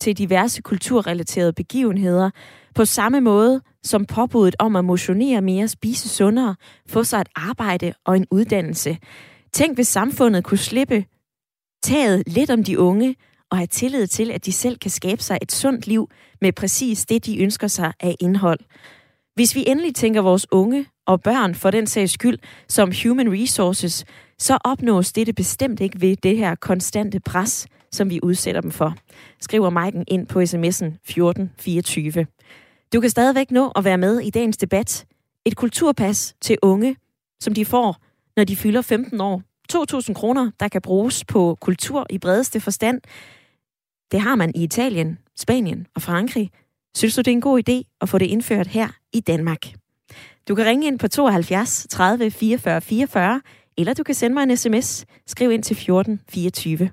til 0.00 0.18
diverse 0.18 0.62
kulturrelaterede 0.62 1.52
begivenheder, 1.52 2.30
på 2.74 2.84
samme 2.84 3.20
måde 3.20 3.60
som 3.82 4.04
påbuddet 4.06 4.56
om 4.58 4.76
at 4.76 4.84
motionere 4.84 5.40
mere, 5.40 5.68
spise 5.68 6.08
sundere, 6.08 6.56
få 6.88 7.04
sig 7.04 7.20
et 7.20 7.28
arbejde 7.36 7.92
og 8.04 8.16
en 8.16 8.26
uddannelse. 8.30 8.98
Tænk, 9.52 9.76
hvis 9.76 9.88
samfundet 9.88 10.44
kunne 10.44 10.58
slippe 10.58 11.04
taget 11.82 12.22
lidt 12.26 12.50
om 12.50 12.64
de 12.64 12.78
unge 12.78 13.16
og 13.50 13.56
have 13.56 13.66
tillid 13.66 14.06
til, 14.06 14.30
at 14.30 14.46
de 14.46 14.52
selv 14.52 14.78
kan 14.78 14.90
skabe 14.90 15.22
sig 15.22 15.38
et 15.42 15.52
sundt 15.52 15.86
liv 15.86 16.10
med 16.40 16.52
præcis 16.52 17.06
det, 17.06 17.26
de 17.26 17.38
ønsker 17.42 17.68
sig 17.68 17.92
af 18.00 18.16
indhold. 18.20 18.60
Hvis 19.36 19.54
vi 19.54 19.64
endelig 19.66 19.94
tænker 19.94 20.20
vores 20.20 20.46
unge 20.50 20.86
og 21.06 21.22
børn 21.22 21.54
for 21.54 21.70
den 21.70 21.86
sags 21.86 22.12
skyld 22.12 22.38
som 22.68 22.92
human 23.02 23.32
resources, 23.32 24.04
så 24.38 24.58
opnås 24.64 25.12
dette 25.12 25.32
bestemt 25.32 25.80
ikke 25.80 26.00
ved 26.00 26.16
det 26.16 26.36
her 26.36 26.54
konstante 26.54 27.20
pres, 27.20 27.66
som 27.92 28.10
vi 28.10 28.20
udsætter 28.22 28.60
dem 28.60 28.70
for, 28.70 28.94
skriver 29.40 29.70
Maiken 29.70 30.04
ind 30.08 30.26
på 30.26 30.40
sms'en 30.40 30.86
1424. 31.04 32.26
Du 32.92 33.00
kan 33.00 33.10
stadigvæk 33.10 33.50
nå 33.50 33.72
at 33.76 33.84
være 33.84 33.98
med 33.98 34.20
i 34.20 34.30
dagens 34.30 34.56
debat. 34.56 35.06
Et 35.44 35.56
kulturpas 35.56 36.34
til 36.40 36.58
unge, 36.62 36.96
som 37.40 37.54
de 37.54 37.64
får 37.64 37.96
når 38.36 38.44
de 38.44 38.56
fylder 38.56 38.82
15 38.82 39.20
år. 39.20 39.42
2.000 39.72 40.12
kroner, 40.12 40.50
der 40.60 40.68
kan 40.68 40.82
bruges 40.82 41.24
på 41.24 41.56
kultur 41.60 42.06
i 42.10 42.18
bredeste 42.18 42.60
forstand. 42.60 43.00
Det 44.12 44.20
har 44.20 44.34
man 44.34 44.52
i 44.54 44.64
Italien, 44.64 45.18
Spanien 45.36 45.86
og 45.94 46.02
Frankrig. 46.02 46.50
Synes 46.96 47.14
du, 47.14 47.20
det 47.20 47.28
er 47.28 47.32
en 47.32 47.40
god 47.40 47.62
idé 47.68 47.96
at 48.00 48.08
få 48.08 48.18
det 48.18 48.26
indført 48.26 48.66
her 48.66 48.88
i 49.12 49.20
Danmark? 49.20 49.66
Du 50.48 50.54
kan 50.54 50.66
ringe 50.66 50.86
ind 50.86 50.98
på 50.98 51.08
72 51.08 51.86
30 51.90 52.30
44 52.30 52.80
44, 52.80 53.40
eller 53.78 53.94
du 53.94 54.02
kan 54.02 54.14
sende 54.14 54.34
mig 54.34 54.42
en 54.42 54.56
sms. 54.56 55.04
Skriv 55.26 55.50
ind 55.50 55.62
til 55.62 55.76
14 55.76 56.20
24. 56.28 56.90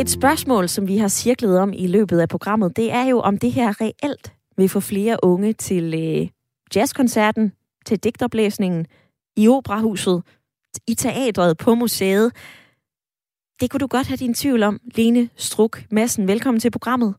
Et 0.00 0.10
spørgsmål, 0.10 0.68
som 0.68 0.88
vi 0.88 0.98
har 0.98 1.08
cirklet 1.08 1.58
om 1.58 1.72
i 1.72 1.86
løbet 1.86 2.20
af 2.20 2.28
programmet, 2.28 2.76
det 2.76 2.92
er 2.92 3.04
jo, 3.04 3.20
om 3.20 3.38
det 3.38 3.52
her 3.52 3.80
reelt 3.80 4.32
vil 4.56 4.68
få 4.68 4.80
flere 4.80 5.16
unge 5.22 5.52
til 5.52 5.94
øh, 5.94 6.28
jazzkoncerten, 6.76 7.52
til 7.86 7.98
digtoplæsningen, 7.98 8.86
i 9.36 9.48
operahuset, 9.48 10.22
i 10.86 10.94
teatret, 10.94 11.58
på 11.58 11.74
museet. 11.74 12.32
Det 13.64 13.70
kunne 13.70 13.80
du 13.80 13.86
godt 13.86 14.06
have 14.06 14.16
din 14.16 14.34
tvivl 14.34 14.62
om, 14.62 14.80
Lene 14.94 15.28
Struk 15.36 15.82
Madsen. 15.90 16.28
Velkommen 16.28 16.60
til 16.60 16.70
programmet. 16.70 17.14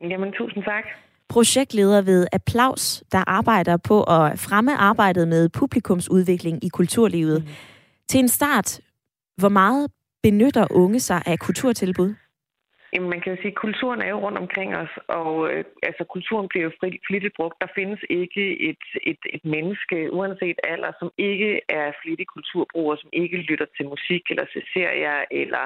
Jamen, 0.00 0.32
tusind 0.32 0.64
tak. 0.64 0.84
Projektleder 1.28 2.02
ved 2.02 2.26
Applaus, 2.32 3.04
der 3.12 3.24
arbejder 3.26 3.76
på 3.76 4.02
at 4.02 4.38
fremme 4.38 4.76
arbejdet 4.76 5.28
med 5.28 5.48
publikumsudvikling 5.48 6.64
i 6.64 6.68
kulturlivet. 6.68 7.42
Mm. 7.42 7.48
Til 8.08 8.20
en 8.20 8.28
start, 8.28 8.80
hvor 9.36 9.48
meget 9.48 9.90
benytter 10.22 10.66
unge 10.70 11.00
sig 11.00 11.22
af 11.26 11.38
kulturtilbud? 11.38 12.14
Jamen, 12.92 13.10
man 13.10 13.20
kan 13.20 13.32
jo 13.32 13.38
sige, 13.42 13.54
at 13.54 13.62
kulturen 13.64 14.00
er 14.02 14.10
jo 14.14 14.18
rundt 14.26 14.38
omkring 14.38 14.76
os, 14.76 14.92
og 15.08 15.32
øh, 15.52 15.64
altså, 15.82 16.04
kulturen 16.04 16.48
bliver 16.48 16.64
jo 16.64 16.72
flittigt 17.08 17.36
brugt. 17.38 17.56
Der 17.60 17.70
findes 17.74 18.00
ikke 18.10 18.44
et, 18.70 18.84
et, 19.10 19.22
et 19.36 19.44
menneske, 19.44 20.12
uanset 20.12 20.58
alder, 20.64 20.92
som 20.98 21.10
ikke 21.18 21.60
er 21.68 21.92
flittig 22.02 22.26
kulturbruger, 22.26 22.96
som 22.96 23.10
ikke 23.12 23.36
lytter 23.36 23.66
til 23.76 23.86
musik 23.94 24.22
eller 24.30 24.46
til 24.52 24.62
serier 24.74 25.18
eller 25.30 25.64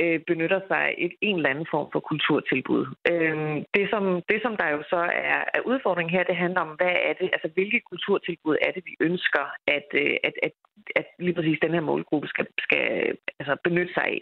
øh, 0.00 0.20
benytter 0.30 0.60
sig 0.68 0.80
af 0.88 0.94
et, 0.98 1.12
en 1.20 1.36
eller 1.36 1.50
anden 1.50 1.66
form 1.70 1.88
for 1.92 2.00
kulturtilbud. 2.00 2.84
Øh, 3.12 3.36
det, 3.76 3.84
som, 3.92 4.04
det, 4.30 4.38
som 4.42 4.56
der 4.56 4.68
jo 4.76 4.82
så 4.92 5.00
er, 5.32 5.40
er 5.56 5.60
udfordringen 5.70 6.14
her, 6.16 6.24
det 6.24 6.36
handler 6.36 6.60
om, 6.60 6.72
hvad 6.80 6.96
er 7.08 7.12
det, 7.20 7.30
altså 7.34 7.48
hvilke 7.54 7.80
kulturtilbud 7.90 8.56
er 8.66 8.70
det, 8.72 8.82
vi 8.86 8.94
ønsker, 9.00 9.44
at, 9.66 9.88
øh, 9.94 10.16
at, 10.28 10.34
at, 10.42 10.52
at 10.96 11.06
lige 11.18 11.34
præcis 11.34 11.58
den 11.62 11.74
her 11.74 11.80
målgruppe 11.80 12.28
skal, 12.28 12.46
skal 12.58 12.86
altså 13.40 13.56
benytte 13.64 13.94
sig 13.94 14.04
af. 14.04 14.20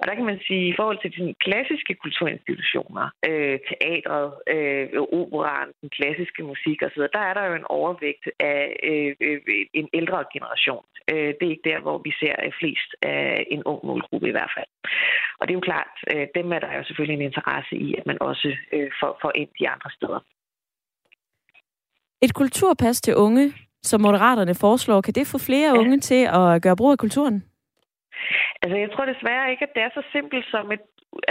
Og 0.00 0.04
der 0.08 0.14
kan 0.14 0.24
man 0.24 0.40
sige, 0.46 0.68
i 0.68 0.74
forhold 0.76 0.98
til 1.00 1.10
de 1.16 1.34
klassiske 1.46 1.94
kulturinstitutioner, 1.94 3.06
øh, 3.28 3.58
teatret, 3.68 4.28
øh, 4.54 4.88
operan, 5.20 5.68
den 5.80 5.90
klassiske 5.98 6.42
musik 6.42 6.78
osv., 6.86 7.02
der 7.16 7.22
er 7.28 7.34
der 7.34 7.44
jo 7.46 7.54
en 7.54 7.70
overvægt 7.78 8.24
af 8.40 8.76
øh, 8.90 9.12
øh, 9.20 9.40
en 9.74 9.88
ældre 9.92 10.24
generation. 10.34 10.84
Øh, 11.12 11.30
det 11.36 11.44
er 11.46 11.54
ikke 11.54 11.70
der, 11.72 11.80
hvor 11.80 11.98
vi 12.06 12.12
ser 12.20 12.34
øh, 12.44 12.52
flest 12.60 12.90
af 13.02 13.46
en 13.50 13.62
ung 13.64 13.80
målgruppe 13.86 14.28
i 14.28 14.36
hvert 14.36 14.52
fald. 14.56 14.70
Og 15.38 15.42
det 15.48 15.52
er 15.52 15.58
jo 15.60 15.68
klart, 15.70 15.94
øh, 16.12 16.26
dem 16.34 16.52
er 16.52 16.58
der 16.58 16.76
jo 16.76 16.84
selvfølgelig 16.84 17.16
en 17.16 17.28
interesse 17.30 17.74
i, 17.76 17.94
at 17.98 18.06
man 18.06 18.18
også 18.20 18.56
øh, 18.72 18.90
får, 19.00 19.18
får 19.22 19.32
ind 19.34 19.48
de 19.58 19.68
andre 19.68 19.90
steder. 19.90 20.20
Et 22.22 22.34
kulturpas 22.34 23.00
til 23.00 23.14
unge, 23.16 23.52
som 23.82 24.00
Moderaterne 24.00 24.54
foreslår, 24.54 25.00
kan 25.00 25.14
det 25.14 25.26
få 25.26 25.38
flere 25.38 25.70
ja. 25.74 25.78
unge 25.80 25.98
til 26.00 26.22
at 26.40 26.62
gøre 26.62 26.76
brug 26.76 26.92
af 26.92 26.98
kulturen? 26.98 27.44
Altså, 28.62 28.76
jeg 28.78 28.90
tror 28.92 29.04
desværre 29.04 29.50
ikke, 29.50 29.64
at 29.64 29.74
det 29.74 29.82
er 29.82 29.90
så 29.94 30.02
simpelt 30.12 30.46
som 30.50 30.72
et 30.72 30.80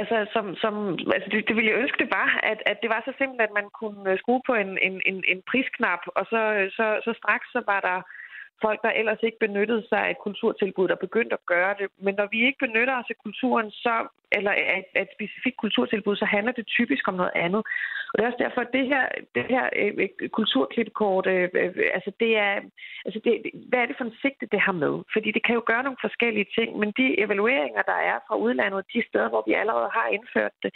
altså, 0.02 0.18
som, 0.34 0.46
som, 0.64 0.74
altså 1.16 1.28
det, 1.32 1.48
det 1.48 1.56
ville 1.56 1.72
jeg 1.72 1.80
ønske, 1.84 2.02
det 2.04 2.12
var, 2.20 2.30
at, 2.52 2.60
at 2.72 2.78
det 2.82 2.90
var 2.94 3.02
så 3.06 3.14
simpelt, 3.18 3.42
at 3.42 3.54
man 3.60 3.68
kunne 3.80 4.18
skrue 4.22 4.42
på 4.50 4.54
en, 4.64 4.72
en, 4.88 4.96
en, 5.10 5.20
en 5.32 5.42
prisknap, 5.50 6.04
og 6.20 6.24
så, 6.32 6.42
så, 6.78 6.86
så 7.06 7.12
straks 7.22 7.48
så 7.56 7.62
var 7.72 7.82
der 7.90 7.98
folk, 8.62 8.80
der 8.86 8.90
ellers 8.90 9.22
ikke 9.24 9.40
benyttede 9.40 9.84
sig 9.90 10.00
af 10.06 10.10
et 10.12 10.24
kulturtilbud, 10.26 10.88
der 10.88 10.96
begyndte 11.06 11.34
at 11.34 11.46
gøre 11.46 11.76
det. 11.80 11.88
Men 12.06 12.14
når 12.16 12.28
vi 12.32 12.46
ikke 12.46 12.60
benytter 12.66 12.96
os 13.00 13.10
af 13.10 13.18
kulturen, 13.24 13.72
så, 13.72 13.96
eller 14.32 14.52
af, 14.52 14.84
af 14.96 15.02
et 15.02 15.16
specifikt 15.18 15.58
kulturtilbud, 15.58 16.16
så 16.16 16.26
handler 16.26 16.52
det 16.52 16.68
typisk 16.68 17.08
om 17.08 17.14
noget 17.14 17.32
andet. 17.36 17.62
Og 18.10 18.14
det 18.14 18.22
er 18.24 18.32
også 18.32 18.44
derfor, 18.46 18.62
at 18.62 18.76
det 18.78 18.86
her, 18.94 19.06
det 19.36 19.46
her 19.54 19.66
øh, 19.82 19.94
øh 19.98 20.30
kulturklippekort, 20.30 21.26
øh, 21.28 21.50
øh, 21.54 21.74
altså 21.98 22.12
det 22.20 22.32
er, 22.38 22.54
altså 23.06 23.20
det, 23.26 23.34
hvad 23.70 23.80
er 23.80 23.86
det 23.86 23.98
for 23.98 24.06
en 24.06 24.20
sigte, 24.22 24.46
det 24.54 24.60
har 24.68 24.76
med? 24.86 24.96
Fordi 25.14 25.30
det 25.32 25.44
kan 25.46 25.56
jo 25.56 25.64
gøre 25.66 25.84
nogle 25.84 26.04
forskellige 26.06 26.48
ting, 26.58 26.70
men 26.82 26.90
de 27.00 27.20
evalueringer, 27.24 27.82
der 27.82 28.00
er 28.12 28.18
fra 28.28 28.36
udlandet, 28.46 28.92
de 28.94 29.04
steder, 29.10 29.30
hvor 29.30 29.44
vi 29.48 29.54
allerede 29.54 29.90
har 29.98 30.08
indført 30.08 30.54
det, 30.64 30.72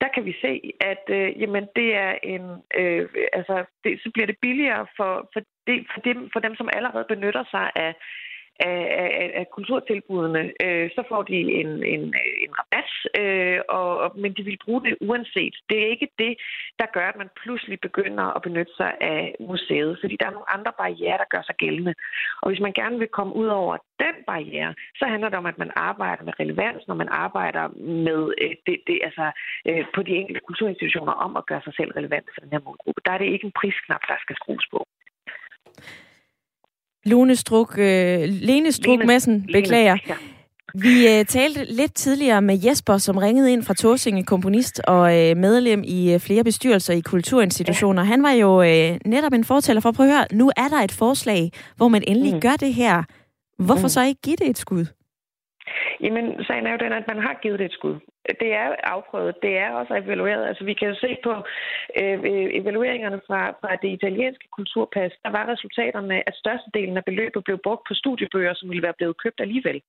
der 0.00 0.08
kan 0.14 0.24
vi 0.24 0.34
se, 0.44 0.52
at 0.80 1.04
øh, 1.08 1.40
jamen, 1.40 1.64
det 1.76 1.88
er 2.06 2.12
en, 2.22 2.44
øh, 2.80 3.08
altså, 3.32 3.64
det, 3.84 4.00
så 4.02 4.10
bliver 4.14 4.26
det 4.26 4.38
billigere 4.42 4.86
for, 4.96 5.12
for 5.32 5.40
det, 5.66 5.86
for, 5.94 6.00
dem, 6.00 6.30
for 6.32 6.40
dem, 6.40 6.54
som 6.56 6.68
allerede 6.72 7.06
benytter 7.08 7.44
sig 7.50 7.70
af, 7.74 7.94
af, 8.60 8.80
af, 9.22 9.30
af 9.40 9.46
kulturtilbudene, 9.50 10.52
øh, 10.64 10.90
så 10.94 11.02
får 11.08 11.22
de 11.22 11.34
en, 11.60 11.70
en, 11.94 12.02
en 12.44 12.52
rabat, 12.60 12.90
øh, 13.20 13.60
og, 13.68 13.98
og, 13.98 14.18
men 14.18 14.32
de 14.36 14.42
vil 14.42 14.58
bruge 14.64 14.82
det 14.82 14.96
uanset. 15.00 15.54
Det 15.68 15.76
er 15.82 15.88
ikke 15.94 16.08
det, 16.18 16.32
der 16.78 16.86
gør, 16.92 17.08
at 17.08 17.16
man 17.16 17.30
pludselig 17.42 17.80
begynder 17.80 18.24
at 18.36 18.42
benytte 18.42 18.72
sig 18.76 18.92
af 19.00 19.34
museet, 19.40 19.98
fordi 20.00 20.16
der 20.20 20.26
er 20.26 20.36
nogle 20.36 20.52
andre 20.56 20.72
barriere, 20.78 21.18
der 21.18 21.32
gør 21.34 21.42
sig 21.46 21.54
gældende. 21.54 21.94
Og 22.42 22.48
hvis 22.48 22.60
man 22.60 22.72
gerne 22.72 22.98
vil 22.98 23.08
komme 23.08 23.34
ud 23.34 23.46
over 23.46 23.76
den 24.04 24.16
barriere, 24.26 24.74
så 24.98 25.04
handler 25.06 25.28
det 25.28 25.38
om, 25.38 25.46
at 25.46 25.58
man 25.58 25.70
arbejder 25.76 26.24
med 26.24 26.40
relevans, 26.40 26.82
når 26.88 26.94
man 26.94 27.08
arbejder 27.08 27.68
med 28.06 28.34
øh, 28.42 28.54
det, 28.66 28.76
det, 28.86 28.98
altså, 29.08 29.26
øh, 29.68 29.84
på 29.94 30.02
de 30.02 30.16
enkelte 30.20 30.40
kulturinstitutioner 30.48 31.12
om 31.12 31.36
at 31.36 31.46
gøre 31.46 31.62
sig 31.64 31.74
selv 31.74 31.90
relevant 31.92 32.28
for 32.34 32.40
den 32.40 32.52
her 32.52 32.60
målgruppe. 32.66 33.00
Der 33.04 33.12
er 33.12 33.18
det 33.18 33.32
ikke 33.32 33.46
en 33.46 33.58
prisknap, 33.60 34.02
der 34.08 34.16
skal 34.20 34.36
skrues 34.36 34.66
på. 34.70 34.86
Lone 37.06 37.36
Struk, 37.36 37.78
øh, 37.78 38.18
Lene 38.48 38.72
Struk 38.72 39.04
Madsen, 39.04 39.46
beklager. 39.52 39.96
Ja. 40.08 40.14
Vi 40.74 40.94
øh, 41.12 41.24
talte 41.24 41.64
lidt 41.64 41.94
tidligere 41.94 42.42
med 42.42 42.56
Jesper, 42.66 42.96
som 42.96 43.16
ringede 43.16 43.52
ind 43.52 43.62
fra 43.62 43.74
Torsinge, 43.74 44.24
komponist 44.24 44.80
og 44.86 45.04
øh, 45.18 45.36
medlem 45.36 45.82
i 45.84 46.14
øh, 46.14 46.20
flere 46.20 46.44
bestyrelser 46.44 46.94
i 46.94 47.00
kulturinstitutioner. 47.00 48.02
Ja. 48.02 48.06
Han 48.06 48.22
var 48.22 48.32
jo 48.32 48.62
øh, 48.62 48.98
netop 49.04 49.32
en 49.32 49.44
fortæller 49.44 49.80
for 49.80 49.88
at 49.88 49.94
prøve 49.94 50.08
at 50.08 50.14
høre, 50.14 50.26
nu 50.32 50.50
er 50.56 50.68
der 50.68 50.80
et 50.88 50.92
forslag, 50.92 51.50
hvor 51.76 51.88
man 51.88 52.02
endelig 52.06 52.34
mm. 52.34 52.40
gør 52.40 52.56
det 52.60 52.74
her. 52.74 53.02
Hvorfor 53.58 53.88
mm. 53.88 53.94
så 53.94 54.00
ikke 54.02 54.20
give 54.24 54.36
det 54.36 54.48
et 54.48 54.58
skud? 54.58 54.84
Jamen, 56.00 56.24
sagen 56.46 56.66
er 56.66 56.72
jo 56.72 56.78
den, 56.84 56.92
at 56.92 57.04
man 57.08 57.18
har 57.26 57.34
givet 57.42 57.58
det 57.58 57.66
et 57.66 57.72
skud. 57.72 57.96
Det 58.40 58.50
er 58.52 58.68
afprøvet. 58.82 59.42
Det 59.42 59.58
er 59.58 59.70
også 59.70 59.94
evalueret. 59.94 60.46
Altså, 60.48 60.64
vi 60.64 60.74
kan 60.74 60.88
jo 60.88 60.94
se 60.94 61.16
på 61.22 61.32
øh, 62.00 62.18
øh, 62.30 62.48
evalueringerne 62.60 63.20
fra, 63.26 63.40
fra 63.60 63.76
det 63.82 63.88
italienske 63.88 64.48
kulturpas. 64.56 65.12
Der 65.24 65.30
var 65.30 65.48
resultaterne, 65.52 66.16
at 66.28 66.34
størstedelen 66.34 66.96
af 66.96 67.04
beløbet 67.04 67.44
blev 67.44 67.58
brugt 67.58 67.84
på 67.88 67.94
studiebøger, 67.94 68.54
som 68.54 68.68
ville 68.70 68.82
være 68.82 68.98
blevet 68.98 69.22
købt 69.22 69.40
alligevel. 69.40 69.82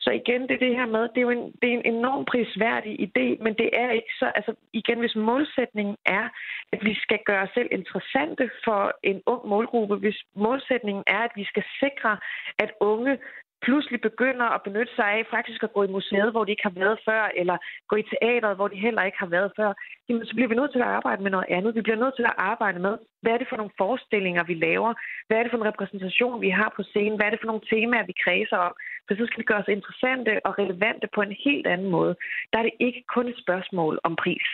Så 0.00 0.10
igen, 0.10 0.42
det 0.42 0.54
er 0.54 0.64
det 0.66 0.76
her 0.76 0.86
med, 0.86 1.02
det 1.02 1.18
er 1.18 1.26
jo 1.28 1.30
en, 1.30 1.52
det 1.60 1.68
er 1.68 1.76
en 1.78 1.94
enorm 1.94 2.24
prisværdig 2.24 2.92
idé, 3.06 3.26
men 3.44 3.54
det 3.54 3.70
er 3.72 3.90
ikke 3.90 4.12
så... 4.18 4.32
Altså, 4.34 4.52
igen, 4.72 4.98
hvis 4.98 5.16
målsætningen 5.16 5.96
er, 6.06 6.28
at 6.72 6.80
vi 6.84 6.94
skal 6.94 7.18
gøre 7.26 7.42
os 7.42 7.54
selv 7.54 7.68
interessante 7.72 8.50
for 8.64 8.82
en 9.02 9.22
ung 9.26 9.48
målgruppe, 9.48 9.96
hvis 9.96 10.18
målsætningen 10.36 11.04
er, 11.06 11.22
at 11.28 11.32
vi 11.36 11.44
skal 11.44 11.64
sikre, 11.82 12.18
at 12.58 12.70
unge 12.80 13.18
pludselig 13.66 14.00
begynder 14.00 14.46
at 14.56 14.62
benytte 14.66 14.92
sig 14.96 15.08
af 15.16 15.26
faktisk 15.30 15.62
at 15.62 15.72
gå 15.72 15.82
i 15.84 15.94
museet, 15.96 16.30
hvor 16.30 16.44
de 16.44 16.50
ikke 16.50 16.68
har 16.68 16.78
været 16.82 16.98
før, 17.08 17.22
eller 17.40 17.56
gå 17.88 17.96
i 17.96 18.08
teateret, 18.10 18.56
hvor 18.56 18.68
de 18.68 18.84
heller 18.86 19.02
ikke 19.02 19.18
har 19.18 19.32
været 19.36 19.52
før, 19.56 19.70
jamen 20.08 20.26
så 20.26 20.34
bliver 20.34 20.48
vi 20.48 20.54
nødt 20.54 20.72
til 20.72 20.84
at 20.86 20.92
arbejde 20.98 21.22
med 21.22 21.30
noget 21.30 21.48
andet. 21.56 21.74
Vi 21.74 21.80
bliver 21.80 22.02
nødt 22.04 22.16
til 22.16 22.26
at 22.30 22.38
arbejde 22.38 22.78
med, 22.78 22.94
hvad 23.22 23.32
er 23.32 23.38
det 23.38 23.48
for 23.50 23.56
nogle 23.56 23.78
forestillinger, 23.78 24.42
vi 24.44 24.54
laver? 24.54 24.94
Hvad 25.26 25.36
er 25.36 25.42
det 25.42 25.50
for 25.50 25.58
en 25.58 25.70
repræsentation, 25.70 26.40
vi 26.40 26.50
har 26.50 26.72
på 26.76 26.82
scenen? 26.82 27.16
Hvad 27.16 27.26
er 27.26 27.30
det 27.30 27.40
for 27.40 27.50
nogle 27.50 27.68
temaer, 27.72 28.06
vi 28.06 28.14
kredser 28.24 28.56
om? 28.56 28.74
For 29.06 29.14
så 29.14 29.26
skal 29.26 29.40
det 29.40 29.50
gøre 29.50 29.62
os 29.64 29.76
interessante 29.78 30.32
og 30.46 30.58
relevante 30.58 31.06
på 31.14 31.20
en 31.22 31.34
helt 31.46 31.66
anden 31.66 31.90
måde. 31.90 32.16
Der 32.52 32.58
er 32.58 32.62
det 32.62 32.76
ikke 32.80 33.02
kun 33.14 33.28
et 33.28 33.38
spørgsmål 33.44 33.98
om 34.02 34.16
pris. 34.16 34.48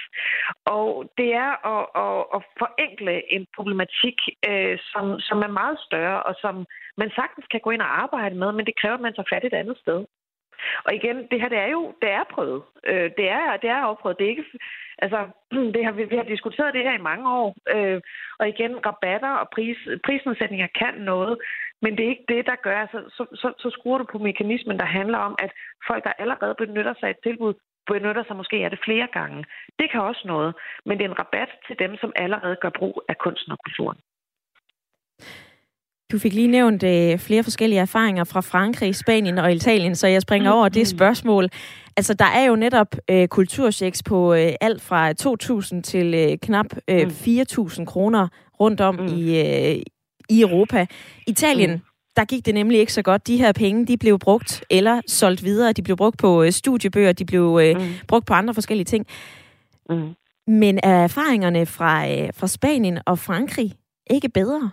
Og 0.65 0.89
det 1.19 1.31
er 1.45 1.53
at, 1.75 1.85
at, 2.05 2.21
at 2.37 2.41
forenkle 2.61 3.33
en 3.35 3.47
problematik, 3.57 4.19
øh, 4.51 4.79
som, 4.93 5.05
som 5.29 5.39
er 5.47 5.53
meget 5.61 5.79
større, 5.87 6.23
og 6.23 6.35
som 6.45 6.67
man 6.97 7.11
sagtens 7.11 7.47
kan 7.51 7.61
gå 7.61 7.71
ind 7.71 7.83
og 7.83 8.03
arbejde 8.03 8.35
med, 8.35 8.53
men 8.53 8.67
det 8.67 8.79
kræver, 8.81 8.95
at 8.95 9.01
man 9.01 9.15
tager 9.15 9.33
fat 9.33 9.45
et 9.45 9.55
andet 9.55 9.79
sted. 9.79 10.05
Og 10.85 10.95
igen, 10.95 11.17
det 11.31 11.41
her 11.41 11.49
det 11.49 11.59
er 11.59 11.71
jo 11.77 11.95
det 12.03 12.11
er 12.11 12.25
prøvet. 12.35 12.63
Øh, 12.87 13.11
det, 13.19 13.27
er, 13.29 13.57
det 13.57 13.71
er 13.71 13.77
afprøvet. 13.89 14.19
Det 14.19 14.25
er 14.25 14.31
ikke, 14.31 14.45
altså, 14.99 15.29
det 15.75 15.85
har, 15.85 15.93
vi, 15.93 16.05
vi 16.05 16.17
har 16.17 16.23
diskuteret 16.35 16.75
det 16.75 16.83
her 16.83 16.95
i 16.99 17.07
mange 17.11 17.27
år. 17.31 17.57
Øh, 17.75 18.01
og 18.39 18.49
igen, 18.49 18.87
rabatter 18.87 19.31
og 19.31 19.49
pris, 19.55 19.79
prisnedsætninger 20.05 20.69
kan 20.81 20.95
noget, 20.95 21.39
men 21.83 21.97
det 21.97 22.05
er 22.05 22.11
ikke 22.11 22.29
det, 22.29 22.47
der 22.47 22.57
gør. 22.67 22.79
Altså, 22.81 22.99
så, 23.17 23.25
så, 23.35 23.53
så 23.59 23.71
skruer 23.71 23.99
du 23.99 24.05
på 24.13 24.19
mekanismen, 24.19 24.79
der 24.79 24.85
handler 24.85 25.19
om, 25.19 25.35
at 25.39 25.51
folk, 25.87 26.05
der 26.05 26.13
allerede 26.19 26.55
benytter 26.59 26.95
sig 26.95 27.07
af 27.09 27.11
et 27.11 27.23
tilbud, 27.23 27.55
benytter 27.87 28.25
sig 28.25 28.37
måske 28.37 28.57
af 28.57 28.71
det 28.71 28.81
flere 28.85 29.09
gange. 29.13 29.45
Det 29.79 29.91
kan 29.91 30.01
også 30.01 30.23
noget, 30.25 30.55
men 30.87 30.99
det 30.99 31.05
er 31.05 31.09
en 31.09 31.19
rabat 31.19 31.49
til 31.67 31.79
dem, 31.79 31.97
som 31.97 32.13
allerede 32.17 32.57
gør 32.57 32.71
brug 32.79 33.03
af 33.09 33.19
kunsten 33.19 33.53
og 33.53 33.59
kulturen. 33.65 33.99
Du 36.13 36.19
fik 36.19 36.33
lige 36.33 36.49
nævnt 36.49 36.83
øh, 36.83 37.19
flere 37.19 37.43
forskellige 37.43 37.81
erfaringer 37.81 38.25
fra 38.25 38.41
Frankrig, 38.41 38.97
Spanien 38.97 39.39
og 39.39 39.53
Italien, 39.53 39.95
så 39.95 40.07
jeg 40.07 40.23
springer 40.23 40.51
over 40.51 40.69
det 40.69 40.81
mm. 40.83 40.99
spørgsmål. 40.99 41.49
Altså, 41.97 42.15
der 42.15 42.25
er 42.25 42.45
jo 42.45 42.57
netop 42.57 42.97
øh, 43.11 43.29
kulturchecks 43.29 44.03
på 44.03 44.35
øh, 44.35 44.53
alt 44.61 44.83
fra 44.83 45.13
2.000 45.77 45.81
til 45.81 46.15
øh, 46.15 46.39
knap 46.43 46.67
øh, 46.89 47.07
4.000 47.07 47.81
mm. 47.81 47.87
kroner 47.87 48.29
rundt 48.61 48.81
om 48.81 48.95
mm. 48.95 49.07
i, 49.07 49.41
øh, 49.41 49.83
i 50.29 50.41
Europa. 50.41 50.87
Italien, 51.27 51.71
mm. 51.71 51.81
der 52.17 52.25
gik 52.25 52.47
det 52.47 52.55
nemlig 52.55 52.79
ikke 52.79 52.93
så 52.93 53.03
godt. 53.03 53.27
De 53.27 53.37
her 53.37 53.53
penge, 53.53 53.87
de 53.87 53.97
blev 53.97 54.19
brugt 54.19 54.65
eller 54.71 55.01
solgt 55.07 55.45
videre. 55.45 55.73
De 55.73 55.83
blev 55.83 55.97
brugt 55.97 56.19
på 56.19 56.43
øh, 56.43 56.53
studiebøger, 56.53 57.13
de 57.13 57.25
blev 57.25 57.61
øh, 57.63 57.77
mm. 57.77 57.89
brugt 58.09 58.27
på 58.27 58.35
andre 58.35 58.55
forskellige 58.55 58.85
ting. 58.85 59.07
Mm. 59.91 60.15
Men 60.47 60.81
er 60.83 61.05
erfaringerne 61.05 61.67
fra, 61.67 62.11
øh, 62.11 62.29
fra 62.35 62.47
Spanien 62.47 62.99
og 63.07 63.19
Frankrig 63.19 63.73
ikke 64.11 64.29
bedre? 64.29 64.71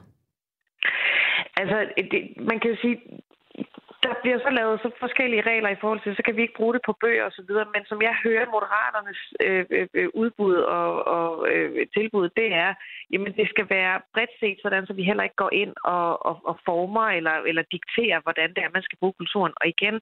Altså, 1.58 1.78
det, 2.12 2.22
man 2.38 2.60
kan 2.60 2.78
sige, 2.82 2.98
der 4.06 4.14
bliver 4.22 4.40
så 4.40 4.50
lavet 4.60 4.80
så 4.84 4.90
forskellige 5.00 5.48
regler 5.52 5.70
i 5.70 5.82
forhold 5.82 6.02
til, 6.04 6.16
så 6.16 6.24
kan 6.26 6.36
vi 6.36 6.42
ikke 6.42 6.60
bruge 6.60 6.74
det 6.74 6.82
på 6.86 6.94
bøger 7.02 7.24
og 7.26 7.32
så 7.32 7.44
videre, 7.48 7.68
men 7.76 7.84
som 7.86 8.02
jeg 8.02 8.16
hører 8.24 8.52
Moderaternes 8.54 9.22
øh, 9.46 9.66
øh, 9.76 9.88
øh, 9.94 10.10
udbud 10.14 10.56
og, 10.56 10.92
og 11.18 11.32
øh, 11.52 11.88
tilbud, 11.98 12.30
det 12.40 12.54
er, 12.54 12.74
jamen 13.12 13.34
det 13.40 13.48
skal 13.50 13.68
være 13.70 14.02
bredt 14.14 14.34
set 14.40 14.58
sådan, 14.62 14.86
så 14.86 14.94
vi 14.94 15.04
heller 15.04 15.24
ikke 15.24 15.42
går 15.44 15.54
ind 15.54 15.74
og, 15.84 16.26
og, 16.26 16.36
og 16.50 16.56
former 16.66 17.06
eller, 17.18 17.36
eller 17.50 17.64
dikterer, 17.76 18.20
hvordan 18.26 18.50
det 18.56 18.62
er, 18.64 18.76
man 18.78 18.88
skal 18.88 18.98
bruge 18.98 19.20
kulturen. 19.22 19.54
Og 19.62 19.66
igen, 19.68 19.96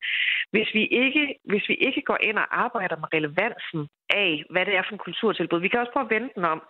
hvis 0.51 0.69
vi 0.73 0.84
ikke, 1.03 1.36
hvis 1.43 1.65
vi 1.69 1.75
ikke 1.88 2.01
går 2.01 2.17
ind 2.21 2.38
og 2.38 2.47
arbejder 2.65 2.95
med 2.95 3.13
relevansen 3.13 3.82
af, 4.09 4.43
hvad 4.49 4.65
det 4.65 4.75
er 4.75 4.84
for 4.86 4.93
en 4.93 5.05
kulturtilbud, 5.07 5.59
vi 5.61 5.67
kan 5.67 5.80
også 5.80 5.93
prøve 5.93 6.05
at 6.05 6.15
vente 6.15 6.34
den 6.36 6.45
om. 6.45 6.61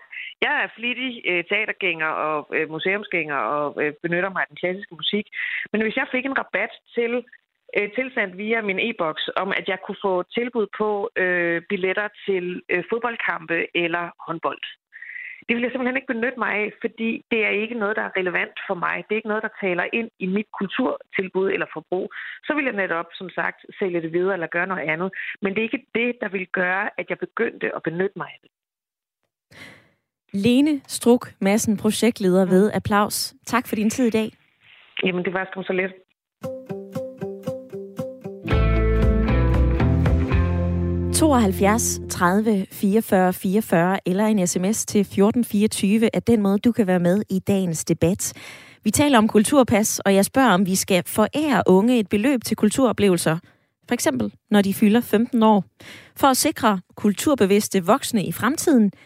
Jeg 0.42 0.54
er 0.64 0.68
flittig 0.78 1.12
øh, 1.30 1.44
teatergænger 1.50 2.12
og 2.28 2.40
øh, 2.56 2.70
museumsgænger 2.70 3.36
og 3.36 3.84
øh, 3.84 3.94
benytter 4.04 4.30
mig 4.30 4.42
af 4.42 4.48
den 4.48 4.62
klassiske 4.62 4.96
musik. 4.96 5.26
Men 5.72 5.82
hvis 5.82 5.96
jeg 5.96 6.08
fik 6.12 6.26
en 6.26 6.40
rabat 6.42 6.74
til 6.96 7.14
øh, 7.78 7.90
tilsendt 7.98 8.38
via 8.38 8.62
min 8.62 8.80
e-boks 8.80 9.30
om, 9.36 9.50
at 9.60 9.66
jeg 9.68 9.80
kunne 9.86 10.04
få 10.08 10.24
tilbud 10.24 10.68
på 10.78 11.10
øh, 11.16 11.62
billetter 11.70 12.08
til 12.26 12.62
øh, 12.70 12.84
fodboldkampe 12.90 13.78
eller 13.84 14.04
håndbold. 14.28 14.64
Det 15.50 15.56
vil 15.56 15.64
jeg 15.64 15.72
simpelthen 15.72 15.98
ikke 15.98 16.14
benytte 16.14 16.40
mig 16.40 16.52
af, 16.64 16.74
fordi 16.82 17.26
det 17.32 17.46
er 17.46 17.50
ikke 17.50 17.76
noget, 17.76 17.96
der 17.96 18.02
er 18.02 18.18
relevant 18.18 18.58
for 18.68 18.76
mig. 18.86 18.96
Det 18.96 19.12
er 19.12 19.22
ikke 19.22 19.34
noget, 19.34 19.44
der 19.44 19.60
taler 19.62 19.86
ind 19.94 20.10
i 20.20 20.28
mit 20.28 20.50
kulturtilbud 20.60 21.50
eller 21.52 21.66
forbrug. 21.74 22.14
Så 22.46 22.54
vil 22.54 22.66
jeg 22.66 22.74
netop, 22.74 23.06
som 23.14 23.30
sagt, 23.30 23.66
sælge 23.80 24.02
det 24.02 24.14
videre 24.14 24.34
eller 24.34 24.48
gøre 24.48 24.68
noget 24.68 24.90
andet. 24.90 25.10
Men 25.42 25.50
det 25.54 25.60
er 25.60 25.70
ikke 25.70 25.86
det, 25.96 26.18
der 26.22 26.30
vil 26.30 26.48
gøre, 26.48 26.90
at 27.00 27.06
jeg 27.10 27.20
begyndte 27.20 27.76
at 27.76 27.84
benytte 27.84 28.18
mig 28.18 28.28
af 28.36 28.40
det. 28.44 28.52
Lene 30.34 30.82
Struk 30.88 31.34
Madsen, 31.42 31.78
projektleder 31.78 32.46
ved 32.46 32.72
Applaus. 32.74 33.34
Tak 33.46 33.68
for 33.68 33.76
din 33.76 33.90
tid 33.90 34.06
i 34.06 34.10
dag. 34.10 34.32
Jamen, 35.04 35.26
det 35.26 35.34
var 35.34 35.48
sgu 35.52 35.64
så 35.64 35.74
lidt. 35.74 35.92
...72 41.16 42.08
30 42.10 42.66
44 42.72 43.34
44 43.34 44.00
eller 44.06 44.26
en 44.26 44.48
sms 44.48 44.86
til 44.86 45.02
1424 45.02 46.10
er 46.16 46.20
den 46.20 46.42
måde, 46.42 46.60
du 46.60 46.72
kan 46.72 46.88
være 46.88 47.00
med 47.00 47.24
i 47.30 47.40
dagens 47.40 47.86
debat. 47.86 48.34
Vi 48.84 48.92
taler 48.92 49.18
om 49.18 49.28
kulturpas, 49.28 50.00
og 50.00 50.16
jeg 50.16 50.26
spørger, 50.26 50.50
om 50.50 50.66
vi 50.66 50.76
skal 50.76 51.04
forære 51.08 51.64
unge 51.68 52.00
et 52.00 52.10
beløb 52.10 52.44
til 52.44 52.58
kulturoplevelser, 52.58 53.38
for 53.88 53.94
eksempel 53.94 54.34
når 54.52 54.62
de 54.62 54.74
fylder 54.74 55.02
15 55.02 55.44
år, 55.44 55.64
for 56.16 56.28
at 56.28 56.38
sikre 56.38 56.80
kulturbevidste 56.96 57.86
voksne 57.86 58.24
i 58.24 58.32
fremtiden– 58.32 58.92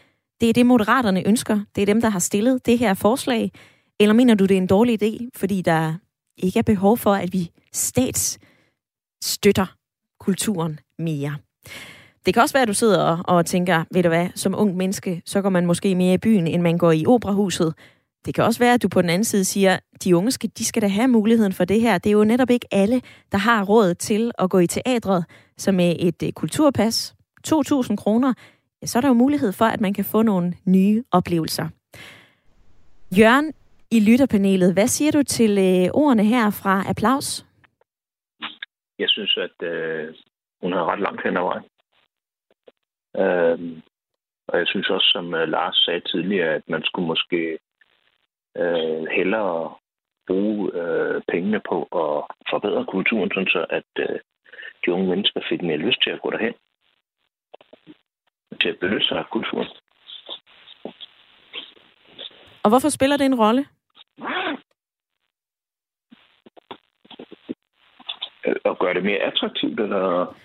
det 0.43 0.49
er 0.49 0.53
det, 0.53 0.65
moderaterne 0.65 1.27
ønsker. 1.27 1.59
Det 1.75 1.81
er 1.81 1.85
dem, 1.85 2.01
der 2.01 2.09
har 2.09 2.19
stillet 2.19 2.65
det 2.65 2.77
her 2.77 2.93
forslag. 2.93 3.51
Eller 3.99 4.13
mener 4.13 4.35
du, 4.35 4.45
det 4.45 4.57
er 4.57 4.61
en 4.61 4.67
dårlig 4.67 5.03
idé, 5.03 5.29
fordi 5.35 5.61
der 5.61 5.93
ikke 6.37 6.59
er 6.59 6.63
behov 6.63 6.97
for, 6.97 7.13
at 7.13 7.33
vi 7.33 7.51
stats 7.73 8.39
støtter 9.23 9.65
kulturen 10.19 10.79
mere? 10.99 11.35
Det 12.25 12.33
kan 12.33 12.43
også 12.43 12.53
være, 12.53 12.61
at 12.61 12.67
du 12.67 12.73
sidder 12.73 12.99
og, 13.03 13.35
og 13.35 13.45
tænker, 13.45 13.83
ved 13.91 14.03
du 14.03 14.09
hvad, 14.09 14.29
som 14.35 14.55
ung 14.57 14.77
menneske, 14.77 15.21
så 15.25 15.41
går 15.41 15.49
man 15.49 15.65
måske 15.65 15.95
mere 15.95 16.13
i 16.13 16.17
byen, 16.17 16.47
end 16.47 16.61
man 16.61 16.77
går 16.77 16.91
i 16.91 17.05
operahuset. 17.05 17.73
Det 18.25 18.33
kan 18.33 18.43
også 18.43 18.59
være, 18.59 18.73
at 18.73 18.83
du 18.83 18.87
på 18.87 19.01
den 19.01 19.09
anden 19.09 19.25
side 19.25 19.45
siger, 19.45 19.79
de 20.03 20.15
unge 20.15 20.31
skal, 20.31 20.51
de 20.57 20.65
skal 20.65 20.81
da 20.81 20.87
have 20.87 21.07
muligheden 21.07 21.53
for 21.53 21.65
det 21.65 21.81
her. 21.81 21.97
Det 21.97 22.09
er 22.09 22.13
jo 22.13 22.23
netop 22.23 22.49
ikke 22.49 22.67
alle, 22.71 23.01
der 23.31 23.37
har 23.37 23.63
råd 23.63 23.93
til 23.93 24.31
at 24.39 24.49
gå 24.49 24.59
i 24.59 24.67
teatret, 24.67 25.25
som 25.57 25.75
med 25.75 25.95
et 25.99 26.23
øh, 26.23 26.31
kulturpas, 26.31 27.15
2.000 27.47 27.95
kroner, 27.95 28.33
ja, 28.83 28.87
så 28.87 28.99
er 28.99 29.01
der 29.01 29.07
jo 29.07 29.23
mulighed 29.25 29.51
for, 29.59 29.65
at 29.65 29.81
man 29.81 29.93
kan 29.93 30.05
få 30.05 30.21
nogle 30.21 30.53
nye 30.65 31.03
oplevelser. 31.11 31.67
Jørgen 33.19 33.53
i 33.91 33.99
lytterpanelet, 34.07 34.73
hvad 34.73 34.87
siger 34.87 35.11
du 35.11 35.23
til 35.23 35.51
øh, 35.67 35.89
ordene 36.01 36.23
her 36.23 36.45
fra 36.61 36.75
Applaus? 36.89 37.45
Jeg 38.99 39.09
synes, 39.09 39.37
at 39.37 39.67
øh, 39.67 40.13
hun 40.61 40.71
har 40.73 40.85
ret 40.91 40.99
langt 40.99 41.23
hen 41.23 41.37
ad 41.37 41.45
vejen. 41.49 41.65
Øh, 43.21 43.81
og 44.47 44.59
jeg 44.59 44.67
synes 44.67 44.89
også, 44.89 45.09
som 45.15 45.33
øh, 45.33 45.47
Lars 45.47 45.75
sagde 45.85 46.01
tidligere, 46.11 46.53
at 46.55 46.63
man 46.67 46.83
skulle 46.83 47.07
måske 47.07 47.57
øh, 48.57 49.05
hellere 49.17 49.73
bruge 50.27 50.71
øh, 50.81 51.21
pengene 51.31 51.61
på 51.69 51.77
at 52.03 52.13
forbedre 52.51 52.85
kulturen, 52.85 53.31
sådan 53.33 53.53
så 53.55 53.65
at 53.69 53.91
øh, 53.99 54.19
de 54.85 54.91
unge 54.93 55.07
mennesker 55.09 55.41
fik 55.49 55.61
mere 55.61 55.85
lyst 55.85 55.99
til 56.03 56.09
at 56.09 56.21
gå 56.21 56.29
derhen 56.31 56.53
til 58.61 58.69
at 58.69 58.79
benytte 58.79 59.07
sig 59.07 59.17
af 59.17 59.29
kulturen. 59.29 59.67
Og 62.63 62.69
hvorfor 62.69 62.89
spiller 62.89 63.17
det 63.17 63.25
en 63.25 63.39
rolle? 63.39 63.65
At 68.65 68.79
gøre 68.79 68.93
det 68.93 69.03
mere 69.03 69.19
attraktivt, 69.19 69.79
eller? 69.79 70.35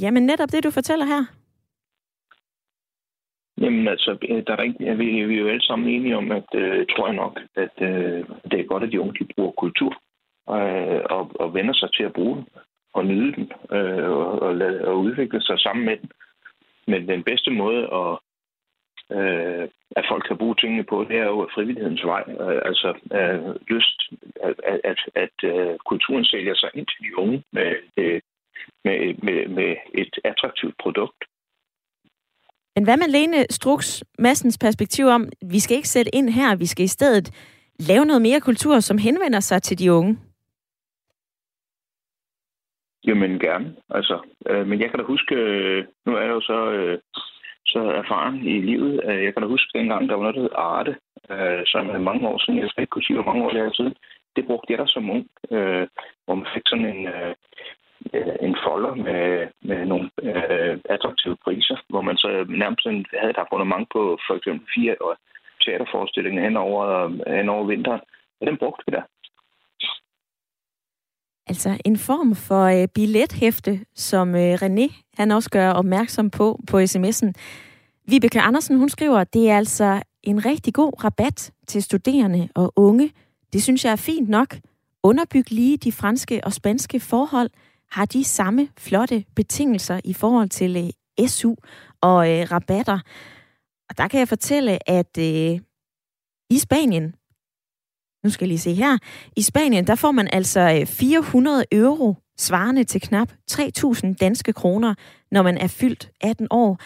Jamen 0.00 0.26
netop 0.26 0.52
det, 0.52 0.64
du 0.64 0.70
fortæller 0.70 1.04
her. 1.04 1.22
Jamen 3.60 3.88
altså, 3.88 4.16
der 4.46 4.56
er 4.56 4.62
ikke, 4.62 4.96
vi, 4.96 5.24
vi 5.24 5.34
er 5.34 5.40
jo 5.40 5.48
alle 5.48 5.66
sammen 5.66 5.88
enige 5.88 6.16
om, 6.16 6.32
at 6.32 6.48
øh, 6.54 6.86
tror 6.86 7.06
jeg 7.06 7.16
nok, 7.16 7.40
at 7.54 7.82
øh, 7.82 8.24
det 8.50 8.60
er 8.60 8.64
godt, 8.64 8.82
at 8.82 8.92
de 8.92 9.00
unge 9.00 9.24
de 9.24 9.32
bruger 9.36 9.52
kultur 9.52 9.92
øh, 10.50 11.00
og, 11.10 11.30
og 11.40 11.54
vender 11.54 11.74
sig 11.74 11.92
til 11.92 12.02
at 12.02 12.12
bruge 12.12 12.36
den 12.36 12.46
og 12.94 13.06
nyde 13.06 13.32
den 13.32 13.52
øh, 13.72 14.10
og, 14.10 14.42
og, 14.42 14.56
lade, 14.56 14.84
og 14.88 14.98
udvikle 14.98 15.42
sig 15.42 15.60
sammen 15.60 15.84
med 15.84 15.96
den. 15.96 16.10
Men 16.86 17.08
den 17.08 17.22
bedste 17.22 17.50
måde 17.50 17.82
at, 18.00 18.12
øh, 19.16 19.68
at 19.98 20.04
folk 20.10 20.24
kan 20.28 20.38
bruge 20.38 20.56
tingene 20.60 20.84
på, 20.84 21.04
det 21.08 21.16
er 21.18 21.24
jo 21.24 21.48
frivillighedens 21.54 22.04
vej. 22.04 22.24
Øh, 22.28 22.60
altså 22.64 22.88
øh, 23.18 23.54
lyst, 23.74 23.98
at, 24.42 24.54
at, 24.72 24.80
at, 24.84 25.00
at 25.24 25.36
øh, 25.50 25.78
kulturen 25.90 26.24
sælger 26.24 26.54
sig 26.54 26.70
ind 26.74 26.86
til 26.86 27.00
de 27.06 27.18
unge 27.18 27.42
med, 27.52 27.70
øh, 27.96 28.20
med, 28.84 29.14
med, 29.26 29.48
med 29.48 29.76
et 29.94 30.14
attraktivt 30.24 30.76
produkt. 30.82 31.24
Men 32.76 32.84
hvad 32.84 32.96
med 32.96 33.08
Lene 33.08 33.46
Strux 33.50 34.02
Massens 34.18 34.58
perspektiv 34.58 35.06
om, 35.06 35.28
vi 35.42 35.60
skal 35.60 35.76
ikke 35.76 35.88
sætte 35.88 36.14
ind 36.14 36.28
her, 36.28 36.56
vi 36.56 36.66
skal 36.66 36.84
i 36.84 36.94
stedet 36.96 37.30
lave 37.78 38.04
noget 38.04 38.22
mere 38.22 38.40
kultur, 38.40 38.80
som 38.80 38.98
henvender 38.98 39.40
sig 39.40 39.62
til 39.62 39.78
de 39.78 39.92
unge? 39.92 40.18
Jamen 43.06 43.38
gerne. 43.38 43.76
Altså, 43.90 44.16
øh, 44.50 44.66
men 44.66 44.80
jeg 44.80 44.90
kan 44.90 44.98
da 44.98 45.04
huske, 45.04 45.34
øh, 45.34 45.84
nu 46.06 46.16
er 46.16 46.20
jeg 46.20 46.30
jo 46.30 46.40
så, 46.40 46.70
øh, 46.72 46.98
så 47.66 47.80
erfaren 48.02 48.36
i 48.46 48.60
livet. 48.60 49.00
Øh, 49.04 49.24
jeg 49.24 49.32
kan 49.32 49.42
da 49.42 49.48
huske 49.48 49.78
dengang, 49.78 50.08
der 50.08 50.14
var 50.14 50.22
noget, 50.22 50.36
der 50.36 50.42
hed 50.42 50.50
Arte, 50.54 50.96
øh, 51.30 51.62
som 51.66 51.90
er 51.90 51.98
mange 51.98 52.28
år 52.28 52.38
siden. 52.38 52.60
Jeg 52.60 52.68
skal 52.68 52.82
ikke 52.82 52.90
kunne 52.90 53.04
sige, 53.04 53.16
hvor 53.16 53.32
mange 53.32 53.44
år 53.44 53.50
det 53.50 53.60
er 53.60 53.72
siden. 53.72 53.94
Det 54.36 54.46
brugte 54.46 54.72
jeg 54.72 54.78
da 54.78 54.86
som 54.86 55.10
ung, 55.10 55.26
øh, 55.50 55.86
hvor 56.24 56.34
man 56.34 56.46
fik 56.54 56.62
sådan 56.66 56.86
en, 56.94 57.06
øh, 57.14 57.34
øh 58.14 58.36
en 58.46 58.56
folder 58.64 58.94
med, 58.94 59.48
med 59.62 59.86
nogle 59.86 60.10
øh, 60.22 60.78
attraktive 60.94 61.36
priser, 61.44 61.76
hvor 61.88 62.00
man 62.00 62.16
så 62.16 62.28
nærmest 62.48 62.86
havde 63.20 63.30
et 63.30 63.44
abonnement 63.44 63.86
på 63.92 64.18
for 64.26 64.34
eksempel 64.34 64.66
fire 64.74 64.94
teaterforestillinger 65.64 66.42
hen 66.42 66.56
over, 66.56 66.84
hen 67.38 67.48
over 67.48 67.64
vinteren. 67.64 68.00
Og 68.40 68.46
den 68.46 68.56
brugte 68.58 68.84
vi 68.86 68.92
da. 68.96 69.02
Altså 71.46 71.78
en 71.84 71.98
form 71.98 72.34
for 72.34 72.64
øh, 72.64 72.88
billethæfte, 72.88 73.80
som 73.94 74.34
øh, 74.34 74.54
René 74.54 75.04
han 75.16 75.30
også 75.30 75.50
gør 75.50 75.70
opmærksom 75.70 76.30
på 76.30 76.60
på 76.66 76.78
sms'en. 76.78 77.32
Vibeke 78.06 78.40
Andersen, 78.40 78.78
hun 78.78 78.88
skriver, 78.88 79.24
det 79.24 79.50
er 79.50 79.56
altså 79.56 80.02
en 80.22 80.44
rigtig 80.44 80.74
god 80.74 81.04
rabat 81.04 81.52
til 81.66 81.82
studerende 81.82 82.48
og 82.54 82.72
unge. 82.76 83.12
Det 83.52 83.62
synes 83.62 83.84
jeg 83.84 83.92
er 83.92 83.96
fint 83.96 84.28
nok. 84.28 84.56
Underbyg 85.02 85.50
lige 85.50 85.76
de 85.76 85.92
franske 85.92 86.40
og 86.44 86.52
spanske 86.52 87.00
forhold. 87.00 87.50
Har 87.90 88.04
de 88.04 88.24
samme 88.24 88.68
flotte 88.78 89.24
betingelser 89.36 90.00
i 90.04 90.12
forhold 90.12 90.48
til 90.48 90.92
øh, 91.20 91.28
SU 91.28 91.54
og 92.00 92.30
øh, 92.30 92.46
rabatter? 92.50 92.98
Og 93.88 93.98
der 93.98 94.08
kan 94.08 94.20
jeg 94.20 94.28
fortælle, 94.28 94.90
at 94.90 95.18
øh, 95.18 95.60
i 96.50 96.58
Spanien, 96.58 97.14
nu 98.24 98.30
skal 98.30 98.44
jeg 98.44 98.48
lige 98.48 98.58
se 98.58 98.74
her. 98.74 98.98
I 99.36 99.42
Spanien, 99.42 99.86
der 99.86 99.94
får 99.94 100.12
man 100.12 100.28
altså 100.32 100.60
øh, 100.80 100.86
400 100.86 101.64
euro, 101.72 102.16
svarende 102.38 102.84
til 102.84 103.00
knap 103.00 103.28
3.000 103.50 104.14
danske 104.14 104.52
kroner, 104.52 104.94
når 105.30 105.42
man 105.42 105.58
er 105.58 105.66
fyldt 105.66 106.10
18 106.20 106.46
år. 106.50 106.78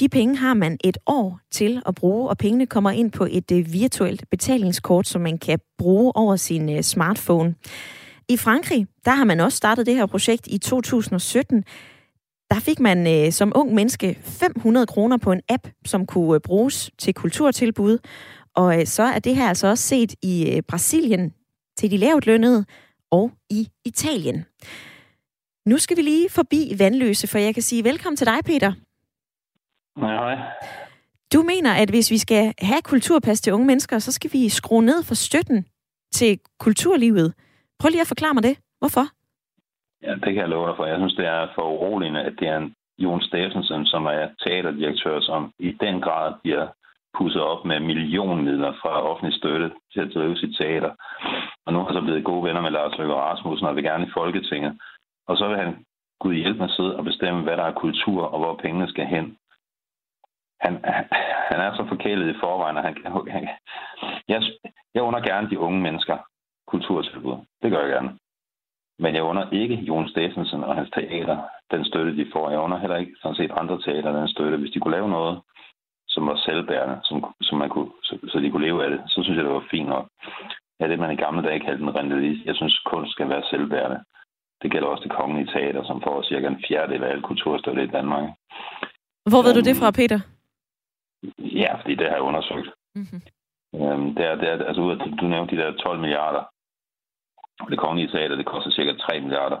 De 0.00 0.08
penge 0.08 0.36
har 0.36 0.54
man 0.54 0.76
et 0.84 0.98
år 1.06 1.40
til 1.50 1.82
at 1.86 1.94
bruge, 1.94 2.28
og 2.28 2.38
pengene 2.38 2.66
kommer 2.66 2.90
ind 2.90 3.12
på 3.12 3.26
et 3.30 3.52
øh, 3.52 3.72
virtuelt 3.72 4.24
betalingskort, 4.30 5.08
som 5.08 5.20
man 5.20 5.38
kan 5.38 5.58
bruge 5.78 6.16
over 6.16 6.36
sin 6.36 6.76
øh, 6.76 6.82
smartphone. 6.82 7.54
I 8.28 8.36
Frankrig, 8.36 8.86
der 9.04 9.10
har 9.10 9.24
man 9.24 9.40
også 9.40 9.56
startet 9.56 9.86
det 9.86 9.94
her 9.94 10.06
projekt 10.06 10.46
i 10.46 10.58
2017. 10.58 11.64
Der 12.50 12.60
fik 12.60 12.80
man 12.80 13.26
øh, 13.26 13.32
som 13.32 13.52
ung 13.54 13.74
menneske 13.74 14.18
500 14.22 14.86
kroner 14.86 15.16
på 15.16 15.32
en 15.32 15.40
app, 15.48 15.68
som 15.86 16.06
kunne 16.06 16.34
øh, 16.34 16.40
bruges 16.40 16.90
til 16.98 17.14
kulturtilbud. 17.14 17.98
Og 18.60 18.80
øh, 18.80 18.86
så 18.86 19.02
er 19.02 19.18
det 19.18 19.36
her 19.36 19.48
altså 19.48 19.66
også 19.66 19.84
set 19.84 20.14
i 20.22 20.34
øh, 20.50 20.62
Brasilien 20.70 21.34
til 21.76 21.90
de 21.90 21.96
lavt 21.96 22.26
lønnede 22.26 22.64
og 23.10 23.30
i 23.50 23.68
Italien. 23.84 24.44
Nu 25.66 25.76
skal 25.78 25.96
vi 25.96 26.02
lige 26.02 26.30
forbi 26.30 26.62
Vandløse, 26.78 27.26
for 27.28 27.38
jeg 27.38 27.54
kan 27.54 27.62
sige 27.62 27.84
velkommen 27.84 28.16
til 28.16 28.26
dig, 28.26 28.40
Peter. 28.46 28.72
Nej, 29.96 30.14
hej. 30.14 30.36
Du 31.34 31.42
mener, 31.42 31.72
at 31.82 31.90
hvis 31.90 32.10
vi 32.10 32.18
skal 32.18 32.54
have 32.58 32.82
kulturpas 32.82 33.40
til 33.40 33.52
unge 33.52 33.66
mennesker, 33.66 33.98
så 33.98 34.12
skal 34.12 34.30
vi 34.32 34.48
skrue 34.48 34.84
ned 34.84 35.02
for 35.08 35.14
støtten 35.14 35.66
til 36.12 36.40
kulturlivet. 36.58 37.34
Prøv 37.78 37.88
lige 37.88 38.00
at 38.00 38.12
forklare 38.14 38.34
mig 38.34 38.42
det. 38.42 38.56
Hvorfor? 38.78 39.06
Ja, 40.02 40.12
det 40.14 40.30
kan 40.34 40.42
jeg 40.42 40.48
love 40.48 40.68
dig 40.68 40.76
for. 40.76 40.86
Jeg 40.86 40.98
synes, 40.98 41.14
det 41.14 41.26
er 41.26 41.46
for 41.54 41.62
uroligende, 41.74 42.20
at 42.20 42.34
det 42.40 42.48
er 42.48 42.56
en 42.56 42.74
Jon 42.98 43.22
Steffensen, 43.22 43.86
som 43.86 44.06
er 44.06 44.28
teaterdirektør, 44.42 45.20
som 45.20 45.52
i 45.58 45.70
den 45.80 46.00
grad 46.00 46.34
bliver 46.42 46.66
pusset 47.18 47.42
op 47.42 47.64
med 47.64 47.80
millionmidler 47.80 48.72
fra 48.82 49.02
offentlig 49.10 49.34
støtte 49.38 49.70
til 49.92 50.00
at 50.00 50.14
drive 50.14 50.36
sit 50.36 50.56
teater. 50.56 50.92
Og 51.66 51.72
nu 51.72 51.78
er 51.78 51.84
han 51.84 51.94
så 51.94 52.00
blevet 52.00 52.24
gode 52.24 52.44
venner 52.44 52.60
med 52.60 52.70
Lars 52.70 52.98
Løkke 52.98 53.14
Rasmussen 53.14 53.66
og 53.66 53.76
vil 53.76 53.84
gerne 53.84 54.06
i 54.06 54.14
Folketinget. 54.14 54.72
Og 55.28 55.36
så 55.36 55.48
vil 55.48 55.56
han 55.56 55.84
Gud 56.20 56.34
hjælpe 56.34 56.58
mig 56.58 56.64
at 56.64 56.76
sidde 56.76 56.96
og 56.96 57.04
bestemme, 57.04 57.42
hvad 57.42 57.56
der 57.56 57.62
er 57.62 57.80
kultur 57.84 58.22
og 58.22 58.38
hvor 58.38 58.54
pengene 58.62 58.88
skal 58.88 59.06
hen. 59.06 59.36
Han, 60.60 60.84
han 61.50 61.60
er 61.60 61.76
så 61.76 61.84
forkælet 61.88 62.34
i 62.34 62.38
forvejen, 62.40 62.76
at 62.76 62.84
han, 62.84 62.96
han, 63.28 63.48
jeg, 64.28 64.42
jeg 64.94 65.02
under 65.02 65.20
gerne 65.20 65.50
de 65.50 65.58
unge 65.58 65.80
mennesker 65.80 66.16
kulturtilbud. 66.66 67.36
Det 67.62 67.70
gør 67.70 67.80
jeg 67.80 67.90
gerne. 67.90 68.18
Men 68.98 69.14
jeg 69.14 69.22
under 69.22 69.50
ikke 69.50 69.74
Jon 69.74 70.08
Steffensen 70.08 70.64
og 70.64 70.74
hans 70.74 70.90
teater 70.90 71.38
den 71.70 71.84
støtte, 71.84 72.16
de 72.16 72.30
får. 72.32 72.50
Jeg 72.50 72.60
under 72.60 72.78
heller 72.78 72.96
ikke 72.96 73.14
sådan 73.22 73.36
set 73.36 73.50
andre 73.60 73.80
teater 73.82 74.18
den 74.18 74.28
støtte. 74.28 74.56
Hvis 74.58 74.70
de 74.70 74.80
kunne 74.80 74.96
lave 74.96 75.08
noget, 75.08 75.40
som 76.08 76.26
var 76.26 76.36
selvbærende, 76.36 76.96
som, 77.04 77.16
som 77.42 77.58
man 77.58 77.68
kunne, 77.68 77.90
så, 78.02 78.18
så 78.30 78.38
de 78.38 78.50
kunne 78.50 78.66
leve 78.66 78.84
af 78.84 78.90
det, 78.90 79.00
så 79.06 79.22
synes 79.22 79.36
jeg, 79.36 79.44
det 79.44 79.52
var 79.52 79.70
fint 79.70 79.88
nok. 79.88 80.06
Ja, 80.80 80.88
det 80.88 80.98
man 80.98 81.10
i 81.10 81.22
gamle 81.24 81.42
dage 81.48 81.60
kaldte 81.60 81.82
en 81.82 81.96
rendelist. 81.98 82.46
Jeg 82.46 82.54
synes, 82.54 82.78
kunst 82.78 83.12
skal 83.12 83.28
være 83.28 83.48
selvbærende. 83.50 84.00
Det 84.62 84.70
gælder 84.72 84.88
også 84.88 85.04
det 85.04 85.16
kongelige 85.18 85.52
teater, 85.54 85.84
som 85.84 86.02
får 86.02 86.22
cirka 86.22 86.46
en 86.46 86.64
fjerdedel 86.68 87.04
af 87.04 87.10
al 87.10 87.22
kulturstøtte 87.22 87.82
i 87.84 87.94
Danmark. 87.96 88.24
Hvor 89.30 89.42
ved 89.42 89.52
um, 89.52 89.56
du 89.56 89.62
det 89.68 89.76
fra, 89.80 89.90
Peter? 89.90 90.20
Ja, 91.38 91.70
fordi 91.80 91.94
det 91.94 92.06
har 92.06 92.14
jeg 92.14 92.28
undersøgt. 92.30 92.68
Mm-hmm. 92.94 93.20
Um, 93.72 94.14
det 94.14 94.24
er, 94.26 94.34
det 94.34 94.48
er, 94.48 94.64
altså, 94.70 94.82
du 95.20 95.26
nævnte 95.26 95.56
de 95.56 95.62
der 95.62 95.72
12 95.72 96.00
milliarder 96.00 96.44
det 97.70 97.78
kongelige 97.78 98.12
teater, 98.12 98.36
det 98.36 98.46
koster 98.46 98.70
cirka 98.70 98.92
3 98.92 99.20
milliarder. 99.20 99.60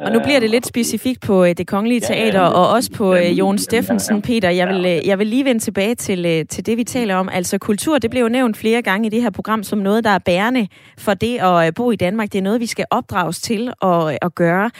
Og 0.00 0.12
nu 0.12 0.20
bliver 0.20 0.40
det 0.40 0.50
lidt 0.50 0.66
specifikt 0.66 1.20
på 1.26 1.44
øh, 1.44 1.50
det 1.50 1.66
kongelige 1.66 2.00
teater, 2.00 2.40
ja, 2.40 2.44
ja, 2.44 2.52
og 2.52 2.68
også 2.68 2.92
på 2.96 3.14
ja, 3.14 3.30
øh, 3.30 3.38
Jon 3.38 3.58
Steffensen, 3.58 4.16
ja, 4.16 4.20
ja. 4.20 4.26
Peter. 4.26 4.50
Jeg 4.50 4.68
vil, 4.68 4.86
øh, 4.86 5.06
jeg 5.08 5.18
vil 5.18 5.26
lige 5.26 5.44
vende 5.44 5.60
tilbage 5.60 5.94
til, 5.94 6.46
til 6.46 6.66
det, 6.66 6.76
vi 6.76 6.84
taler 6.84 7.16
om. 7.16 7.28
Altså 7.28 7.58
kultur, 7.58 7.98
det 7.98 8.10
blev 8.10 8.22
jo 8.22 8.28
nævnt 8.28 8.56
flere 8.56 8.82
gange 8.82 9.06
i 9.06 9.10
det 9.10 9.22
her 9.22 9.30
program 9.30 9.62
som 9.62 9.78
noget, 9.78 10.04
der 10.04 10.10
er 10.10 10.18
bærende 10.18 10.68
for 10.98 11.14
det 11.14 11.38
at 11.38 11.74
bo 11.74 11.90
i 11.90 11.96
Danmark. 11.96 12.32
Det 12.32 12.38
er 12.38 12.42
noget, 12.42 12.60
vi 12.60 12.66
skal 12.66 12.84
opdrages 12.90 13.40
til 13.40 13.72
at, 13.82 14.18
at 14.22 14.34
gøre. 14.34 14.70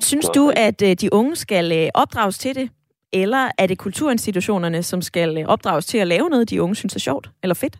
Synes 0.00 0.26
du, 0.34 0.52
at 0.56 0.80
de 0.80 1.12
unge 1.12 1.36
skal 1.36 1.90
opdrages 1.94 2.38
til 2.38 2.54
det? 2.54 2.70
Eller 3.12 3.50
er 3.58 3.66
det 3.66 3.78
kulturinstitutionerne, 3.78 4.82
som 4.82 5.02
skal 5.02 5.46
opdrages 5.48 5.86
til 5.86 5.98
at 5.98 6.06
lave 6.06 6.28
noget, 6.28 6.50
de 6.50 6.62
unge 6.62 6.74
synes 6.74 6.94
er 6.94 7.00
sjovt 7.00 7.30
eller 7.42 7.54
fedt? 7.54 7.76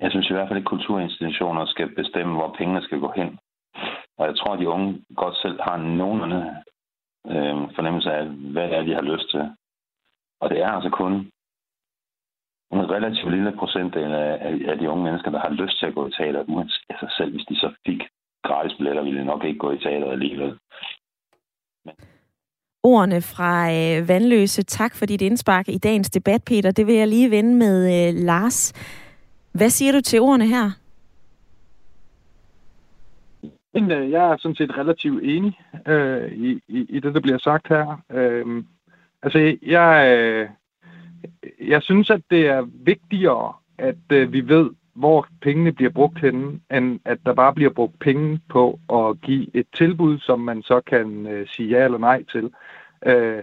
Jeg 0.00 0.10
synes 0.10 0.30
i 0.30 0.32
hvert 0.32 0.48
fald, 0.48 0.58
at 0.58 0.64
kulturinstitutioner 0.64 1.66
skal 1.66 1.88
bestemme, 1.96 2.34
hvor 2.34 2.54
pengene 2.58 2.82
skal 2.82 2.98
gå 2.98 3.12
hen. 3.16 3.38
Og 4.18 4.26
jeg 4.26 4.36
tror, 4.36 4.52
at 4.52 4.60
de 4.60 4.68
unge 4.68 5.04
godt 5.16 5.36
selv 5.36 5.60
har 5.62 5.76
nogenlunde 5.76 6.42
øh, 7.26 7.56
fornemmelse 7.76 8.10
af, 8.12 8.26
hvad 8.26 8.68
det 8.68 8.76
er, 8.76 8.82
de 8.82 8.94
har 8.94 9.02
lyst 9.12 9.30
til. 9.30 9.44
Og 10.40 10.50
det 10.50 10.58
er 10.62 10.68
altså 10.68 10.90
kun 10.90 11.12
en 12.72 12.90
relativt 12.90 13.30
lille 13.30 13.52
procentdel 13.58 14.12
af, 14.12 14.32
af 14.70 14.78
de 14.78 14.90
unge 14.90 15.04
mennesker, 15.04 15.30
der 15.30 15.38
har 15.38 15.50
lyst 15.50 15.78
til 15.78 15.86
at 15.86 15.94
gå 15.94 16.06
i 16.08 16.12
teater, 16.12 16.44
uanset 16.48 16.84
altså 16.90 17.14
selv 17.16 17.30
hvis 17.30 17.46
de 17.46 17.56
så 17.56 17.74
fik 17.86 18.00
gratis 18.44 18.76
billetter, 18.76 19.02
ville 19.02 19.20
de 19.20 19.24
nok 19.24 19.44
ikke 19.44 19.58
gå 19.58 19.70
i 19.72 19.78
teater 19.78 20.10
alligevel. 20.10 20.58
Men 21.84 21.94
ordene 22.82 23.20
fra 23.22 23.52
øh, 23.76 24.08
Vandløse. 24.08 24.62
Tak 24.62 24.94
for 24.96 25.06
dit 25.06 25.22
indspark 25.22 25.68
i 25.68 25.78
dagens 25.78 26.10
debat, 26.10 26.42
Peter. 26.44 26.70
Det 26.70 26.86
vil 26.86 26.94
jeg 26.94 27.08
lige 27.08 27.30
vende 27.30 27.54
med 27.54 27.76
øh, 27.94 28.24
Lars. 28.24 28.72
Hvad 29.52 29.70
siger 29.70 29.92
du 29.92 30.00
til 30.00 30.20
ordene 30.20 30.46
her? 30.46 30.85
Øh, 33.76 34.10
jeg 34.10 34.30
er 34.30 34.36
sådan 34.36 34.54
set 34.54 34.78
relativt 34.78 35.22
enig 35.24 35.60
øh, 35.86 36.32
i, 36.32 36.60
i, 36.68 36.86
i 36.88 37.00
det, 37.00 37.14
der 37.14 37.20
bliver 37.20 37.38
sagt 37.38 37.68
her. 37.68 38.02
Øh, 38.12 38.64
altså, 39.22 39.56
jeg, 39.62 40.18
øh, 40.18 40.48
jeg 41.68 41.82
synes, 41.82 42.10
at 42.10 42.20
det 42.30 42.46
er 42.46 42.66
vigtigere, 42.84 43.52
at 43.78 44.12
øh, 44.12 44.32
vi 44.32 44.48
ved, 44.48 44.70
hvor 44.94 45.26
pengene 45.40 45.72
bliver 45.72 45.90
brugt 45.90 46.20
henne, 46.20 46.60
end 46.70 47.00
at 47.04 47.18
der 47.26 47.34
bare 47.34 47.54
bliver 47.54 47.70
brugt 47.70 47.98
penge 47.98 48.40
på 48.48 48.80
at 48.92 49.20
give 49.20 49.46
et 49.56 49.66
tilbud, 49.74 50.18
som 50.18 50.40
man 50.40 50.62
så 50.62 50.80
kan 50.80 51.26
øh, 51.26 51.48
sige 51.48 51.68
ja 51.68 51.84
eller 51.84 51.98
nej 51.98 52.24
til. 52.32 52.50
Øh, 53.06 53.42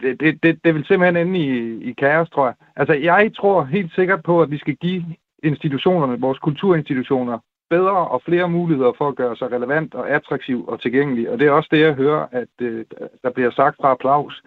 det, 0.00 0.20
det, 0.20 0.42
det, 0.42 0.64
det 0.64 0.74
vil 0.74 0.84
simpelthen 0.84 1.26
ende 1.26 1.38
i, 1.38 1.82
i 1.90 1.92
kaos, 1.92 2.30
tror 2.30 2.46
jeg. 2.46 2.54
Altså, 2.76 2.94
jeg 2.94 3.30
tror 3.36 3.64
helt 3.64 3.94
sikkert 3.94 4.22
på, 4.22 4.42
at 4.42 4.50
vi 4.50 4.58
skal 4.58 4.76
give 4.76 5.04
institutionerne, 5.42 6.20
vores 6.20 6.38
kulturinstitutioner, 6.38 7.38
bedre 7.76 7.98
og 8.14 8.22
flere 8.28 8.48
muligheder 8.48 8.92
for 8.98 9.08
at 9.08 9.16
gøre 9.16 9.36
sig 9.36 9.52
relevant 9.52 9.94
og 9.94 10.10
attraktiv 10.10 10.58
og 10.68 10.80
tilgængelig. 10.80 11.30
Og 11.30 11.38
det 11.38 11.46
er 11.46 11.50
også 11.50 11.68
det, 11.72 11.80
jeg 11.80 11.94
hører, 11.94 12.26
at 12.32 12.54
øh, 12.60 12.84
der 13.22 13.30
bliver 13.30 13.50
sagt 13.50 13.76
fra 13.80 13.90
applaus. 13.90 14.42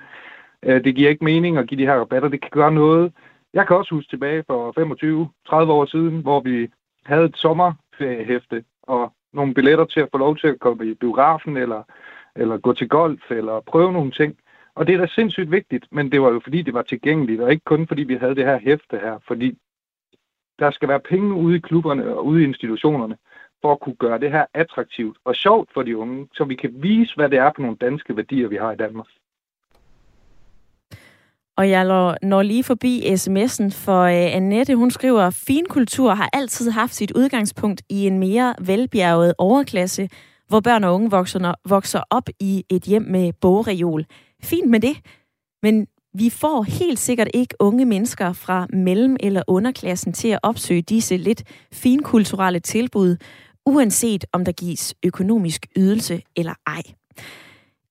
Øh, 0.64 0.84
det 0.84 0.96
giver 0.96 1.10
ikke 1.10 1.24
mening 1.32 1.58
at 1.58 1.68
give 1.68 1.82
de 1.82 1.90
her 1.90 2.00
rabatter. 2.00 2.30
Det 2.30 2.42
kan 2.42 2.52
gøre 2.60 2.72
noget. 2.72 3.14
Jeg 3.54 3.68
kan 3.68 3.76
også 3.76 3.96
huske 3.96 4.10
tilbage 4.10 4.44
for 4.48 4.60
25-30 5.66 5.72
år 5.78 5.86
siden, 5.86 6.22
hvor 6.22 6.40
vi 6.40 6.68
havde 7.06 7.26
et 7.26 7.38
sommerhæfte 7.38 8.64
og 8.84 9.14
nogle 9.34 9.54
billetter 9.54 9.86
til 9.86 10.00
at 10.00 10.10
få 10.12 10.18
lov 10.18 10.38
til 10.38 10.48
at 10.48 10.60
komme 10.60 10.86
i 10.86 10.94
biografen 10.94 11.58
eller, 11.58 11.82
eller 12.36 12.58
gå 12.58 12.74
til 12.74 12.90
golf 12.90 13.32
eller 13.32 13.60
prøve 13.60 13.94
nogle 13.94 14.12
ting. 14.12 14.38
Og 14.76 14.88
det 14.88 14.96
er 14.96 15.00
da 15.00 15.08
sindssygt 15.08 15.52
vigtigt, 15.52 15.86
men 15.92 16.12
det 16.12 16.22
var 16.22 16.32
jo 16.32 16.40
fordi, 16.44 16.62
det 16.62 16.74
var 16.74 16.82
tilgængeligt, 16.82 17.42
og 17.42 17.52
ikke 17.52 17.66
kun 17.66 17.88
fordi 17.88 18.04
vi 18.04 18.16
havde 18.16 18.36
det 18.36 18.46
her 18.46 18.60
hæfte 18.60 18.98
her, 19.06 19.18
fordi 19.28 19.58
der 20.60 20.72
skal 20.72 20.90
være 20.90 21.00
penge 21.00 21.34
ude 21.34 21.56
i 21.56 21.60
klubberne 21.60 22.16
og 22.16 22.26
ude 22.26 22.42
i 22.42 22.46
institutionerne, 22.46 23.18
for 23.62 23.72
at 23.72 23.80
kunne 23.80 23.96
gøre 23.96 24.20
det 24.20 24.32
her 24.32 24.46
attraktivt 24.54 25.18
og 25.26 25.36
sjovt 25.36 25.70
for 25.74 25.84
de 25.84 25.98
unge, 25.98 26.28
så 26.34 26.44
vi 26.44 26.56
kan 26.56 26.72
vise, 26.76 27.16
hvad 27.16 27.30
det 27.30 27.40
er 27.40 27.52
for 27.56 27.62
nogle 27.62 27.78
danske 27.82 28.18
værdier, 28.18 28.48
vi 28.48 28.56
har 28.56 28.72
i 28.72 28.76
Danmark. 28.76 29.08
Og 31.58 31.70
jeg 31.70 31.84
når 32.22 32.42
lige 32.42 32.64
forbi 32.64 33.00
sms'en, 33.00 33.86
for 33.86 34.02
øh, 34.02 34.36
Annette, 34.36 34.76
hun 34.76 34.92
skriver, 34.92 35.30
finkultur 35.30 36.12
har 36.12 36.30
altid 36.34 36.72
haft 36.72 36.94
sit 36.94 37.12
udgangspunkt 37.12 37.82
i 37.90 38.08
en 38.08 38.20
mere 38.20 38.56
velbjerget 38.62 39.34
overklasse, 39.38 40.10
hvor 40.48 40.60
børn 40.60 40.84
og 40.84 40.94
unge 40.94 41.12
vokser, 41.12 41.54
vokser 41.70 42.02
op 42.10 42.30
i 42.40 42.66
et 42.70 42.84
hjem 42.84 43.02
med 43.02 43.34
bogreol. 43.42 44.06
Fint 44.44 44.70
med 44.70 44.80
det, 44.80 44.98
men 45.64 45.88
vi 46.18 46.30
får 46.30 46.64
helt 46.64 47.00
sikkert 47.00 47.28
ikke 47.34 47.56
unge 47.60 47.86
mennesker 47.86 48.34
fra 48.34 48.68
mellem- 48.74 49.18
eller 49.20 49.44
underklassen 49.48 50.14
til 50.14 50.28
at 50.28 50.40
opsøge 50.44 50.82
disse 50.82 51.18
lidt 51.18 51.44
finkulturelle 51.72 52.60
tilbud, 52.60 53.18
uanset 53.66 54.26
om 54.32 54.46
der 54.46 54.52
gives 54.52 54.96
økonomisk 55.04 55.66
ydelse 55.78 56.22
eller 56.36 56.54
ej. 56.68 56.82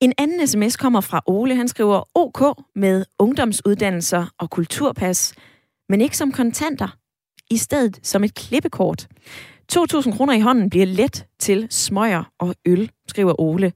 En 0.00 0.12
anden 0.18 0.46
sms 0.46 0.76
kommer 0.76 1.00
fra 1.00 1.22
Ole. 1.26 1.56
Han 1.56 1.68
skriver 1.68 2.02
OK 2.14 2.64
med 2.74 3.04
ungdomsuddannelser 3.18 4.26
og 4.38 4.50
kulturpas, 4.50 5.34
men 5.88 6.00
ikke 6.00 6.16
som 6.16 6.32
kontanter. 6.32 6.96
I 7.50 7.56
stedet 7.56 7.98
som 8.02 8.24
et 8.24 8.34
klippekort. 8.34 9.06
2.000 9.72 10.16
kroner 10.16 10.32
i 10.32 10.40
hånden 10.40 10.70
bliver 10.70 10.86
let 10.86 11.26
til 11.38 11.66
smøger 11.70 12.24
og 12.38 12.54
øl, 12.66 12.90
skriver 13.08 13.40
Ole. 13.40 13.72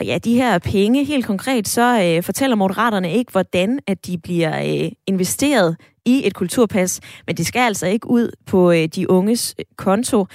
Og 0.00 0.06
ja, 0.06 0.18
de 0.18 0.34
her 0.34 0.58
penge, 0.58 1.04
helt 1.04 1.26
konkret, 1.26 1.68
så 1.68 2.02
øh, 2.02 2.22
fortæller 2.22 2.56
moderaterne 2.56 3.12
ikke, 3.12 3.32
hvordan 3.32 3.78
at 3.86 4.06
de 4.06 4.18
bliver 4.18 4.84
øh, 4.84 4.90
investeret 5.06 5.76
i 6.04 6.26
et 6.26 6.34
kulturpas, 6.34 7.00
men 7.26 7.36
det 7.36 7.46
skal 7.46 7.60
altså 7.60 7.86
ikke 7.86 8.10
ud 8.10 8.30
på 8.46 8.70
øh, 8.70 8.86
de 8.86 9.10
unges 9.10 9.54
øh, 9.58 9.64
konto. 9.76 10.26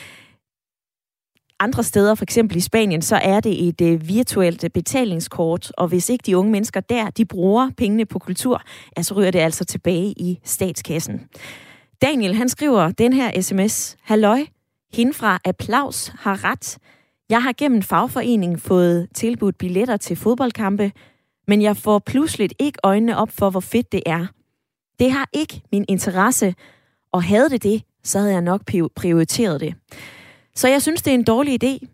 Andre 1.59 1.83
steder, 1.83 2.15
for 2.15 2.23
eksempel 2.23 2.57
i 2.57 2.59
Spanien, 2.59 3.01
så 3.01 3.15
er 3.15 3.39
det 3.39 3.67
et 3.67 3.81
øh, 3.81 4.07
virtuelt 4.07 4.65
betalingskort, 4.73 5.71
og 5.77 5.87
hvis 5.87 6.09
ikke 6.09 6.23
de 6.25 6.37
unge 6.37 6.51
mennesker 6.51 6.79
der, 6.79 7.09
de 7.09 7.25
bruger 7.25 7.69
pengene 7.77 8.05
på 8.05 8.19
kultur, 8.19 8.61
ja, 8.97 9.03
så 9.03 9.13
ryger 9.13 9.31
det 9.31 9.39
altså 9.39 9.65
tilbage 9.65 10.13
i 10.17 10.39
statskassen. 10.43 11.21
Daniel, 12.01 12.35
han 12.35 12.49
skriver 12.49 12.91
den 12.91 13.13
her 13.13 13.41
sms. 13.41 13.97
Halløj, 14.01 14.45
hende 14.93 15.13
fra 15.13 15.39
Applaus 15.45 16.07
har 16.07 16.43
ret. 16.43 16.77
Jeg 17.29 17.43
har 17.43 17.53
gennem 17.57 17.81
fagforeningen 17.81 18.59
fået 18.59 19.07
tilbudt 19.15 19.57
billetter 19.57 19.97
til 19.97 20.15
fodboldkampe, 20.15 20.91
men 21.47 21.61
jeg 21.61 21.77
får 21.77 21.99
pludselig 21.99 22.49
ikke 22.59 22.79
øjnene 22.83 23.17
op 23.17 23.31
for, 23.31 23.49
hvor 23.49 23.59
fedt 23.59 23.91
det 23.91 24.03
er. 24.05 24.27
Det 24.99 25.11
har 25.11 25.29
ikke 25.33 25.61
min 25.71 25.85
interesse, 25.87 26.55
og 27.11 27.23
havde 27.23 27.49
det 27.49 27.63
det, 27.63 27.83
så 28.03 28.19
havde 28.19 28.31
jeg 28.31 28.41
nok 28.41 28.61
prioriteret 28.95 29.61
det. 29.61 29.75
Så 30.55 30.67
jeg 30.67 30.81
synes, 30.81 31.01
det 31.01 31.11
er 31.11 31.15
en 31.15 31.23
dårlig 31.23 31.63
idé. 31.63 31.87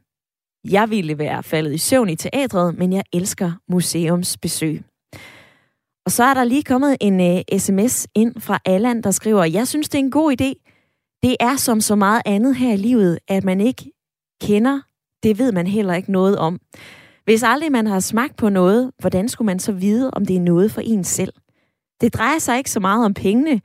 Jeg 0.64 0.90
ville 0.90 1.18
være 1.18 1.44
faldet 1.44 1.74
i 1.74 1.78
søvn 1.78 2.10
i 2.10 2.16
teatret, 2.16 2.78
men 2.78 2.94
jeg 2.94 3.04
elsker 3.14 3.52
museumsbesøg. 3.70 4.84
Og 6.06 6.12
så 6.12 6.24
er 6.24 6.34
der 6.34 6.44
lige 6.44 6.64
kommet 6.64 6.98
en 7.02 7.22
øh, 7.22 7.42
uh, 7.54 7.60
sms 7.60 8.08
ind 8.16 8.42
fra 8.42 8.60
Allan, 8.66 9.02
der 9.02 9.12
skriver, 9.12 9.44
jeg 9.44 9.68
synes, 9.68 9.90
det 9.90 10.00
er 10.00 10.04
en 10.04 10.12
god 10.12 10.32
idé. 10.42 10.54
Det 11.24 11.36
er 11.40 11.56
som 11.56 11.82
så 11.82 11.96
meget 11.96 12.22
andet 12.26 12.56
her 12.56 12.74
i 12.74 12.78
livet, 12.78 13.20
at 13.28 13.44
man 13.44 13.62
ikke 13.62 13.92
kender, 14.42 14.80
det 15.24 15.40
ved 15.40 15.52
man 15.52 15.68
heller 15.68 15.94
ikke 15.94 16.12
noget 16.12 16.38
om. 16.38 16.60
Hvis 17.24 17.44
aldrig 17.44 17.72
man 17.72 17.88
har 17.88 18.00
smagt 18.00 18.38
på 18.38 18.50
noget, 18.50 18.92
hvordan 19.00 19.30
skulle 19.30 19.46
man 19.46 19.60
så 19.60 19.72
vide, 19.72 20.12
om 20.12 20.26
det 20.26 20.36
er 20.36 20.42
noget 20.42 20.72
for 20.72 20.82
en 20.82 21.04
selv? 21.04 21.34
Det 22.02 22.14
drejer 22.14 22.40
sig 22.40 22.58
ikke 22.58 22.72
så 22.72 22.80
meget 22.80 23.06
om 23.06 23.14
pengene, 23.14 23.62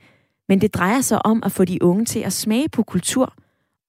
men 0.47 0.61
det 0.61 0.73
drejer 0.73 1.01
sig 1.01 1.25
om 1.25 1.43
at 1.43 1.51
få 1.51 1.65
de 1.65 1.83
unge 1.83 2.05
til 2.05 2.19
at 2.19 2.33
smage 2.33 2.69
på 2.69 2.83
kultur, 2.83 3.33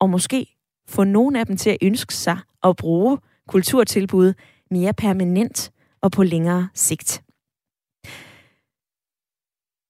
og 0.00 0.10
måske 0.10 0.56
få 0.88 1.04
nogle 1.04 1.40
af 1.40 1.46
dem 1.46 1.56
til 1.56 1.70
at 1.70 1.78
ønske 1.82 2.14
sig 2.14 2.38
at 2.62 2.76
bruge 2.76 3.18
kulturtilbud 3.48 4.34
mere 4.70 4.92
permanent 4.92 5.72
og 6.00 6.12
på 6.12 6.22
længere 6.22 6.68
sigt. 6.74 7.22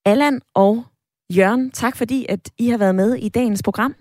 Allan 0.04 0.40
og 0.54 0.84
Jørgen, 1.36 1.70
tak 1.70 1.96
fordi 1.96 2.26
at 2.28 2.50
I 2.58 2.68
har 2.68 2.78
været 2.78 2.94
med 2.94 3.14
i 3.14 3.28
dagens 3.28 3.62
program. 3.62 3.94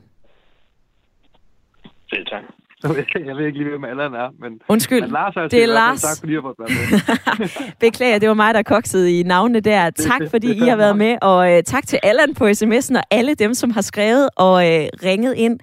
Selv 2.10 2.26
tak. 2.26 2.57
Jeg 3.28 3.36
ved 3.36 3.46
ikke 3.46 3.58
lige, 3.58 3.70
hvem 3.70 3.84
Allan 3.84 4.14
er, 4.14 4.30
men, 4.42 4.60
Undskyld, 4.70 5.02
men 5.02 5.12
Lars 5.12 5.36
er 5.36 5.48
det 5.48 5.64
er 5.64 5.68
Lars. 5.68 6.02
Tak 6.02 6.18
fordi 6.20 6.34
har 6.34 6.42
fået 6.42 6.56
været 6.60 7.40
med. 7.40 7.50
Beklager, 7.90 8.20
det 8.20 8.30
var 8.30 8.36
mig, 8.36 8.54
der 8.54 8.64
koksede 8.64 9.20
i 9.20 9.24
navnene 9.24 9.60
der. 9.60 9.90
Tak 9.90 10.22
fordi 10.30 10.56
I 10.56 10.60
har 10.60 10.76
været 10.76 10.98
med, 10.98 11.18
og 11.22 11.52
uh, 11.52 11.60
tak 11.66 11.88
til 11.88 12.00
Allan 12.04 12.34
på 12.34 12.48
sms'en 12.48 12.98
og 12.98 13.04
alle 13.12 13.36
dem, 13.36 13.54
som 13.54 13.72
har 13.72 13.82
skrevet 13.82 14.30
og 14.36 14.54
uh, 14.54 14.62
ringet 15.04 15.36
ind. 15.36 15.60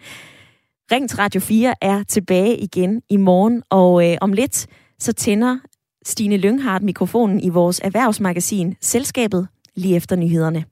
Ring 0.92 1.08
til 1.08 1.18
Radio 1.18 1.40
4 1.40 1.74
er 1.80 2.02
tilbage 2.02 2.56
igen 2.56 3.02
i 3.10 3.16
morgen, 3.16 3.62
og 3.70 3.94
uh, 3.94 4.12
om 4.20 4.32
lidt 4.32 4.66
så 4.98 5.12
tænder 5.12 5.58
Stine 6.04 6.36
Lynghardt 6.36 6.84
mikrofonen 6.84 7.40
i 7.40 7.48
vores 7.48 7.80
erhvervsmagasin 7.84 8.76
Selskabet 8.80 9.48
lige 9.76 9.96
efter 9.96 10.16
nyhederne. 10.16 10.64